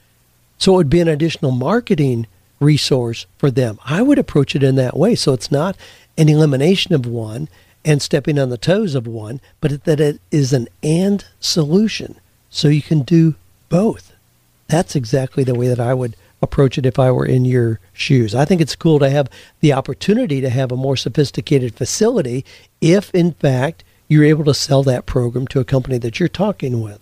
So 0.58 0.74
it 0.74 0.78
would 0.78 0.90
be 0.90 1.02
an 1.02 1.08
additional 1.08 1.52
marketing 1.52 2.26
resource 2.60 3.28
for 3.38 3.52
them. 3.52 3.78
I 3.86 4.02
would 4.02 4.18
approach 4.18 4.56
it 4.56 4.64
in 4.64 4.78
that 4.78 4.98
way. 4.98 5.14
So 5.14 5.34
it's 5.34 5.52
not 5.52 5.78
an 6.18 6.28
elimination 6.28 6.96
of 6.96 7.06
one 7.06 7.50
and 7.86 8.02
stepping 8.02 8.40
on 8.40 8.50
the 8.50 8.58
toes 8.58 8.96
of 8.96 9.06
one, 9.06 9.42
but 9.60 9.84
that 9.84 10.00
it 10.00 10.20
is 10.32 10.54
an 10.54 10.70
and 10.82 11.24
solution. 11.40 12.20
So 12.50 12.68
you 12.68 12.82
can 12.82 13.04
do 13.04 13.36
both. 13.71 14.13
That's 14.67 14.95
exactly 14.95 15.43
the 15.43 15.55
way 15.55 15.67
that 15.67 15.79
I 15.79 15.95
would 15.95 16.15
approach 16.41 16.77
it 16.77 16.86
if 16.86 16.99
I 16.99 17.10
were 17.12 17.25
in 17.25 17.45
your 17.45 17.79
shoes. 17.93 18.36
I 18.36 18.45
think 18.45 18.62
it's 18.62 18.75
cool 18.75 18.99
to 18.99 19.10
have 19.10 19.29
the 19.62 19.73
opportunity 19.73 20.41
to 20.41 20.49
have 20.49 20.71
a 20.71 20.77
more 20.77 20.97
sophisticated 20.97 21.75
facility 21.75 22.45
if, 22.79 23.13
in 23.15 23.31
fact, 23.31 23.84
you're 24.07 24.23
able 24.23 24.43
to 24.45 24.53
sell 24.53 24.84
that 24.84 25.05
program 25.05 25.47
to 25.47 25.60
a 25.60 25.65
company 25.65 25.97
that 25.99 26.19
you're 26.19 26.29
talking 26.29 26.81
with. 26.81 26.99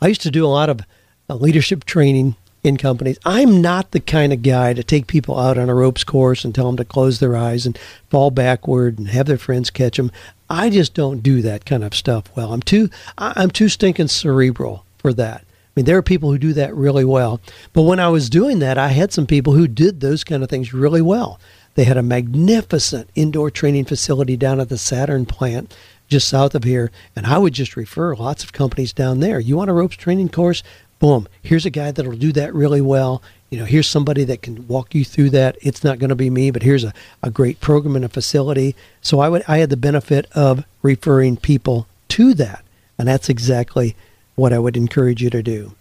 I 0.00 0.08
used 0.08 0.22
to 0.22 0.30
do 0.30 0.46
a 0.46 0.48
lot 0.48 0.70
of 0.70 0.80
uh, 1.28 1.34
leadership 1.34 1.84
training 1.84 2.36
in 2.62 2.76
companies. 2.76 3.18
I'm 3.24 3.60
not 3.60 3.90
the 3.90 4.00
kind 4.00 4.32
of 4.32 4.42
guy 4.42 4.74
to 4.74 4.82
take 4.82 5.06
people 5.06 5.38
out 5.38 5.58
on 5.58 5.68
a 5.68 5.74
ropes 5.74 6.04
course 6.04 6.44
and 6.44 6.54
tell 6.54 6.66
them 6.66 6.76
to 6.76 6.84
close 6.84 7.18
their 7.18 7.36
eyes 7.36 7.66
and 7.66 7.78
fall 8.10 8.30
backward 8.30 8.98
and 8.98 9.08
have 9.08 9.26
their 9.26 9.38
friends 9.38 9.70
catch 9.70 9.96
them. 9.96 10.12
I 10.48 10.70
just 10.70 10.94
don't 10.94 11.22
do 11.22 11.42
that 11.42 11.64
kind 11.64 11.82
of 11.82 11.94
stuff 11.94 12.24
well. 12.36 12.52
I'm 12.52 12.62
too 12.62 12.90
I'm 13.16 13.50
too 13.50 13.68
stinking 13.68 14.08
cerebral 14.08 14.84
for 14.98 15.12
that. 15.14 15.44
I 15.70 15.80
mean, 15.80 15.84
there 15.86 15.96
are 15.96 16.02
people 16.02 16.32
who 16.32 16.38
do 16.38 16.52
that 16.54 16.74
really 16.74 17.04
well. 17.04 17.40
But 17.72 17.82
when 17.82 18.00
I 18.00 18.08
was 18.08 18.28
doing 18.28 18.58
that, 18.58 18.76
I 18.76 18.88
had 18.88 19.12
some 19.12 19.26
people 19.26 19.52
who 19.52 19.68
did 19.68 20.00
those 20.00 20.24
kind 20.24 20.42
of 20.42 20.50
things 20.50 20.74
really 20.74 21.00
well. 21.00 21.38
They 21.74 21.84
had 21.84 21.96
a 21.96 22.02
magnificent 22.02 23.08
indoor 23.14 23.50
training 23.50 23.84
facility 23.84 24.36
down 24.36 24.58
at 24.58 24.68
the 24.68 24.78
Saturn 24.78 25.26
plant 25.26 25.74
just 26.08 26.28
south 26.28 26.56
of 26.56 26.64
here, 26.64 26.90
and 27.14 27.24
I 27.24 27.38
would 27.38 27.54
just 27.54 27.76
refer 27.76 28.16
lots 28.16 28.42
of 28.42 28.52
companies 28.52 28.92
down 28.92 29.20
there. 29.20 29.38
You 29.38 29.56
want 29.56 29.70
a 29.70 29.72
ropes 29.72 29.96
training 29.96 30.30
course? 30.30 30.64
Boom. 30.98 31.28
Here's 31.40 31.64
a 31.64 31.70
guy 31.70 31.92
that'll 31.92 32.12
do 32.12 32.32
that 32.32 32.52
really 32.52 32.80
well. 32.80 33.22
you 33.48 33.58
know, 33.58 33.64
here's 33.64 33.86
somebody 33.88 34.24
that 34.24 34.42
can 34.42 34.66
walk 34.68 34.94
you 34.94 35.04
through 35.04 35.30
that. 35.30 35.56
It's 35.60 35.82
not 35.82 35.98
going 35.98 36.10
to 36.10 36.16
be 36.16 36.30
me, 36.30 36.50
but 36.50 36.62
here's 36.62 36.84
a, 36.84 36.92
a 37.22 37.30
great 37.30 37.60
program 37.60 37.96
and 37.96 38.04
a 38.04 38.08
facility. 38.08 38.76
So 39.00 39.20
I 39.20 39.28
would 39.28 39.42
I 39.48 39.58
had 39.58 39.70
the 39.70 39.76
benefit 39.76 40.26
of 40.32 40.64
referring 40.82 41.36
people 41.36 41.86
to 42.08 42.34
that. 42.34 42.64
And 42.98 43.08
that's 43.08 43.28
exactly 43.28 43.96
what 44.34 44.52
I 44.52 44.58
would 44.58 44.76
encourage 44.76 45.22
you 45.22 45.30
to 45.30 45.42
do. 45.42 45.74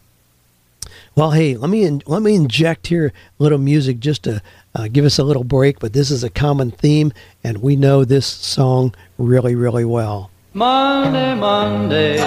Well, 1.16 1.32
hey, 1.32 1.58
let 1.58 1.70
me 1.70 1.84
in, 1.84 2.02
let 2.06 2.22
me 2.22 2.36
inject 2.36 2.88
here 2.88 3.08
a 3.08 3.44
little 3.44 3.58
music 3.58 4.00
just 4.00 4.24
to 4.24 4.42
uh, 4.76 4.88
give 4.88 5.06
us 5.06 5.20
a 5.20 5.24
little 5.24 5.44
break. 5.44 5.80
But 5.80 5.94
this 5.94 6.12
is 6.12 6.24
a 6.24 6.30
common 6.30 6.72
theme, 6.72 7.12
and 7.44 7.58
we 7.62 7.76
know 7.76 8.06
this 8.06 8.26
song 8.26 8.94
really, 9.18 9.56
really 9.56 9.86
well. 9.86 10.32
Monday, 10.54 11.36
Monday, 11.36 12.18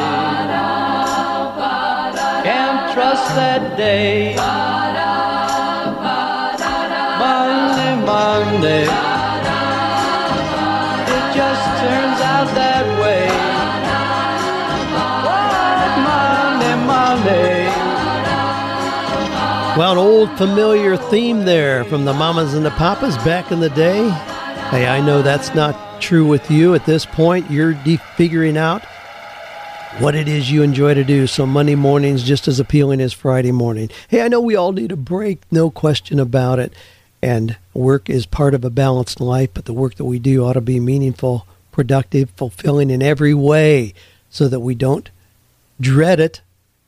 can't 2.43 2.93
trust 2.93 3.35
that 3.35 3.77
day. 3.77 4.37
Monday, 7.19 8.07
Monday, 8.07 9.12
Well, 19.75 19.93
an 19.93 19.99
old 19.99 20.37
familiar 20.37 20.99
theme 20.99 21.47
there 21.47 21.85
from 21.85 22.05
the 22.05 22.13
Mamas 22.13 22.53
and 22.53 22.63
the 22.63 22.71
Papas 22.73 23.17
back 23.25 23.51
in 23.51 23.61
the 23.61 23.71
day. 23.71 24.07
Hey, 24.69 24.87
I 24.87 25.01
know 25.01 25.23
that's 25.23 25.55
not 25.55 25.99
true 25.99 26.27
with 26.27 26.51
you 26.51 26.75
at 26.75 26.85
this 26.85 27.07
point. 27.07 27.51
You're 27.51 27.73
de- 27.73 27.97
figuring 27.97 28.59
out 28.59 28.85
what 29.99 30.15
it 30.15 30.29
is 30.29 30.51
you 30.51 30.63
enjoy 30.63 30.93
to 30.93 31.05
do. 31.05 31.27
So 31.27 31.47
Monday 31.47 31.75
morning's 31.75 32.23
just 32.23 32.49
as 32.49 32.61
appealing 32.61 33.01
as 33.01 33.15
Friday 33.15 33.51
morning. 33.51 33.89
Hey, 34.09 34.21
I 34.21 34.29
know 34.29 34.43
we 34.43 34.57
all 34.57 34.73
need 34.73 34.93
a 34.93 34.97
break, 34.97 35.41
no 35.51 35.71
question 35.71 36.21
about 36.21 36.59
it. 36.59 36.75
And 37.23 37.57
work 37.73 38.11
is 38.11 38.27
part 38.27 38.53
of 38.53 38.67
a 38.67 38.71
balanced 38.71 39.23
life, 39.23 39.49
but 39.55 39.65
the 39.65 39.73
work 39.73 39.95
that 39.95 40.05
we 40.05 40.19
do 40.19 40.45
ought 40.45 40.53
to 40.53 40.61
be 40.61 40.81
meaningful, 40.81 41.47
productive, 41.71 42.29
fulfilling 42.37 42.91
in 42.91 43.03
every 43.03 43.33
way 43.33 43.95
so 44.29 44.49
that 44.49 44.61
we 44.61 44.75
don't 44.75 45.09
dread 45.81 46.21
it. 46.21 46.43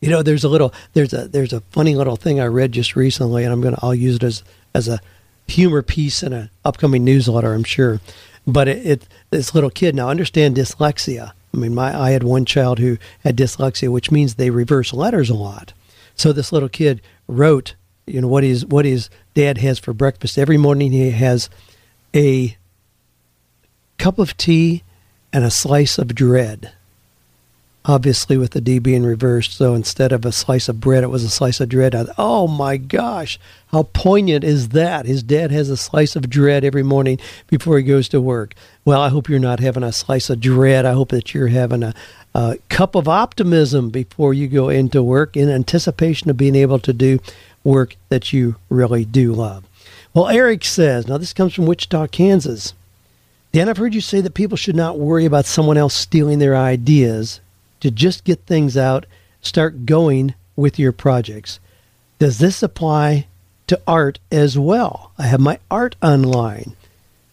You 0.04 0.10
know, 0.10 0.22
there's 0.22 0.44
a 0.44 0.48
little 0.48 0.74
there's 0.92 1.14
a 1.14 1.28
there's 1.28 1.54
a 1.54 1.60
funny 1.70 1.94
little 1.94 2.16
thing 2.16 2.38
I 2.38 2.44
read 2.46 2.72
just 2.72 2.94
recently 2.94 3.44
and 3.44 3.52
I'm 3.52 3.62
gonna 3.62 3.78
I'll 3.80 3.94
use 3.94 4.16
it 4.16 4.22
as 4.22 4.44
as 4.74 4.86
a 4.86 5.00
humor 5.48 5.82
piece 5.82 6.22
in 6.22 6.32
an 6.32 6.50
upcoming 6.64 7.04
newsletter, 7.04 7.54
I'm 7.54 7.64
sure. 7.64 8.00
But 8.46 8.68
it, 8.68 8.86
it 8.86 9.08
this 9.30 9.54
little 9.54 9.70
kid 9.70 9.94
now 9.94 10.10
understand 10.10 10.56
dyslexia. 10.56 11.32
I 11.52 11.56
mean, 11.56 11.74
my 11.74 11.98
I 11.98 12.10
had 12.10 12.22
one 12.22 12.44
child 12.44 12.80
who 12.80 12.98
had 13.20 13.36
dyslexia, 13.36 13.88
which 13.88 14.10
means 14.10 14.34
they 14.34 14.50
reverse 14.50 14.92
letters 14.92 15.30
a 15.30 15.34
lot. 15.34 15.72
So 16.14 16.32
this 16.32 16.52
little 16.52 16.68
kid 16.68 17.00
wrote, 17.26 17.74
you 18.06 18.20
know, 18.20 18.28
what 18.28 18.44
his 18.44 18.66
what 18.66 18.84
his 18.84 19.08
dad 19.32 19.58
has 19.58 19.78
for 19.78 19.94
breakfast 19.94 20.36
every 20.36 20.58
morning. 20.58 20.92
He 20.92 21.12
has 21.12 21.48
a 22.14 22.58
cup 23.96 24.18
of 24.18 24.36
tea 24.36 24.82
and 25.32 25.44
a 25.44 25.50
slice 25.50 25.96
of 25.96 26.14
dread. 26.14 26.72
Obviously, 27.86 28.38
with 28.38 28.52
the 28.52 28.62
D 28.62 28.78
being 28.78 29.02
reversed, 29.04 29.52
so 29.52 29.74
instead 29.74 30.10
of 30.10 30.24
a 30.24 30.32
slice 30.32 30.70
of 30.70 30.80
bread, 30.80 31.04
it 31.04 31.08
was 31.08 31.22
a 31.22 31.28
slice 31.28 31.60
of 31.60 31.68
dread. 31.68 31.94
I, 31.94 32.06
oh 32.16 32.48
my 32.48 32.78
gosh, 32.78 33.38
how 33.72 33.82
poignant 33.92 34.42
is 34.42 34.70
that? 34.70 35.04
His 35.04 35.22
dad 35.22 35.50
has 35.50 35.68
a 35.68 35.76
slice 35.76 36.16
of 36.16 36.30
dread 36.30 36.64
every 36.64 36.82
morning 36.82 37.18
before 37.46 37.76
he 37.76 37.84
goes 37.84 38.08
to 38.08 38.22
work. 38.22 38.54
Well, 38.86 39.02
I 39.02 39.10
hope 39.10 39.28
you're 39.28 39.38
not 39.38 39.60
having 39.60 39.82
a 39.82 39.92
slice 39.92 40.30
of 40.30 40.40
dread. 40.40 40.86
I 40.86 40.94
hope 40.94 41.10
that 41.10 41.34
you're 41.34 41.48
having 41.48 41.82
a, 41.82 41.94
a 42.34 42.56
cup 42.70 42.94
of 42.94 43.06
optimism 43.06 43.90
before 43.90 44.32
you 44.32 44.48
go 44.48 44.70
into 44.70 45.02
work 45.02 45.36
in 45.36 45.50
anticipation 45.50 46.30
of 46.30 46.38
being 46.38 46.54
able 46.54 46.78
to 46.78 46.92
do 46.94 47.18
work 47.64 47.96
that 48.08 48.32
you 48.32 48.56
really 48.70 49.04
do 49.04 49.34
love. 49.34 49.62
Well, 50.14 50.28
Eric 50.28 50.64
says, 50.64 51.06
now 51.06 51.18
this 51.18 51.34
comes 51.34 51.52
from 51.52 51.66
Wichita, 51.66 52.06
Kansas. 52.06 52.72
Dan, 53.52 53.68
I've 53.68 53.76
heard 53.76 53.94
you 53.94 54.00
say 54.00 54.22
that 54.22 54.32
people 54.32 54.56
should 54.56 54.74
not 54.74 54.98
worry 54.98 55.26
about 55.26 55.44
someone 55.44 55.76
else 55.76 55.94
stealing 55.94 56.38
their 56.38 56.56
ideas 56.56 57.40
to 57.80 57.90
just 57.90 58.24
get 58.24 58.46
things 58.46 58.76
out, 58.76 59.06
start 59.40 59.86
going 59.86 60.34
with 60.56 60.78
your 60.78 60.92
projects. 60.92 61.60
Does 62.18 62.38
this 62.38 62.62
apply 62.62 63.26
to 63.66 63.80
art 63.86 64.18
as 64.30 64.58
well? 64.58 65.12
I 65.18 65.24
have 65.24 65.40
my 65.40 65.58
art 65.70 65.96
online. 66.02 66.76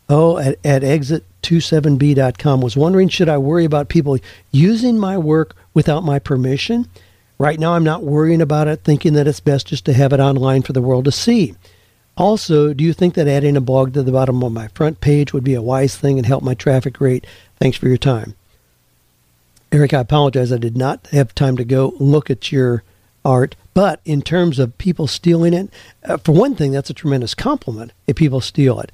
Oh, 0.10 0.38
at, 0.38 0.58
at 0.66 0.82
exit27b.com. 0.82 2.62
Was 2.62 2.76
wondering, 2.76 3.08
should 3.08 3.30
I 3.30 3.38
worry 3.38 3.64
about 3.64 3.88
people 3.88 4.18
using 4.52 4.98
my 4.98 5.18
work 5.18 5.56
without 5.74 6.04
my 6.04 6.20
permission? 6.20 6.88
Right 7.38 7.60
now, 7.60 7.74
I'm 7.74 7.84
not 7.84 8.04
worrying 8.04 8.42
about 8.42 8.68
it, 8.68 8.84
thinking 8.84 9.14
that 9.14 9.28
it's 9.28 9.40
best 9.40 9.68
just 9.68 9.86
to 9.86 9.94
have 9.94 10.14
it 10.14 10.20
online 10.20 10.62
for 10.64 10.74
the 10.74 10.82
world 10.82 11.06
to 11.06 11.12
see. 11.12 11.56
Also, 12.18 12.74
do 12.74 12.84
you 12.84 12.94
think 12.94 13.14
that 13.14 13.28
adding 13.28 13.56
a 13.56 13.62
blog 13.62 13.94
to 13.94 14.04
the 14.04 14.12
bottom 14.12 14.44
of 14.44 14.52
my 14.52 14.68
front 14.70 15.02
page 15.02 15.34
would 15.34 15.44
be 15.44 15.54
a 15.54 15.62
wise 15.62 15.96
thing 15.96 16.18
and 16.18 16.26
help 16.26 16.44
my 16.44 16.54
traffic 16.54 17.00
rate? 17.00 17.26
Thanks 17.58 17.78
for 17.78 17.88
your 17.88 17.98
time. 17.98 18.36
Eric, 19.72 19.94
I 19.94 20.00
apologize. 20.02 20.52
I 20.52 20.58
did 20.58 20.76
not 20.76 21.08
have 21.08 21.34
time 21.34 21.56
to 21.58 21.64
go 21.64 21.94
look 21.98 22.30
at 22.30 22.52
your 22.52 22.84
art. 23.24 23.56
But 23.74 24.02
in 24.04 24.22
terms 24.22 24.60
of 24.60 24.78
people 24.78 25.08
stealing 25.08 25.54
it, 25.54 25.70
uh, 26.04 26.18
for 26.18 26.34
one 26.34 26.56
thing, 26.56 26.72
that's 26.72 26.90
a 26.90 26.94
tremendous 26.94 27.34
compliment 27.34 27.94
if 28.06 28.18
people 28.18 28.42
steal 28.42 28.80
it. 28.82 28.92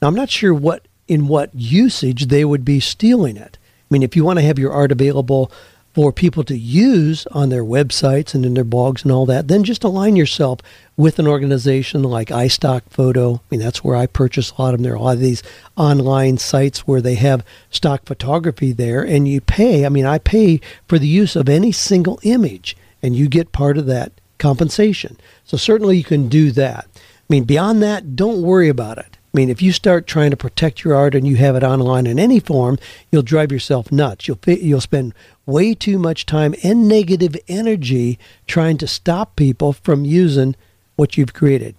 Now, 0.00 0.08
I'm 0.08 0.14
not 0.14 0.30
sure 0.30 0.52
what 0.52 0.86
in 1.06 1.28
what 1.28 1.54
usage 1.54 2.26
they 2.26 2.44
would 2.44 2.64
be 2.64 2.80
stealing 2.80 3.36
it. 3.36 3.58
I 3.62 3.86
mean, 3.90 4.02
if 4.02 4.16
you 4.16 4.24
want 4.24 4.38
to 4.38 4.44
have 4.44 4.58
your 4.58 4.72
art 4.72 4.90
available 4.90 5.52
for 5.94 6.12
people 6.12 6.42
to 6.44 6.56
use 6.56 7.26
on 7.32 7.50
their 7.50 7.64
websites 7.64 8.34
and 8.34 8.46
in 8.46 8.54
their 8.54 8.64
blogs 8.64 9.02
and 9.02 9.12
all 9.12 9.26
that, 9.26 9.48
then 9.48 9.62
just 9.62 9.84
align 9.84 10.16
yourself 10.16 10.60
with 10.96 11.18
an 11.18 11.26
organization 11.26 12.02
like 12.02 12.28
iStock 12.28 12.82
Photo. 12.88 13.34
I 13.34 13.40
mean, 13.50 13.60
that's 13.60 13.84
where 13.84 13.96
I 13.96 14.06
purchase 14.06 14.50
a 14.50 14.62
lot 14.62 14.74
of 14.74 14.80
them. 14.80 14.84
There 14.84 14.92
are 14.94 14.96
a 14.96 15.02
lot 15.02 15.14
of 15.14 15.20
these 15.20 15.42
online 15.76 16.38
sites 16.38 16.86
where 16.86 17.02
they 17.02 17.16
have 17.16 17.44
stock 17.70 18.06
photography 18.06 18.72
there, 18.72 19.02
and 19.02 19.28
you 19.28 19.40
pay. 19.40 19.84
I 19.84 19.90
mean, 19.90 20.06
I 20.06 20.18
pay 20.18 20.60
for 20.88 20.98
the 20.98 21.08
use 21.08 21.36
of 21.36 21.48
any 21.48 21.72
single 21.72 22.18
image, 22.22 22.76
and 23.02 23.14
you 23.14 23.28
get 23.28 23.52
part 23.52 23.76
of 23.76 23.86
that 23.86 24.12
compensation. 24.38 25.18
So 25.44 25.56
certainly 25.56 25.98
you 25.98 26.04
can 26.04 26.28
do 26.28 26.52
that. 26.52 26.86
I 26.96 27.00
mean, 27.28 27.44
beyond 27.44 27.82
that, 27.82 28.16
don't 28.16 28.42
worry 28.42 28.68
about 28.68 28.98
it. 28.98 29.18
I 29.32 29.38
mean, 29.38 29.48
if 29.48 29.62
you 29.62 29.72
start 29.72 30.06
trying 30.06 30.30
to 30.30 30.36
protect 30.36 30.84
your 30.84 30.94
art 30.94 31.14
and 31.14 31.26
you 31.26 31.36
have 31.36 31.56
it 31.56 31.62
online 31.62 32.06
in 32.06 32.18
any 32.18 32.38
form, 32.38 32.78
you'll 33.10 33.22
drive 33.22 33.50
yourself 33.50 33.90
nuts. 33.90 34.28
You'll 34.28 34.38
you'll 34.46 34.82
spend 34.82 35.14
way 35.46 35.74
too 35.74 35.98
much 35.98 36.26
time 36.26 36.54
and 36.62 36.86
negative 36.86 37.34
energy 37.48 38.18
trying 38.46 38.76
to 38.78 38.86
stop 38.86 39.34
people 39.34 39.72
from 39.72 40.04
using 40.04 40.54
what 40.96 41.16
you've 41.16 41.32
created. 41.32 41.74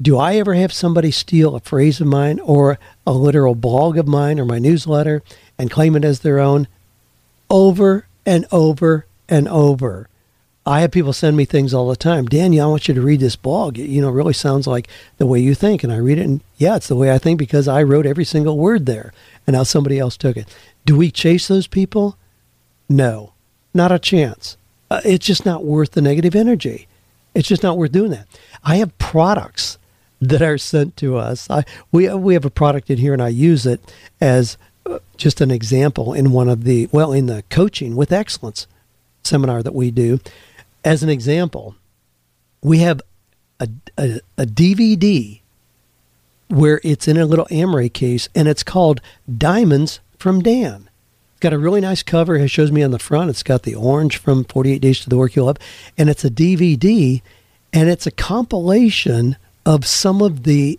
Do 0.00 0.16
I 0.16 0.36
ever 0.36 0.54
have 0.54 0.72
somebody 0.72 1.10
steal 1.10 1.56
a 1.56 1.60
phrase 1.60 2.00
of 2.00 2.06
mine 2.06 2.38
or 2.40 2.78
a 3.04 3.12
literal 3.12 3.56
blog 3.56 3.98
of 3.98 4.06
mine 4.06 4.38
or 4.38 4.44
my 4.44 4.60
newsletter 4.60 5.22
and 5.58 5.70
claim 5.70 5.96
it 5.96 6.04
as 6.04 6.20
their 6.20 6.38
own? 6.38 6.68
Over 7.50 8.06
and 8.24 8.46
over 8.52 9.06
and 9.28 9.48
over. 9.48 10.08
I 10.64 10.82
have 10.82 10.92
people 10.92 11.12
send 11.12 11.36
me 11.36 11.44
things 11.44 11.74
all 11.74 11.88
the 11.88 11.96
time. 11.96 12.26
Daniel, 12.26 12.66
I 12.66 12.70
want 12.70 12.86
you 12.86 12.94
to 12.94 13.00
read 13.00 13.20
this 13.20 13.34
blog. 13.34 13.78
It, 13.78 13.88
you 13.88 14.00
know, 14.00 14.10
really 14.10 14.32
sounds 14.32 14.66
like 14.66 14.88
the 15.18 15.26
way 15.26 15.40
you 15.40 15.54
think. 15.54 15.82
And 15.82 15.92
I 15.92 15.96
read 15.96 16.18
it, 16.18 16.24
and 16.24 16.40
yeah, 16.56 16.76
it's 16.76 16.88
the 16.88 16.96
way 16.96 17.12
I 17.12 17.18
think 17.18 17.38
because 17.38 17.66
I 17.66 17.82
wrote 17.82 18.06
every 18.06 18.24
single 18.24 18.58
word 18.58 18.86
there, 18.86 19.12
and 19.46 19.54
now 19.54 19.64
somebody 19.64 19.98
else 19.98 20.16
took 20.16 20.36
it. 20.36 20.54
Do 20.84 20.96
we 20.96 21.10
chase 21.10 21.48
those 21.48 21.66
people? 21.66 22.16
No, 22.88 23.32
not 23.74 23.90
a 23.90 23.98
chance. 23.98 24.56
Uh, 24.90 25.00
it's 25.04 25.26
just 25.26 25.44
not 25.44 25.64
worth 25.64 25.92
the 25.92 26.02
negative 26.02 26.36
energy. 26.36 26.86
It's 27.34 27.48
just 27.48 27.62
not 27.62 27.78
worth 27.78 27.92
doing 27.92 28.10
that. 28.10 28.28
I 28.62 28.76
have 28.76 28.96
products 28.98 29.78
that 30.20 30.42
are 30.42 30.58
sent 30.58 30.96
to 30.98 31.16
us. 31.16 31.50
I, 31.50 31.64
we 31.90 32.12
we 32.14 32.34
have 32.34 32.44
a 32.44 32.50
product 32.50 32.88
in 32.88 32.98
here, 32.98 33.12
and 33.12 33.22
I 33.22 33.28
use 33.28 33.66
it 33.66 33.80
as 34.20 34.56
uh, 34.86 35.00
just 35.16 35.40
an 35.40 35.50
example 35.50 36.12
in 36.12 36.30
one 36.30 36.48
of 36.48 36.62
the 36.62 36.88
well 36.92 37.12
in 37.12 37.26
the 37.26 37.42
coaching 37.50 37.96
with 37.96 38.12
excellence 38.12 38.68
seminar 39.24 39.62
that 39.62 39.74
we 39.74 39.90
do. 39.90 40.20
As 40.84 41.02
an 41.02 41.08
example, 41.08 41.76
we 42.62 42.78
have 42.78 43.00
a, 43.60 43.68
a, 43.96 44.20
a 44.38 44.46
DVD 44.46 45.40
where 46.48 46.80
it's 46.84 47.08
in 47.08 47.16
a 47.16 47.24
little 47.24 47.46
Amaray 47.46 47.92
case, 47.92 48.28
and 48.34 48.46
it's 48.46 48.62
called 48.62 49.00
Diamonds 49.38 50.00
from 50.18 50.42
Dan 50.42 50.88
It's 51.32 51.40
got 51.40 51.52
a 51.52 51.58
really 51.58 51.80
nice 51.80 52.02
cover. 52.02 52.36
It 52.36 52.48
shows 52.48 52.70
me 52.70 52.82
on 52.82 52.90
the 52.90 52.98
front. 52.98 53.30
It's 53.30 53.42
got 53.42 53.62
the 53.62 53.74
orange 53.74 54.18
from 54.18 54.44
48 54.44 54.78
Days 54.80 55.00
to 55.00 55.08
the 55.08 55.16
Work 55.16 55.34
You 55.34 55.44
Love, 55.44 55.56
and 55.96 56.10
it's 56.10 56.24
a 56.24 56.30
DVD, 56.30 57.22
and 57.72 57.88
it's 57.88 58.06
a 58.06 58.10
compilation 58.10 59.36
of 59.64 59.86
some 59.86 60.20
of 60.20 60.42
the 60.42 60.78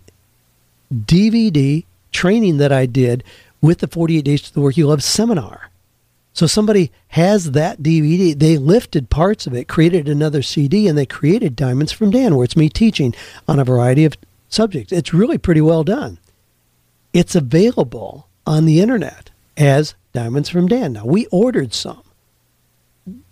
DVD 0.92 1.84
training 2.12 2.58
that 2.58 2.70
I 2.70 2.86
did 2.86 3.24
with 3.60 3.78
the 3.78 3.88
48 3.88 4.22
Days 4.22 4.42
to 4.42 4.54
the 4.54 4.60
Work 4.60 4.76
You 4.76 4.86
Love 4.86 5.02
seminar. 5.02 5.70
So 6.34 6.48
somebody 6.48 6.90
has 7.08 7.52
that 7.52 7.80
DVD. 7.80 8.36
They 8.36 8.58
lifted 8.58 9.08
parts 9.08 9.46
of 9.46 9.54
it, 9.54 9.68
created 9.68 10.08
another 10.08 10.42
CD, 10.42 10.88
and 10.88 10.98
they 10.98 11.06
created 11.06 11.54
Diamonds 11.54 11.92
from 11.92 12.10
Dan, 12.10 12.34
where 12.34 12.44
it's 12.44 12.56
me 12.56 12.68
teaching 12.68 13.14
on 13.46 13.60
a 13.60 13.64
variety 13.64 14.04
of 14.04 14.16
subjects. 14.48 14.92
It's 14.92 15.14
really 15.14 15.38
pretty 15.38 15.60
well 15.60 15.84
done. 15.84 16.18
It's 17.12 17.36
available 17.36 18.26
on 18.46 18.66
the 18.66 18.80
internet 18.80 19.30
as 19.56 19.94
Diamonds 20.12 20.48
from 20.48 20.66
Dan. 20.66 20.94
Now, 20.94 21.06
we 21.06 21.26
ordered 21.26 21.72
some. 21.72 22.02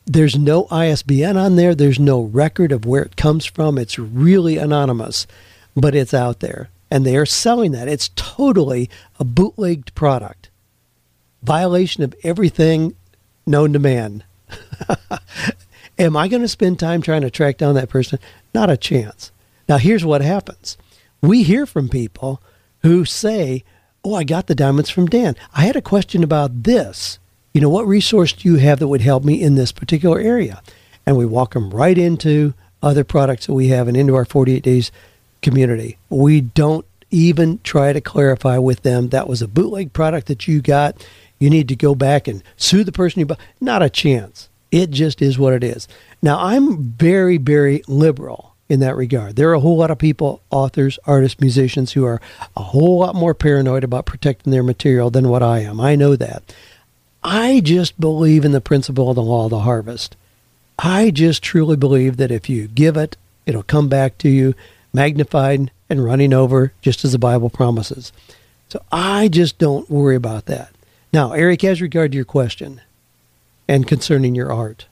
there's 0.05 0.36
no 0.36 0.68
ISBN 0.70 1.36
on 1.36 1.57
there. 1.57 1.74
There's 1.74 1.98
no 1.98 2.20
record 2.22 2.70
of 2.70 2.84
where 2.86 3.03
it 3.03 3.16
comes 3.16 3.44
from. 3.44 3.78
It's 3.78 3.98
really 3.98 4.59
anonymous, 4.59 5.26
but 5.76 5.94
it's 5.94 6.14
out 6.14 6.40
there. 6.40 6.70
And 6.90 7.05
they 7.05 7.16
are 7.16 7.26
selling 7.26 7.72
that. 7.72 7.88
It's 7.88 8.11
totally 8.14 8.88
a 9.18 9.24
bootlegged 9.24 9.94
product. 9.94 10.50
Violation 11.43 12.03
of 12.03 12.14
everything 12.22 12.95
known 13.47 13.72
to 13.72 13.78
man. 13.78 14.24
Am 15.99 16.16
I 16.16 16.28
going 16.28 16.43
to 16.43 16.49
spend 16.49 16.78
time 16.78 17.03
trying 17.03 17.22
to 17.22 17.30
track 17.30 17.59
down 17.59 17.74
that 17.74 17.88
person? 17.88 18.18
Not 18.55 18.70
a 18.70 18.76
chance. 18.76 19.30
Now, 19.68 19.78
here's 19.78 20.05
what 20.05 20.22
happens 20.22 20.76
we 21.20 21.43
hear 21.43 21.66
from 21.66 21.88
people 21.88 22.43
who 22.82 23.05
say, 23.05 23.64
Oh, 24.05 24.14
I 24.14 24.24
got 24.24 24.49
the 24.49 24.55
diamonds 24.55 24.90
from 24.90 25.07
Dan. 25.07 25.36
I 25.55 25.64
had 25.64 25.76
a 25.76 25.82
question 25.82 26.24
about 26.24 26.64
this. 26.64 27.20
You 27.55 27.61
know, 27.61 27.68
what 27.68 27.86
resource 27.86 28.32
do 28.32 28.49
you 28.49 28.57
have 28.57 28.80
that 28.80 28.88
would 28.88 29.03
help 29.03 29.24
me 29.24 29.40
in 29.40 29.55
this 29.55 29.70
particular 29.70 30.18
area? 30.18 30.61
And 31.07 31.16
we 31.16 31.26
walk 31.26 31.55
them 31.55 31.70
right 31.70 31.97
into 31.97 32.55
other 32.82 33.05
products 33.05 33.47
that 33.47 33.55
we 33.55 33.68
have 33.68 33.86
and 33.86 33.97
into 33.97 34.16
our 34.16 34.24
48 34.24 34.62
days 34.62 34.90
community. 35.40 35.99
We 36.09 36.40
don't 36.40 36.84
even 37.11 37.61
try 37.62 37.93
to 37.93 38.01
clarify 38.01 38.59
with 38.59 38.82
them 38.82 39.11
that 39.11 39.28
was 39.28 39.43
a 39.43 39.49
bootleg 39.49 39.93
product 39.93 40.26
that 40.28 40.49
you 40.49 40.61
got. 40.61 40.97
You 41.43 41.51
need 41.51 41.66
to 41.70 41.74
go 41.76 41.97
back 41.97 42.28
and 42.28 42.40
sue 42.57 42.84
the 42.84 42.93
person 42.93 43.18
you 43.18 43.26
bought. 43.26 43.40
Not 43.61 43.82
a 43.82 43.90
chance. 43.90 44.49
It 44.70 44.93
just 44.93 45.20
is 45.20 45.40
what 45.40 45.55
it 45.55 45.64
is. 45.64 45.88
Now, 46.22 46.38
I'm 46.38 46.84
very, 46.84 47.36
very 47.36 47.82
liberal 47.88 48.55
in 48.68 48.78
that 48.78 48.95
regard. 48.95 49.34
There 49.34 49.51
are 49.51 49.55
a 49.55 49.61
whole 49.61 49.76
lot 49.76 49.90
of 49.90 49.99
people, 49.99 50.40
authors, 50.51 51.01
artists, 51.05 51.40
musicians, 51.40 51.95
who 51.95 52.05
are 52.05 52.20
a 52.57 52.62
whole 52.62 53.01
lot 53.01 53.16
more 53.16 53.34
paranoid 53.34 53.82
about 53.82 54.07
protecting 54.07 54.53
their 54.53 54.62
material 54.62 55.11
than 55.11 55.30
what 55.30 55.43
I 55.43 55.59
am. 55.59 55.80
I 55.80 55.97
know 55.97 56.14
that. 56.14 56.55
I 57.24 57.59
just 57.59 57.99
believe 57.99 58.45
in 58.45 58.53
the 58.53 58.61
principle 58.61 59.11
of 59.11 59.16
the 59.16 59.22
law 59.22 59.47
of 59.47 59.51
the 59.51 59.61
harvest. 59.62 60.14
I 60.78 61.11
just 61.11 61.43
truly 61.43 61.76
believe 61.76 62.18
that 62.18 62.30
if 62.30 62.49
you 62.49 62.68
give 62.68 62.97
it, 62.97 63.16
it'll 63.47 63.64
come 63.64 63.88
back 63.88 64.16
to 64.18 64.28
you 64.28 64.55
magnified 64.93 65.72
and 65.90 66.05
running 66.05 66.32
over, 66.32 66.72
just 66.82 67.05
as 67.05 67.11
the 67.11 67.18
Bible 67.18 67.51
promises. 67.51 68.12
So 68.68 68.80
I 68.93 69.26
just 69.26 69.59
don't 69.59 69.90
worry 69.90 70.14
about 70.14 70.47
that. 70.47 70.70
Now, 71.12 71.32
Eric, 71.32 71.62
as 71.64 71.80
regard 71.80 72.12
to 72.12 72.16
your 72.16 72.24
question 72.24 72.80
and 73.68 73.86
concerning 73.86 74.34
your 74.34 74.52
art, 74.52 74.86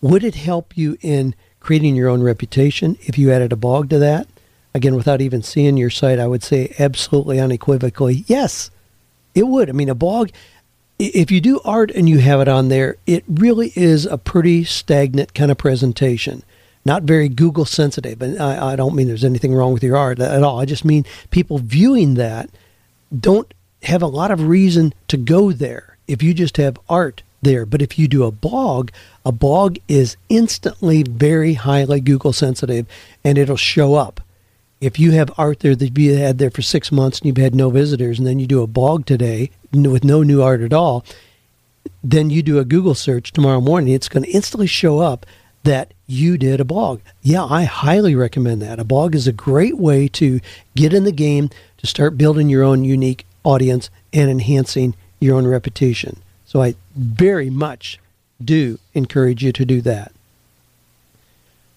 would 0.00 0.24
it 0.24 0.34
help 0.34 0.76
you 0.76 0.98
in 1.00 1.34
creating 1.60 1.94
your 1.94 2.08
own 2.08 2.22
reputation. 2.22 2.98
If 3.02 3.18
you 3.18 3.30
added 3.30 3.52
a 3.52 3.56
blog 3.56 3.90
to 3.90 3.98
that, 3.98 4.26
again, 4.74 4.96
without 4.96 5.20
even 5.20 5.42
seeing 5.42 5.76
your 5.76 5.90
site, 5.90 6.18
I 6.18 6.26
would 6.26 6.42
say 6.42 6.74
absolutely 6.78 7.38
unequivocally, 7.38 8.24
yes, 8.26 8.70
it 9.34 9.46
would. 9.46 9.68
I 9.68 9.72
mean, 9.72 9.90
a 9.90 9.94
blog, 9.94 10.30
if 10.98 11.30
you 11.30 11.40
do 11.40 11.60
art 11.64 11.90
and 11.90 12.08
you 12.08 12.18
have 12.18 12.40
it 12.40 12.48
on 12.48 12.68
there, 12.68 12.96
it 13.06 13.24
really 13.28 13.72
is 13.76 14.06
a 14.06 14.18
pretty 14.18 14.64
stagnant 14.64 15.34
kind 15.34 15.50
of 15.50 15.58
presentation. 15.58 16.42
Not 16.84 17.02
very 17.02 17.28
Google 17.28 17.66
sensitive. 17.66 18.22
And 18.22 18.40
I, 18.40 18.72
I 18.72 18.76
don't 18.76 18.94
mean 18.94 19.06
there's 19.06 19.24
anything 19.24 19.54
wrong 19.54 19.74
with 19.74 19.84
your 19.84 19.98
art 19.98 20.18
at 20.18 20.42
all. 20.42 20.58
I 20.58 20.64
just 20.64 20.84
mean 20.84 21.04
people 21.30 21.58
viewing 21.58 22.14
that 22.14 22.48
don't 23.16 23.52
have 23.82 24.02
a 24.02 24.06
lot 24.06 24.30
of 24.30 24.48
reason 24.48 24.92
to 25.08 25.16
go 25.16 25.52
there. 25.52 25.96
If 26.06 26.22
you 26.22 26.34
just 26.34 26.56
have 26.56 26.78
art 26.88 27.22
there. 27.42 27.66
But 27.66 27.82
if 27.82 27.98
you 27.98 28.08
do 28.08 28.24
a 28.24 28.30
blog, 28.30 28.90
a 29.24 29.32
blog 29.32 29.78
is 29.88 30.16
instantly 30.28 31.02
very 31.02 31.54
highly 31.54 32.00
Google 32.00 32.32
sensitive 32.32 32.86
and 33.24 33.38
it'll 33.38 33.56
show 33.56 33.94
up. 33.94 34.20
If 34.80 34.98
you 34.98 35.12
have 35.12 35.30
art 35.36 35.60
there 35.60 35.76
that 35.76 35.98
you 35.98 36.16
had 36.16 36.38
there 36.38 36.50
for 36.50 36.62
six 36.62 36.90
months 36.90 37.18
and 37.18 37.26
you've 37.26 37.36
had 37.36 37.54
no 37.54 37.68
visitors, 37.68 38.18
and 38.18 38.26
then 38.26 38.38
you 38.38 38.46
do 38.46 38.62
a 38.62 38.66
blog 38.66 39.04
today 39.04 39.50
with 39.72 40.04
no 40.04 40.22
new 40.22 40.42
art 40.42 40.62
at 40.62 40.72
all, 40.72 41.04
then 42.02 42.30
you 42.30 42.42
do 42.42 42.58
a 42.58 42.64
Google 42.64 42.94
search 42.94 43.32
tomorrow 43.32 43.60
morning, 43.60 43.92
it's 43.92 44.08
going 44.08 44.22
to 44.22 44.30
instantly 44.30 44.66
show 44.66 45.00
up 45.00 45.26
that 45.64 45.92
you 46.06 46.38
did 46.38 46.60
a 46.60 46.64
blog. 46.64 47.00
Yeah, 47.20 47.44
I 47.44 47.64
highly 47.64 48.14
recommend 48.14 48.62
that. 48.62 48.80
A 48.80 48.84
blog 48.84 49.14
is 49.14 49.28
a 49.28 49.32
great 49.32 49.76
way 49.76 50.08
to 50.08 50.40
get 50.74 50.94
in 50.94 51.04
the 51.04 51.12
game, 51.12 51.50
to 51.76 51.86
start 51.86 52.16
building 52.16 52.48
your 52.48 52.62
own 52.62 52.82
unique 52.82 53.26
audience 53.44 53.90
and 54.12 54.30
enhancing 54.30 54.94
your 55.18 55.36
own 55.36 55.46
reputation. 55.46 56.22
So 56.46 56.62
I 56.62 56.74
very 56.96 57.50
much 57.50 57.98
do 58.42 58.78
encourage 58.94 59.44
you 59.44 59.52
to 59.52 59.64
do 59.64 59.80
that. 59.82 60.12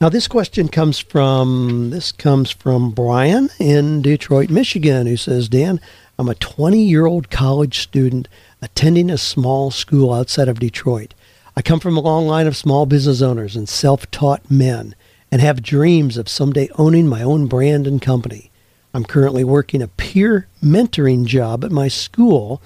Now 0.02 0.10
this 0.10 0.28
question 0.28 0.68
comes 0.68 1.00
from 1.00 1.92
this 1.92 2.12
comes 2.12 2.52
from 2.52 2.92
Brian 2.92 3.50
in 3.60 4.02
Detroit, 4.02 4.50
Michigan, 4.50 5.08
who 5.08 5.16
says, 5.16 5.48
"Dan, 5.48 5.80
I'm 6.20 6.28
a 6.28 6.36
20-year-old 6.36 7.30
college 7.30 7.80
student 7.80 8.28
attending 8.62 9.10
a 9.10 9.18
small 9.18 9.72
school 9.72 10.14
outside 10.14 10.48
of 10.48 10.60
Detroit. 10.60 11.14
I 11.56 11.62
come 11.62 11.80
from 11.80 11.96
a 11.96 12.02
long 12.02 12.28
line 12.28 12.48
of 12.48 12.58
small 12.58 12.86
business 12.86 13.22
owners 13.22 13.56
and 13.56 13.70
self-taught 13.70 14.50
men 14.50 14.96
and 15.32 15.42
have 15.42 15.64
dreams 15.64 16.18
of 16.18 16.28
someday 16.30 16.70
owning 16.78 17.08
my 17.08 17.22
own 17.22 17.48
brand 17.48 17.88
and 17.88 18.02
company. 18.02 18.52
I'm 18.94 19.06
currently 19.06 19.44
working 19.44 19.82
a 19.82 19.88
peer 19.88 20.48
mentoring 20.64 21.26
job 21.26 21.64
at 21.66 21.72
my 21.72 21.88
school 21.88 22.62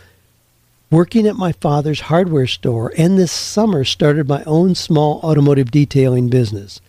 working 0.89 1.27
at 1.27 1.35
my 1.35 1.51
father's 1.51 2.01
hardware 2.01 2.47
store, 2.47 2.93
and 2.97 3.17
this 3.17 3.31
summer 3.31 3.83
started 3.83 4.27
my 4.27 4.43
own 4.45 4.73
small 4.75 5.19
automotive 5.21 5.71
detailing 5.71 6.29
business. 6.29 6.79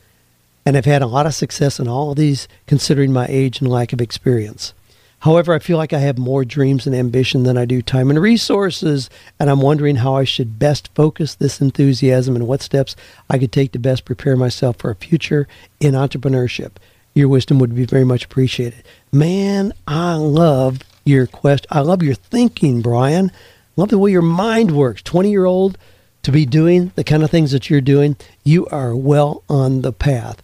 And 0.64 0.76
I've 0.76 0.84
had 0.84 1.02
a 1.02 1.06
lot 1.06 1.26
of 1.26 1.34
success 1.34 1.80
in 1.80 1.88
all 1.88 2.10
of 2.10 2.16
these, 2.16 2.46
considering 2.66 3.12
my 3.12 3.26
age 3.28 3.60
and 3.60 3.68
lack 3.68 3.92
of 3.92 4.00
experience. 4.00 4.72
However, 5.20 5.52
I 5.52 5.58
feel 5.58 5.78
like 5.78 5.92
I 5.92 5.98
have 5.98 6.16
more 6.16 6.44
dreams 6.44 6.86
and 6.86 6.94
ambition 6.94 7.42
than 7.42 7.58
I 7.58 7.64
do 7.64 7.82
time 7.82 8.08
and 8.08 8.20
resources, 8.20 9.10
and 9.40 9.50
I'm 9.50 9.60
wondering 9.60 9.96
how 9.96 10.14
I 10.14 10.22
should 10.22 10.60
best 10.60 10.90
focus 10.94 11.34
this 11.34 11.60
enthusiasm 11.60 12.36
and 12.36 12.46
what 12.46 12.62
steps 12.62 12.94
I 13.28 13.38
could 13.38 13.50
take 13.50 13.72
to 13.72 13.80
best 13.80 14.04
prepare 14.04 14.36
myself 14.36 14.76
for 14.76 14.90
a 14.90 14.94
future 14.94 15.48
in 15.80 15.94
entrepreneurship. 15.94 16.72
Your 17.14 17.26
wisdom 17.26 17.58
would 17.58 17.74
be 17.74 17.84
very 17.84 18.04
much 18.04 18.26
appreciated. 18.26 18.84
Man, 19.12 19.72
I 19.86 20.14
love 20.14 20.80
your 21.04 21.26
quest. 21.26 21.66
I 21.70 21.80
love 21.80 22.02
your 22.02 22.14
thinking, 22.14 22.82
Brian. 22.82 23.32
Love 23.76 23.88
the 23.88 23.98
way 23.98 24.10
your 24.10 24.22
mind 24.22 24.72
works. 24.72 25.02
20 25.02 25.30
year 25.30 25.44
old 25.44 25.78
to 26.22 26.32
be 26.32 26.44
doing 26.44 26.92
the 26.94 27.04
kind 27.04 27.22
of 27.22 27.30
things 27.30 27.52
that 27.52 27.70
you're 27.70 27.80
doing, 27.80 28.16
you 28.44 28.66
are 28.66 28.94
well 28.94 29.42
on 29.48 29.82
the 29.82 29.92
path. 29.92 30.42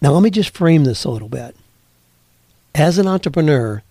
Now, 0.00 0.12
let 0.12 0.22
me 0.22 0.30
just 0.30 0.56
frame 0.56 0.84
this 0.84 1.04
a 1.04 1.10
little 1.10 1.28
bit. 1.28 1.54
As 2.74 2.96
an 2.96 3.06
entrepreneur, 3.06 3.82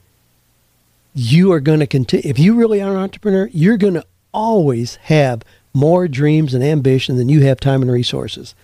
you 1.13 1.51
are 1.51 1.59
going 1.59 1.81
to 1.81 1.87
continue, 1.87 2.27
if 2.27 2.39
you 2.39 2.55
really 2.55 2.81
are 2.81 2.91
an 2.91 2.97
entrepreneur, 2.97 3.49
you're 3.53 3.77
going 3.77 3.95
to 3.95 4.05
always 4.33 4.95
have 4.95 5.43
more 5.73 6.07
dreams 6.07 6.53
and 6.53 6.63
ambition 6.63 7.17
than 7.17 7.29
you 7.29 7.41
have 7.41 7.59
time 7.59 7.81
and 7.81 7.91
resources. 7.91 8.55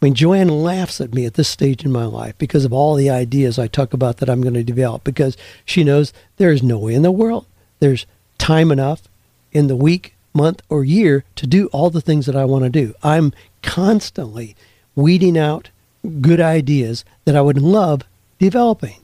I 0.00 0.04
mean, 0.04 0.14
Joanne 0.14 0.48
laughs 0.48 1.00
at 1.00 1.14
me 1.14 1.24
at 1.24 1.34
this 1.34 1.48
stage 1.48 1.84
in 1.84 1.90
my 1.90 2.04
life 2.04 2.36
because 2.38 2.64
of 2.64 2.72
all 2.72 2.94
the 2.94 3.08
ideas 3.10 3.58
I 3.58 3.66
talk 3.66 3.94
about 3.94 4.18
that 4.18 4.28
I'm 4.28 4.42
going 4.42 4.54
to 4.54 4.62
develop 4.62 5.04
because 5.04 5.36
she 5.64 5.84
knows 5.84 6.12
there 6.36 6.52
is 6.52 6.62
no 6.62 6.78
way 6.78 6.94
in 6.94 7.02
the 7.02 7.10
world 7.10 7.46
there's 7.80 8.06
time 8.38 8.70
enough 8.70 9.08
in 9.52 9.66
the 9.66 9.76
week, 9.76 10.14
month, 10.34 10.62
or 10.68 10.84
year 10.84 11.24
to 11.36 11.46
do 11.46 11.66
all 11.68 11.90
the 11.90 12.00
things 12.00 12.26
that 12.26 12.36
I 12.36 12.44
want 12.44 12.64
to 12.64 12.70
do. 12.70 12.94
I'm 13.02 13.32
constantly 13.62 14.56
weeding 14.94 15.38
out 15.38 15.70
good 16.20 16.40
ideas 16.40 17.04
that 17.24 17.36
I 17.36 17.40
would 17.40 17.60
love 17.60 18.02
developing. 18.38 18.96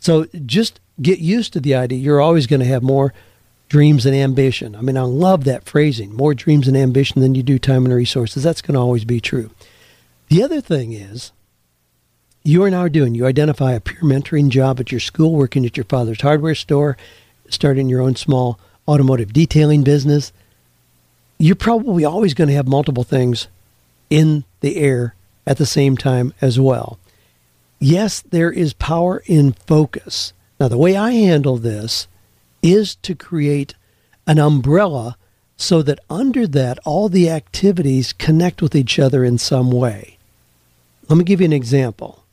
So 0.00 0.26
just 0.46 0.80
get 1.00 1.18
used 1.18 1.52
to 1.52 1.60
the 1.60 1.74
idea 1.74 1.98
you're 1.98 2.20
always 2.20 2.46
going 2.46 2.60
to 2.60 2.66
have 2.66 2.82
more 2.82 3.12
dreams 3.72 4.04
and 4.04 4.14
ambition. 4.14 4.76
I 4.76 4.82
mean, 4.82 4.98
I 4.98 5.02
love 5.04 5.44
that 5.44 5.64
phrasing 5.64 6.14
more 6.14 6.34
dreams 6.34 6.68
and 6.68 6.76
ambition 6.76 7.22
than 7.22 7.34
you 7.34 7.42
do 7.42 7.58
time 7.58 7.86
and 7.86 7.94
resources. 7.94 8.42
That's 8.42 8.60
going 8.60 8.74
to 8.74 8.80
always 8.80 9.06
be 9.06 9.18
true. 9.18 9.48
The 10.28 10.42
other 10.42 10.60
thing 10.60 10.92
is, 10.92 11.32
you 12.42 12.62
are 12.64 12.70
now 12.70 12.86
doing, 12.88 13.14
you 13.14 13.24
identify 13.24 13.72
a 13.72 13.80
peer 13.80 14.02
mentoring 14.02 14.50
job 14.50 14.78
at 14.78 14.92
your 14.92 15.00
school, 15.00 15.32
working 15.32 15.64
at 15.64 15.78
your 15.78 15.84
father's 15.84 16.20
hardware 16.20 16.54
store, 16.54 16.98
starting 17.48 17.88
your 17.88 18.02
own 18.02 18.14
small 18.14 18.60
automotive 18.86 19.32
detailing 19.32 19.82
business, 19.82 20.34
you're 21.38 21.56
probably 21.56 22.04
always 22.04 22.34
going 22.34 22.48
to 22.48 22.54
have 22.54 22.68
multiple 22.68 23.04
things 23.04 23.48
in 24.10 24.44
the 24.60 24.76
air 24.76 25.14
at 25.46 25.56
the 25.56 25.64
same 25.64 25.96
time 25.96 26.34
as 26.42 26.60
well. 26.60 26.98
Yes, 27.78 28.20
there 28.20 28.52
is 28.52 28.74
power 28.74 29.22
in 29.24 29.52
focus. 29.52 30.34
Now, 30.60 30.68
the 30.68 30.76
way 30.76 30.94
I 30.94 31.12
handle 31.12 31.56
this 31.56 32.06
is 32.62 32.94
to 32.96 33.14
create 33.14 33.74
an 34.26 34.38
umbrella 34.38 35.16
so 35.56 35.82
that 35.82 36.00
under 36.08 36.46
that, 36.46 36.78
all 36.84 37.08
the 37.08 37.28
activities 37.28 38.12
connect 38.12 38.62
with 38.62 38.74
each 38.74 38.98
other 38.98 39.24
in 39.24 39.38
some 39.38 39.70
way. 39.70 40.18
Let 41.08 41.18
me 41.18 41.24
give 41.24 41.40
you 41.40 41.46
an 41.46 41.52
example. 41.52 42.24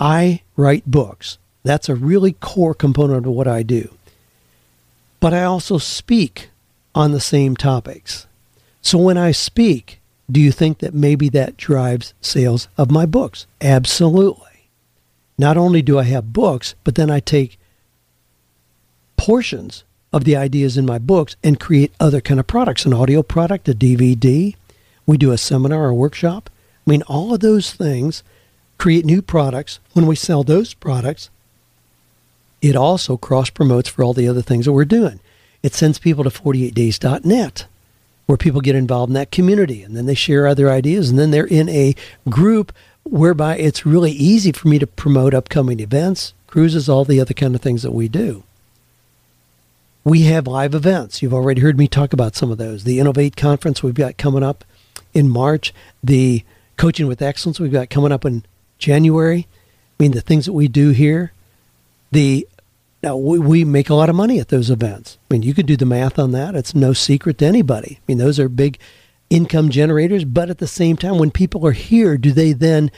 I 0.00 0.42
write 0.56 0.86
books. 0.86 1.38
That's 1.62 1.88
a 1.88 1.94
really 1.94 2.32
core 2.32 2.74
component 2.74 3.26
of 3.26 3.32
what 3.32 3.48
I 3.48 3.62
do 3.62 3.98
but 5.20 5.34
I 5.34 5.42
also 5.44 5.78
speak 5.78 6.50
on 6.94 7.12
the 7.12 7.20
same 7.20 7.56
topics. 7.56 8.26
So 8.80 8.98
when 8.98 9.18
I 9.18 9.32
speak, 9.32 10.00
do 10.30 10.40
you 10.40 10.52
think 10.52 10.78
that 10.78 10.94
maybe 10.94 11.28
that 11.30 11.56
drives 11.56 12.14
sales 12.20 12.68
of 12.76 12.90
my 12.90 13.06
books? 13.06 13.46
Absolutely. 13.60 14.70
Not 15.36 15.56
only 15.56 15.82
do 15.82 15.98
I 15.98 16.04
have 16.04 16.32
books, 16.32 16.74
but 16.84 16.94
then 16.94 17.10
I 17.10 17.20
take 17.20 17.58
portions 19.28 19.84
of 20.10 20.24
the 20.24 20.34
ideas 20.34 20.78
in 20.78 20.86
my 20.86 20.98
books 20.98 21.36
and 21.44 21.60
create 21.60 21.92
other 22.00 22.18
kind 22.18 22.40
of 22.40 22.46
products, 22.46 22.86
an 22.86 22.94
audio 22.94 23.22
product, 23.22 23.68
a 23.68 23.74
DVD. 23.74 24.56
We 25.04 25.18
do 25.18 25.32
a 25.32 25.36
seminar 25.36 25.84
or 25.84 25.92
workshop. 25.92 26.48
I 26.86 26.90
mean, 26.90 27.02
all 27.02 27.34
of 27.34 27.40
those 27.40 27.74
things 27.74 28.22
create 28.78 29.04
new 29.04 29.20
products. 29.20 29.80
When 29.92 30.06
we 30.06 30.16
sell 30.16 30.44
those 30.44 30.72
products, 30.72 31.28
it 32.62 32.74
also 32.74 33.18
cross 33.18 33.50
promotes 33.50 33.90
for 33.90 34.02
all 34.02 34.14
the 34.14 34.26
other 34.26 34.40
things 34.40 34.64
that 34.64 34.72
we're 34.72 34.86
doing. 34.86 35.20
It 35.62 35.74
sends 35.74 35.98
people 35.98 36.24
to 36.24 36.30
48days.net 36.30 37.66
where 38.24 38.38
people 38.38 38.62
get 38.62 38.76
involved 38.76 39.10
in 39.10 39.14
that 39.14 39.30
community 39.30 39.82
and 39.82 39.94
then 39.94 40.06
they 40.06 40.14
share 40.14 40.46
other 40.46 40.70
ideas 40.70 41.10
and 41.10 41.18
then 41.18 41.32
they're 41.32 41.46
in 41.46 41.68
a 41.68 41.94
group 42.30 42.72
whereby 43.04 43.58
it's 43.58 43.84
really 43.84 44.12
easy 44.12 44.52
for 44.52 44.68
me 44.68 44.78
to 44.78 44.86
promote 44.86 45.34
upcoming 45.34 45.80
events, 45.80 46.32
cruises, 46.46 46.88
all 46.88 47.04
the 47.04 47.20
other 47.20 47.34
kind 47.34 47.54
of 47.54 47.60
things 47.60 47.82
that 47.82 47.92
we 47.92 48.08
do. 48.08 48.42
We 50.04 50.22
have 50.22 50.46
live 50.46 50.74
events. 50.74 51.22
You've 51.22 51.34
already 51.34 51.60
heard 51.60 51.78
me 51.78 51.88
talk 51.88 52.12
about 52.12 52.34
some 52.34 52.50
of 52.50 52.58
those. 52.58 52.84
The 52.84 52.98
Innovate 52.98 53.36
conference 53.36 53.82
we've 53.82 53.94
got 53.94 54.16
coming 54.16 54.42
up 54.42 54.64
in 55.12 55.28
March, 55.28 55.74
the 56.02 56.44
Coaching 56.76 57.06
with 57.06 57.20
Excellence 57.20 57.58
we've 57.58 57.72
got 57.72 57.90
coming 57.90 58.12
up 58.12 58.24
in 58.24 58.44
January. 58.78 59.46
I 59.98 60.02
mean, 60.02 60.12
the 60.12 60.20
things 60.20 60.46
that 60.46 60.52
we 60.52 60.68
do 60.68 60.90
here, 60.90 61.32
the 62.12 62.46
now 63.02 63.16
we, 63.16 63.38
we 63.38 63.64
make 63.64 63.90
a 63.90 63.94
lot 63.94 64.08
of 64.08 64.16
money 64.16 64.38
at 64.38 64.48
those 64.48 64.70
events. 64.70 65.18
I 65.30 65.34
mean, 65.34 65.42
you 65.42 65.54
could 65.54 65.66
do 65.66 65.76
the 65.76 65.86
math 65.86 66.18
on 66.18 66.32
that. 66.32 66.54
It's 66.54 66.74
no 66.74 66.92
secret 66.92 67.38
to 67.38 67.46
anybody. 67.46 67.98
I 67.98 68.02
mean, 68.06 68.18
those 68.18 68.38
are 68.38 68.48
big 68.48 68.78
income 69.30 69.68
generators, 69.68 70.24
but 70.24 70.50
at 70.50 70.58
the 70.58 70.66
same 70.66 70.96
time, 70.96 71.18
when 71.18 71.30
people 71.30 71.66
are 71.66 71.72
here, 71.72 72.16
do 72.16 72.32
they 72.32 72.52
then 72.52 72.90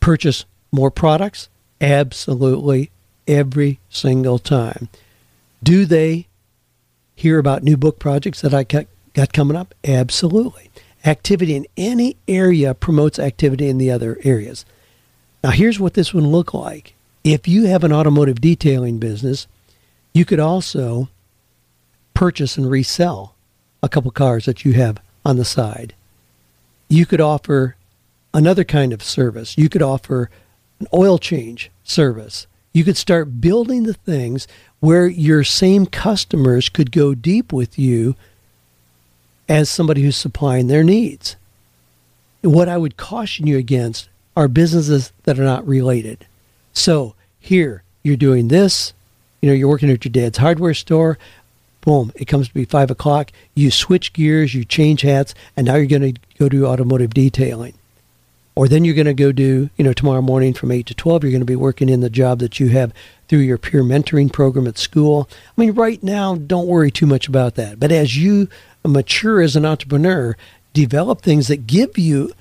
purchase 0.00 0.44
more 0.72 0.90
products? 0.90 1.48
Absolutely, 1.80 2.90
every 3.28 3.80
single 3.88 4.38
time. 4.38 4.88
Do 5.64 5.86
they 5.86 6.28
hear 7.16 7.38
about 7.38 7.62
new 7.62 7.78
book 7.78 7.98
projects 7.98 8.42
that 8.42 8.52
I 8.52 8.64
got, 8.64 9.32
coming 9.32 9.56
up? 9.56 9.74
Absolutely. 9.82 10.70
Activity 11.06 11.54
in 11.54 11.66
any 11.76 12.16
area 12.28 12.74
promotes 12.74 13.18
activity 13.18 13.68
in 13.68 13.78
the 13.78 13.90
other 13.90 14.18
areas. 14.24 14.66
Now, 15.42 15.50
here's 15.50 15.80
what 15.80 15.94
this 15.94 16.12
would 16.12 16.24
look 16.24 16.52
like. 16.52 16.94
If 17.24 17.48
you 17.48 17.64
have 17.64 17.82
an 17.82 17.94
automotive 17.94 18.42
detailing 18.42 18.98
business, 18.98 19.46
you 20.12 20.26
could 20.26 20.38
also 20.38 21.08
purchase 22.12 22.58
and 22.58 22.70
resell 22.70 23.34
a 23.82 23.88
couple 23.88 24.10
cars 24.10 24.44
that 24.44 24.66
you 24.66 24.74
have 24.74 25.00
on 25.24 25.36
the 25.36 25.46
side. 25.46 25.94
You 26.88 27.06
could 27.06 27.22
offer 27.22 27.76
another 28.34 28.64
kind 28.64 28.92
of 28.92 29.02
service. 29.02 29.56
You 29.56 29.70
could 29.70 29.82
offer 29.82 30.28
an 30.78 30.88
oil 30.92 31.16
change 31.18 31.70
service. 31.84 32.46
You 32.74 32.84
could 32.84 32.98
start 32.98 33.40
building 33.40 33.84
the 33.84 33.94
things 33.94 34.46
where 34.80 35.06
your 35.06 35.44
same 35.44 35.86
customers 35.86 36.68
could 36.68 36.92
go 36.92 37.14
deep 37.14 37.54
with 37.54 37.78
you 37.78 38.14
as 39.48 39.70
somebody 39.70 40.02
who's 40.02 40.16
supplying 40.16 40.66
their 40.66 40.84
needs. 40.84 41.36
What 42.42 42.68
I 42.68 42.76
would 42.76 42.98
caution 42.98 43.46
you 43.46 43.56
against 43.56 44.10
are 44.36 44.48
businesses 44.48 45.10
that 45.22 45.38
are 45.38 45.44
not 45.44 45.66
related. 45.66 46.26
So 46.74 47.14
here, 47.40 47.82
you're 48.02 48.16
doing 48.16 48.48
this, 48.48 48.92
you 49.40 49.48
know, 49.48 49.54
you're 49.54 49.68
working 49.68 49.90
at 49.90 50.04
your 50.04 50.12
dad's 50.12 50.36
hardware 50.36 50.74
store 50.74 51.16
boom, 51.84 52.12
it 52.14 52.24
comes 52.24 52.48
to 52.48 52.54
be 52.54 52.64
five 52.64 52.90
o'clock. 52.90 53.30
You 53.54 53.70
switch 53.70 54.12
gears, 54.12 54.54
you 54.54 54.64
change 54.64 55.02
hats, 55.02 55.34
and 55.56 55.66
now 55.66 55.76
you're 55.76 55.86
going 55.86 56.14
to 56.14 56.20
go 56.38 56.48
do 56.48 56.66
automotive 56.66 57.12
detailing. 57.14 57.74
Or 58.56 58.68
then 58.68 58.84
you're 58.84 58.94
going 58.94 59.06
to 59.06 59.14
go 59.14 59.32
do, 59.32 59.68
you 59.76 59.84
know, 59.84 59.92
tomorrow 59.92 60.22
morning 60.22 60.54
from 60.54 60.70
8 60.70 60.86
to 60.86 60.94
12, 60.94 61.24
you're 61.24 61.32
going 61.32 61.40
to 61.40 61.46
be 61.46 61.56
working 61.56 61.88
in 61.88 62.00
the 62.00 62.10
job 62.10 62.38
that 62.38 62.60
you 62.60 62.68
have 62.68 62.92
through 63.26 63.40
your 63.40 63.58
peer 63.58 63.82
mentoring 63.82 64.32
program 64.32 64.68
at 64.68 64.78
school. 64.78 65.28
I 65.32 65.60
mean, 65.60 65.72
right 65.72 66.00
now, 66.02 66.36
don't 66.36 66.68
worry 66.68 66.92
too 66.92 67.06
much 67.06 67.26
about 67.26 67.56
that. 67.56 67.80
But 67.80 67.90
as 67.90 68.16
you 68.16 68.48
mature 68.84 69.40
as 69.40 69.56
an 69.56 69.66
entrepreneur, 69.66 70.36
develop 70.72 71.22
things 71.22 71.48
that 71.48 71.66
give 71.66 71.98
you 71.98 72.32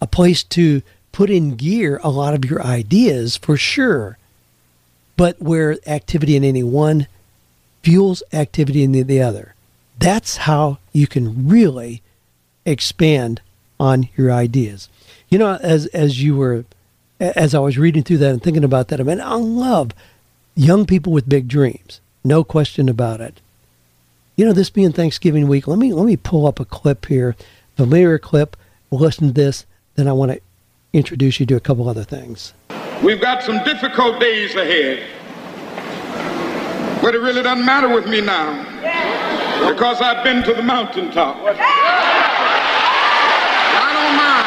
a 0.00 0.06
place 0.06 0.44
to 0.44 0.82
put 1.10 1.30
in 1.30 1.56
gear 1.56 1.98
a 2.04 2.10
lot 2.10 2.34
of 2.34 2.44
your 2.44 2.62
ideas 2.62 3.36
for 3.36 3.56
sure. 3.56 4.18
But 5.16 5.40
where 5.40 5.78
activity 5.86 6.36
in 6.36 6.44
any 6.44 6.62
one 6.62 7.08
fuels 7.82 8.22
activity 8.32 8.82
in 8.82 8.92
the, 8.92 9.02
the 9.02 9.22
other. 9.22 9.54
That's 9.98 10.38
how 10.38 10.78
you 10.92 11.06
can 11.06 11.48
really 11.48 12.02
expand 12.64 13.40
on 13.78 14.08
your 14.16 14.32
ideas. 14.32 14.88
You 15.28 15.38
know, 15.38 15.54
as 15.56 15.86
as 15.86 16.22
you 16.22 16.36
were, 16.36 16.64
as 17.20 17.54
I 17.54 17.58
was 17.58 17.78
reading 17.78 18.02
through 18.02 18.18
that 18.18 18.30
and 18.32 18.42
thinking 18.42 18.64
about 18.64 18.88
that, 18.88 19.00
I 19.00 19.02
mean, 19.02 19.20
I 19.20 19.34
love 19.34 19.92
young 20.54 20.86
people 20.86 21.12
with 21.12 21.28
big 21.28 21.48
dreams. 21.48 22.00
No 22.24 22.44
question 22.44 22.88
about 22.88 23.20
it. 23.20 23.40
You 24.36 24.44
know, 24.44 24.52
this 24.52 24.70
being 24.70 24.92
Thanksgiving 24.92 25.48
week, 25.48 25.66
let 25.66 25.78
me 25.78 25.92
let 25.92 26.06
me 26.06 26.16
pull 26.16 26.46
up 26.46 26.60
a 26.60 26.64
clip 26.64 27.06
here, 27.06 27.34
familiar 27.76 28.18
clip. 28.18 28.56
We'll 28.90 29.00
listen 29.00 29.28
to 29.28 29.32
this, 29.32 29.66
then 29.96 30.06
I 30.06 30.12
want 30.12 30.32
to 30.32 30.40
introduce 30.92 31.40
you 31.40 31.46
to 31.46 31.56
a 31.56 31.60
couple 31.60 31.88
other 31.88 32.04
things. 32.04 32.54
We've 33.02 33.20
got 33.20 33.42
some 33.42 33.62
difficult 33.64 34.20
days 34.20 34.54
ahead. 34.54 35.02
But 37.02 37.14
it 37.14 37.18
really 37.18 37.42
doesn't 37.42 37.64
matter 37.64 37.88
with 37.88 38.06
me 38.08 38.20
now 38.20 38.64
because 39.68 40.00
I've 40.00 40.24
been 40.24 40.42
to 40.44 40.54
the 40.54 40.62
mountaintop. 40.62 41.36
I 41.38 41.52
don't 43.92 44.16
mind. 44.16 44.46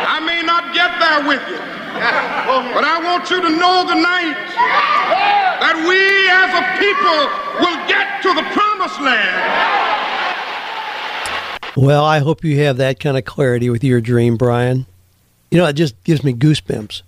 Not 0.51 0.73
get 0.73 0.99
there 0.99 1.25
with 1.29 1.39
you, 1.47 1.55
but 1.55 2.83
I 2.83 2.99
want 3.01 3.29
you 3.29 3.39
to 3.41 3.49
know 3.49 3.87
tonight 3.87 4.35
that 5.63 5.77
we 5.87 6.27
as 6.27 6.51
a 6.59 6.63
people 6.75 7.23
will 7.63 7.79
get 7.87 8.21
to 8.21 8.33
the 8.35 8.43
promised 8.51 8.99
land. 8.99 9.47
Well, 11.77 12.03
I 12.03 12.19
hope 12.19 12.43
you 12.43 12.59
have 12.63 12.75
that 12.77 12.99
kind 12.99 13.17
of 13.17 13.23
clarity 13.23 13.69
with 13.69 13.81
your 13.81 14.01
dream, 14.01 14.35
Brian. 14.35 14.87
You 15.51 15.57
know, 15.59 15.67
it 15.67 15.73
just 15.77 16.03
gives 16.03 16.21
me 16.21 16.33
goosebumps 16.33 17.03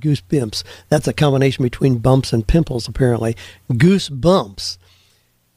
goose 0.00 0.22
pimps. 0.22 0.64
That's 0.88 1.06
a 1.06 1.12
combination 1.12 1.64
between 1.64 1.98
bumps 1.98 2.32
and 2.32 2.46
pimples, 2.46 2.88
apparently. 2.88 3.36
Goose 3.76 4.08
bumps. 4.08 4.78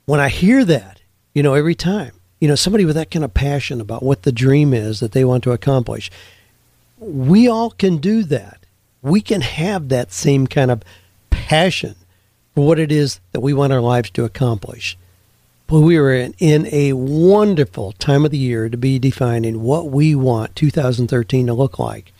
When 0.05 0.19
I 0.19 0.27
hear 0.27 0.65
that, 0.65 0.99
you 1.33 1.41
know, 1.41 1.53
every 1.53 1.75
time, 1.75 2.11
you 2.41 2.49
know, 2.49 2.55
somebody 2.55 2.83
with 2.83 2.95
that 2.95 3.11
kind 3.11 3.23
of 3.23 3.33
passion 3.33 3.79
about 3.79 4.03
what 4.03 4.23
the 4.23 4.33
dream 4.33 4.73
is 4.73 4.99
that 4.99 5.13
they 5.13 5.23
want 5.23 5.43
to 5.45 5.53
accomplish, 5.53 6.11
we 6.99 7.47
all 7.47 7.71
can 7.71 7.97
do 7.97 8.23
that. 8.23 8.65
We 9.01 9.21
can 9.21 9.41
have 9.41 9.89
that 9.89 10.11
same 10.11 10.47
kind 10.47 10.69
of 10.69 10.83
passion 11.29 11.95
for 12.53 12.65
what 12.65 12.79
it 12.79 12.91
is 12.91 13.19
that 13.31 13.39
we 13.39 13.53
want 13.53 13.73
our 13.73 13.81
lives 13.81 14.09
to 14.11 14.25
accomplish. 14.25 14.97
But 15.67 15.81
we 15.81 15.97
are 15.97 16.11
in, 16.11 16.33
in 16.39 16.67
a 16.71 16.93
wonderful 16.93 17.93
time 17.93 18.25
of 18.25 18.31
the 18.31 18.37
year 18.37 18.69
to 18.69 18.77
be 18.77 18.99
defining 18.99 19.61
what 19.61 19.89
we 19.89 20.15
want 20.15 20.55
2013 20.55 21.47
to 21.47 21.53
look 21.53 21.77
like. 21.77 22.11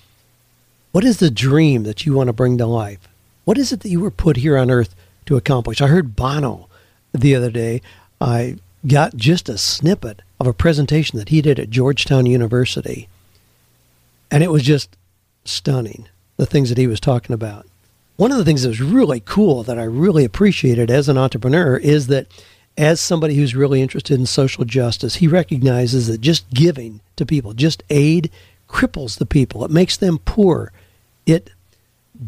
What 0.91 1.03
is 1.03 1.17
the 1.17 1.31
dream 1.31 1.83
that 1.83 2.05
you 2.05 2.13
want 2.13 2.27
to 2.27 2.33
bring 2.33 2.57
to 2.57 2.65
life? 2.65 3.09
What 3.45 3.57
is 3.57 3.71
it 3.71 3.81
that 3.81 3.89
you 3.89 3.99
were 3.99 4.11
put 4.11 4.37
here 4.37 4.57
on 4.57 4.71
earth 4.71 4.95
to 5.25 5.35
accomplish? 5.35 5.81
I 5.81 5.87
heard 5.87 6.15
Bono 6.15 6.69
the 7.11 7.35
other 7.35 7.51
day. 7.51 7.81
I 8.21 8.57
got 8.87 9.15
just 9.15 9.49
a 9.49 9.57
snippet 9.57 10.21
of 10.39 10.47
a 10.47 10.53
presentation 10.53 11.17
that 11.19 11.29
he 11.29 11.41
did 11.41 11.59
at 11.59 11.69
Georgetown 11.69 12.25
University. 12.25 13.09
And 14.31 14.43
it 14.43 14.51
was 14.51 14.63
just 14.63 14.97
stunning, 15.45 16.07
the 16.37 16.45
things 16.45 16.69
that 16.69 16.77
he 16.77 16.87
was 16.87 16.99
talking 16.99 17.33
about. 17.33 17.65
One 18.17 18.31
of 18.31 18.37
the 18.37 18.45
things 18.45 18.63
that 18.63 18.69
was 18.69 18.81
really 18.81 19.21
cool 19.21 19.63
that 19.63 19.79
I 19.79 19.83
really 19.83 20.25
appreciated 20.25 20.91
as 20.91 21.07
an 21.07 21.17
entrepreneur 21.17 21.77
is 21.77 22.07
that 22.07 22.27
as 22.77 23.01
somebody 23.01 23.35
who's 23.35 23.55
really 23.55 23.81
interested 23.81 24.19
in 24.19 24.25
social 24.25 24.65
justice, 24.65 25.15
he 25.15 25.27
recognizes 25.27 26.07
that 26.07 26.21
just 26.21 26.49
giving 26.49 27.01
to 27.15 27.25
people, 27.25 27.53
just 27.53 27.83
aid, 27.89 28.29
cripples 28.69 29.17
the 29.17 29.25
people. 29.25 29.65
It 29.65 29.71
makes 29.71 29.97
them 29.97 30.19
poor 30.19 30.71
it 31.29 31.51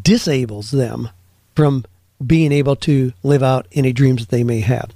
disables 0.00 0.70
them 0.70 1.08
from 1.56 1.84
being 2.24 2.52
able 2.52 2.76
to 2.76 3.12
live 3.22 3.42
out 3.42 3.66
any 3.72 3.92
dreams 3.92 4.22
that 4.22 4.30
they 4.30 4.44
may 4.44 4.60
have. 4.60 4.92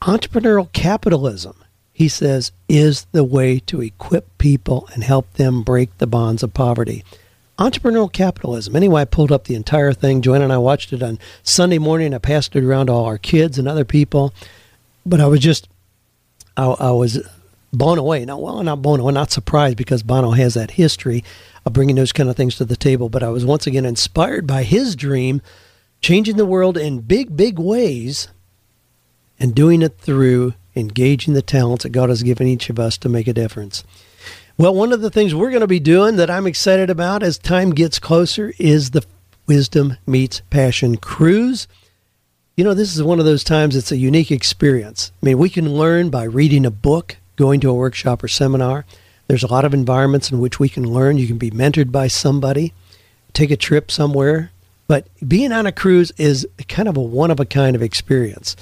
Entrepreneurial 0.00 0.72
capitalism, 0.72 1.56
he 2.00 2.08
says, 2.08 2.50
is 2.66 3.04
the 3.12 3.22
way 3.22 3.58
to 3.58 3.82
equip 3.82 4.38
people 4.38 4.88
and 4.94 5.04
help 5.04 5.30
them 5.34 5.62
break 5.62 5.98
the 5.98 6.06
bonds 6.06 6.42
of 6.42 6.54
poverty. 6.54 7.04
entrepreneurial 7.58 8.10
capitalism. 8.10 8.74
Anyway, 8.74 9.02
I 9.02 9.04
pulled 9.04 9.30
up 9.30 9.44
the 9.44 9.54
entire 9.54 9.92
thing. 9.92 10.22
Joanne 10.22 10.40
and 10.40 10.50
I 10.50 10.56
watched 10.56 10.94
it 10.94 11.02
on 11.02 11.18
Sunday 11.42 11.76
morning. 11.76 12.14
I 12.14 12.18
passed 12.18 12.56
it 12.56 12.64
around 12.64 12.86
to 12.86 12.94
all 12.94 13.04
our 13.04 13.18
kids 13.18 13.58
and 13.58 13.68
other 13.68 13.84
people. 13.84 14.32
But 15.04 15.20
I 15.20 15.26
was 15.26 15.40
just, 15.40 15.68
I, 16.56 16.68
I 16.68 16.90
was 16.92 17.20
blown 17.70 17.98
away. 17.98 18.24
Now, 18.24 18.38
well, 18.38 18.62
not 18.62 18.80
blown 18.80 19.00
away, 19.00 19.12
not 19.12 19.30
surprised 19.30 19.76
because 19.76 20.02
Bono 20.02 20.30
has 20.30 20.54
that 20.54 20.70
history 20.70 21.22
of 21.66 21.74
bringing 21.74 21.96
those 21.96 22.12
kind 22.12 22.30
of 22.30 22.36
things 22.36 22.56
to 22.56 22.64
the 22.64 22.76
table. 22.76 23.10
But 23.10 23.22
I 23.22 23.28
was 23.28 23.44
once 23.44 23.66
again 23.66 23.84
inspired 23.84 24.46
by 24.46 24.62
his 24.62 24.96
dream, 24.96 25.42
changing 26.00 26.38
the 26.38 26.46
world 26.46 26.78
in 26.78 27.00
big, 27.00 27.36
big 27.36 27.58
ways, 27.58 28.28
and 29.38 29.54
doing 29.54 29.82
it 29.82 29.98
through 29.98 30.54
engaging 30.76 31.34
the 31.34 31.42
talents 31.42 31.82
that 31.84 31.90
God 31.90 32.08
has 32.08 32.22
given 32.22 32.46
each 32.46 32.70
of 32.70 32.78
us 32.78 32.96
to 32.98 33.08
make 33.08 33.28
a 33.28 33.32
difference. 33.32 33.84
Well, 34.56 34.74
one 34.74 34.92
of 34.92 35.00
the 35.00 35.10
things 35.10 35.34
we're 35.34 35.50
going 35.50 35.60
to 35.60 35.66
be 35.66 35.80
doing 35.80 36.16
that 36.16 36.30
I'm 36.30 36.46
excited 36.46 36.90
about 36.90 37.22
as 37.22 37.38
time 37.38 37.70
gets 37.70 37.98
closer 37.98 38.52
is 38.58 38.90
the 38.90 39.04
Wisdom 39.46 39.96
Meets 40.06 40.42
Passion 40.50 40.96
Cruise. 40.96 41.66
You 42.56 42.64
know, 42.64 42.74
this 42.74 42.94
is 42.94 43.02
one 43.02 43.18
of 43.18 43.24
those 43.24 43.42
times 43.42 43.74
it's 43.74 43.90
a 43.90 43.96
unique 43.96 44.30
experience. 44.30 45.12
I 45.22 45.26
mean, 45.26 45.38
we 45.38 45.48
can 45.48 45.72
learn 45.74 46.10
by 46.10 46.24
reading 46.24 46.66
a 46.66 46.70
book, 46.70 47.16
going 47.36 47.60
to 47.60 47.70
a 47.70 47.74
workshop 47.74 48.22
or 48.22 48.28
seminar. 48.28 48.84
There's 49.28 49.42
a 49.42 49.50
lot 49.50 49.64
of 49.64 49.72
environments 49.72 50.30
in 50.30 50.40
which 50.40 50.60
we 50.60 50.68
can 50.68 50.92
learn. 50.92 51.16
You 51.16 51.26
can 51.26 51.38
be 51.38 51.50
mentored 51.50 51.90
by 51.90 52.08
somebody, 52.08 52.74
take 53.32 53.50
a 53.50 53.56
trip 53.56 53.90
somewhere. 53.90 54.50
But 54.86 55.06
being 55.26 55.52
on 55.52 55.66
a 55.66 55.72
cruise 55.72 56.12
is 56.18 56.46
kind 56.68 56.88
of 56.88 56.96
a 56.96 57.00
one 57.00 57.30
of 57.30 57.40
a 57.40 57.46
kind 57.46 57.76
of 57.76 57.82
experience. 57.82 58.56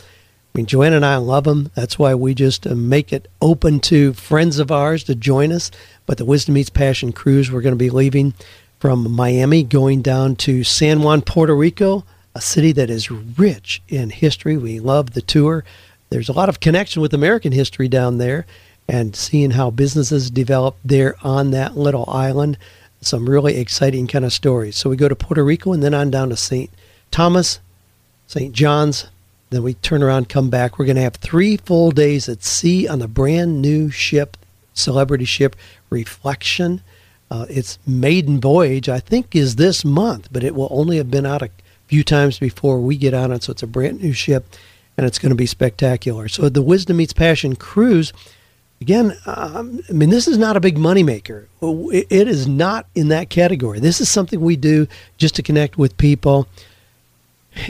Mean, 0.59 0.66
Joanne 0.66 0.92
and 0.92 1.06
I 1.06 1.18
love 1.18 1.44
them. 1.44 1.70
That's 1.76 2.00
why 2.00 2.16
we 2.16 2.34
just 2.34 2.66
uh, 2.66 2.74
make 2.74 3.12
it 3.12 3.30
open 3.40 3.78
to 3.78 4.12
friends 4.12 4.59
of 4.59 4.72
ours 4.72 5.04
to 5.04 5.14
join 5.14 5.52
us. 5.52 5.70
But 6.04 6.18
the 6.18 6.24
Wisdom 6.24 6.54
Meets 6.54 6.68
Passion 6.68 7.12
cruise, 7.12 7.48
we're 7.48 7.61
going 7.61 7.76
to 7.76 7.78
be 7.78 7.90
leaving 7.90 8.34
from 8.80 9.09
Miami, 9.09 9.62
going 9.62 10.02
down 10.02 10.34
to 10.34 10.64
San 10.64 11.02
Juan, 11.02 11.22
Puerto 11.22 11.54
Rico, 11.54 12.04
a 12.34 12.40
city 12.40 12.72
that 12.72 12.90
is 12.90 13.09
rich 13.09 13.80
in 13.86 14.11
history. 14.11 14.56
We 14.56 14.80
love 14.80 15.12
the 15.12 15.22
tour. 15.22 15.62
There's 16.11 16.28
a 16.28 16.32
lot 16.32 16.48
of 16.48 16.59
connection 16.59 17.02
with 17.02 17.14
American 17.14 17.52
history 17.52 17.86
down 17.86 18.18
there 18.18 18.44
and 18.88 19.14
seeing 19.14 19.52
how 19.52 19.70
businesses 19.70 20.28
develop 20.28 20.76
there 20.84 21.14
on 21.22 21.52
that 21.52 21.76
little 21.76 22.11
island. 22.11 22.59
Some 23.00 23.30
really 23.30 23.59
exciting 23.59 24.09
kind 24.09 24.24
of 24.24 24.32
stories. 24.32 24.74
So 24.74 24.90
we 24.90 24.96
go 24.96 25.09
to 25.09 25.14
Puerto 25.14 25.44
Rico 25.44 25.72
and 25.72 25.84
then 25.84 25.94
on 25.94 26.11
down 26.11 26.30
to 26.30 26.36
St. 26.36 26.68
Thomas, 27.12 27.61
St. 28.26 28.52
John's, 28.52 29.06
then 29.51 29.62
we 29.62 29.74
turn 29.74 30.03
around, 30.03 30.28
come 30.28 30.51
back. 30.51 30.78
We're 30.78 30.84
going 30.84 30.96
to 30.96 31.03
have 31.03 31.16
three 31.16 31.57
full 31.57 31.90
days 31.90 32.28
at 32.28 32.44
sea 32.44 32.86
on 32.86 32.99
the 32.99 33.09
brand 33.09 33.62
new 33.62 33.90
ship, 33.90 34.36
celebrity 34.74 35.24
ship 35.24 35.57
Reflection. 35.90 36.82
Uh, 37.30 37.46
its 37.49 37.78
maiden 37.86 38.40
voyage, 38.40 38.88
I 38.88 39.01
think, 39.01 39.36
is 39.36 39.57
this 39.57 39.84
month, 39.84 40.28
but 40.32 40.44
it 40.44 40.55
will 40.55 40.68
only 40.70 40.96
have 40.96 41.11
been 41.11 41.26
out 41.26 41.42
a 41.42 41.51
few 41.86 42.03
times 42.03 42.38
before 42.38 42.80
we 42.80 42.96
get 42.96 43.14
on 43.14 43.32
it. 43.32 43.42
So 43.42 43.53
it's 43.53 43.62
a 43.62 43.66
brand 43.66 44.03
new 44.03 44.12
ship, 44.12 44.46
and 44.96 45.07
it's 45.07 45.18
going 45.18 45.30
to 45.30 45.36
be 45.36 45.46
spectacular. 45.46 46.28
So 46.28 46.49
the 46.49 46.62
Wisdom 46.62 46.99
Meets 46.99 47.12
Passion 47.12 47.57
cruise, 47.57 48.14
again, 48.80 49.16
um, 49.26 49.80
I 49.88 49.92
mean, 49.92 50.11
this 50.11 50.26
is 50.26 50.38
not 50.38 50.57
a 50.57 50.61
big 50.61 50.76
moneymaker. 50.76 51.46
It 51.62 52.28
is 52.28 52.46
not 52.46 52.86
in 52.94 53.09
that 53.09 53.28
category. 53.28 53.80
This 53.80 54.01
is 54.01 54.11
something 54.11 54.40
we 54.40 54.57
do 54.57 54.86
just 55.18 55.34
to 55.36 55.42
connect 55.42 55.76
with 55.76 55.99
people 55.99 56.49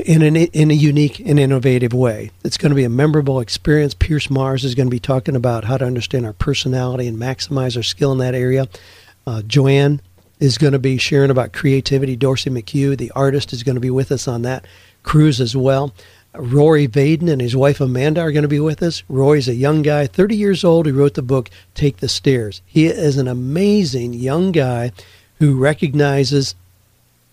in 0.05 0.23
an 0.23 0.37
in 0.37 0.71
a 0.71 0.75
unique 0.75 1.21
and 1.21 1.39
innovative 1.39 1.93
way. 1.93 2.31
It's 2.45 2.59
going 2.59 2.71
to 2.71 2.77
be 2.77 2.85
a 2.85 2.91
memorable 2.91 3.41
experience. 3.41 3.95
Pierce 3.95 4.31
Mars 4.31 4.65
is 4.65 4.75
going 4.75 4.87
to 4.87 4.91
be 4.91 5.01
talking 5.01 5.37
about 5.37 5.65
how 5.65 5.79
to 5.79 5.85
understand 5.85 6.27
our 6.27 6.33
personality 6.33 7.07
and 7.07 7.19
maximize 7.19 7.77
our 7.77 7.83
skill 7.83 8.13
in 8.13 8.19
that 8.19 8.35
area. 8.35 8.69
Uh, 9.27 9.43
Joanne 9.43 10.01
is 10.41 10.59
going 10.59 10.73
to 10.73 10.79
be 10.79 10.99
sharing 10.99 11.31
about 11.31 11.53
creativity. 11.53 12.17
Dorsey 12.17 12.51
McHugh, 12.51 12.97
the 12.97 13.11
artist, 13.13 13.53
is 13.53 13.63
going 13.63 13.75
to 13.75 13.81
be 13.81 13.91
with 13.91 14.13
us 14.13 14.29
on 14.29 14.43
that 14.43 14.67
cruise 15.03 15.41
as 15.41 15.57
well. 15.57 15.93
Rory 16.35 16.87
Vaden 16.87 17.31
and 17.31 17.41
his 17.41 17.57
wife 17.57 17.81
Amanda 17.81 18.21
are 18.21 18.31
going 18.31 18.43
to 18.43 18.49
be 18.49 18.61
with 18.61 18.83
us. 18.83 19.03
Rory's 19.09 19.49
a 19.49 19.55
young 19.55 19.83
guy, 19.83 20.07
30 20.07 20.37
years 20.37 20.63
old, 20.63 20.87
who 20.87 20.93
wrote 20.93 21.15
the 21.15 21.23
book 21.23 21.51
Take 21.75 21.97
the 21.97 22.09
Stairs. 22.09 22.63
He 22.67 22.87
is 22.87 23.17
an 23.17 23.27
amazing 23.27 24.13
young 24.13 24.53
guy 24.53 24.93
who 25.39 25.59
recognizes 25.59 26.55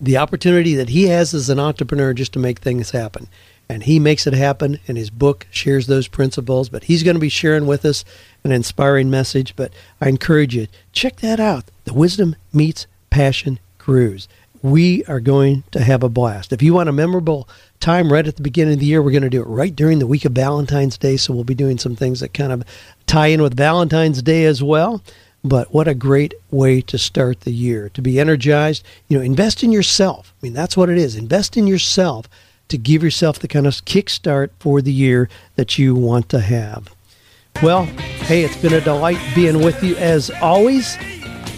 the 0.00 0.16
opportunity 0.16 0.74
that 0.74 0.90
he 0.90 1.04
has 1.04 1.34
as 1.34 1.48
an 1.48 1.58
entrepreneur 1.58 2.12
just 2.12 2.32
to 2.34 2.38
make 2.38 2.58
things 2.58 2.90
happen. 2.90 3.28
And 3.68 3.82
he 3.82 3.98
makes 3.98 4.28
it 4.28 4.32
happen, 4.32 4.78
and 4.86 4.96
his 4.96 5.10
book 5.10 5.46
shares 5.50 5.88
those 5.88 6.06
principles. 6.06 6.68
But 6.68 6.84
he's 6.84 7.02
going 7.02 7.16
to 7.16 7.20
be 7.20 7.28
sharing 7.28 7.66
with 7.66 7.84
us 7.84 8.04
an 8.44 8.52
inspiring 8.52 9.10
message. 9.10 9.56
But 9.56 9.72
I 10.00 10.08
encourage 10.08 10.54
you, 10.54 10.68
check 10.92 11.16
that 11.16 11.40
out 11.40 11.64
the 11.84 11.94
Wisdom 11.94 12.36
Meets 12.52 12.86
Passion 13.10 13.58
Cruise. 13.78 14.28
We 14.62 15.04
are 15.04 15.20
going 15.20 15.64
to 15.72 15.82
have 15.82 16.02
a 16.02 16.08
blast. 16.08 16.52
If 16.52 16.62
you 16.62 16.74
want 16.74 16.88
a 16.88 16.92
memorable 16.92 17.48
time 17.80 18.12
right 18.12 18.26
at 18.26 18.36
the 18.36 18.42
beginning 18.42 18.74
of 18.74 18.80
the 18.80 18.86
year, 18.86 19.02
we're 19.02 19.10
going 19.10 19.22
to 19.22 19.30
do 19.30 19.42
it 19.42 19.48
right 19.48 19.74
during 19.74 19.98
the 19.98 20.06
week 20.06 20.24
of 20.24 20.32
Valentine's 20.32 20.96
Day. 20.96 21.16
So 21.16 21.34
we'll 21.34 21.44
be 21.44 21.54
doing 21.54 21.78
some 21.78 21.96
things 21.96 22.20
that 22.20 22.34
kind 22.34 22.52
of 22.52 22.64
tie 23.06 23.28
in 23.28 23.42
with 23.42 23.56
Valentine's 23.56 24.22
Day 24.22 24.44
as 24.44 24.62
well. 24.62 25.02
But 25.46 25.72
what 25.72 25.86
a 25.86 25.94
great 25.94 26.34
way 26.50 26.80
to 26.82 26.98
start 26.98 27.42
the 27.42 27.52
year 27.52 27.88
to 27.90 28.02
be 28.02 28.18
energized. 28.18 28.84
You 29.06 29.18
know, 29.18 29.24
invest 29.24 29.62
in 29.62 29.70
yourself. 29.70 30.34
I 30.42 30.46
mean, 30.46 30.54
that's 30.54 30.76
what 30.76 30.90
it 30.90 30.98
is. 30.98 31.14
Invest 31.14 31.56
in 31.56 31.68
yourself 31.68 32.28
to 32.68 32.76
give 32.76 33.04
yourself 33.04 33.38
the 33.38 33.46
kind 33.46 33.66
of 33.66 33.74
kickstart 33.84 34.50
for 34.58 34.82
the 34.82 34.92
year 34.92 35.28
that 35.54 35.78
you 35.78 35.94
want 35.94 36.28
to 36.30 36.40
have. 36.40 36.92
Well, 37.62 37.84
hey, 37.84 38.42
it's 38.42 38.56
been 38.56 38.74
a 38.74 38.80
delight 38.80 39.20
being 39.36 39.62
with 39.62 39.82
you 39.84 39.96
as 39.96 40.30
always. 40.42 40.96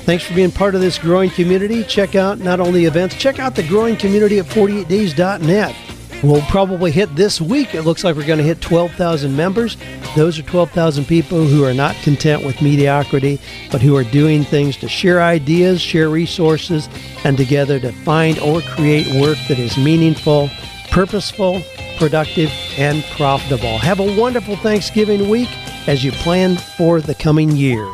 Thanks 0.04 0.24
for 0.24 0.34
being 0.34 0.50
part 0.50 0.74
of 0.74 0.82
this 0.82 0.98
growing 0.98 1.30
community. 1.30 1.82
Check 1.84 2.14
out 2.14 2.38
not 2.40 2.60
only 2.60 2.84
events, 2.84 3.14
check 3.14 3.38
out 3.38 3.54
the 3.54 3.66
growing 3.66 3.96
community 3.96 4.38
at 4.38 4.46
48days.net. 4.46 5.74
We'll 6.22 6.42
probably 6.42 6.90
hit 6.90 7.14
this 7.14 7.40
week. 7.40 7.76
It 7.76 7.82
looks 7.82 8.02
like 8.02 8.16
we're 8.16 8.26
going 8.26 8.40
to 8.40 8.44
hit 8.44 8.60
12,000 8.60 9.36
members. 9.36 9.76
Those 10.16 10.36
are 10.36 10.42
12,000 10.42 11.04
people 11.04 11.44
who 11.44 11.64
are 11.64 11.72
not 11.72 11.94
content 12.02 12.44
with 12.44 12.60
mediocrity, 12.60 13.40
but 13.70 13.80
who 13.80 13.94
are 13.94 14.02
doing 14.02 14.42
things 14.42 14.76
to 14.78 14.88
share 14.88 15.22
ideas, 15.22 15.80
share 15.80 16.08
resources, 16.08 16.88
and 17.22 17.36
together 17.36 17.78
to 17.78 17.92
find 17.92 18.36
or 18.40 18.62
create 18.62 19.06
work 19.20 19.38
that 19.46 19.60
is 19.60 19.78
meaningful, 19.78 20.50
purposeful, 20.90 21.62
productive, 21.98 22.50
and 22.76 23.04
profitable. 23.12 23.78
Have 23.78 24.00
a 24.00 24.20
wonderful 24.20 24.56
Thanksgiving 24.56 25.28
week 25.28 25.50
as 25.86 26.02
you 26.02 26.10
plan 26.10 26.56
for 26.56 27.00
the 27.00 27.14
coming 27.14 27.52
year. 27.52 27.88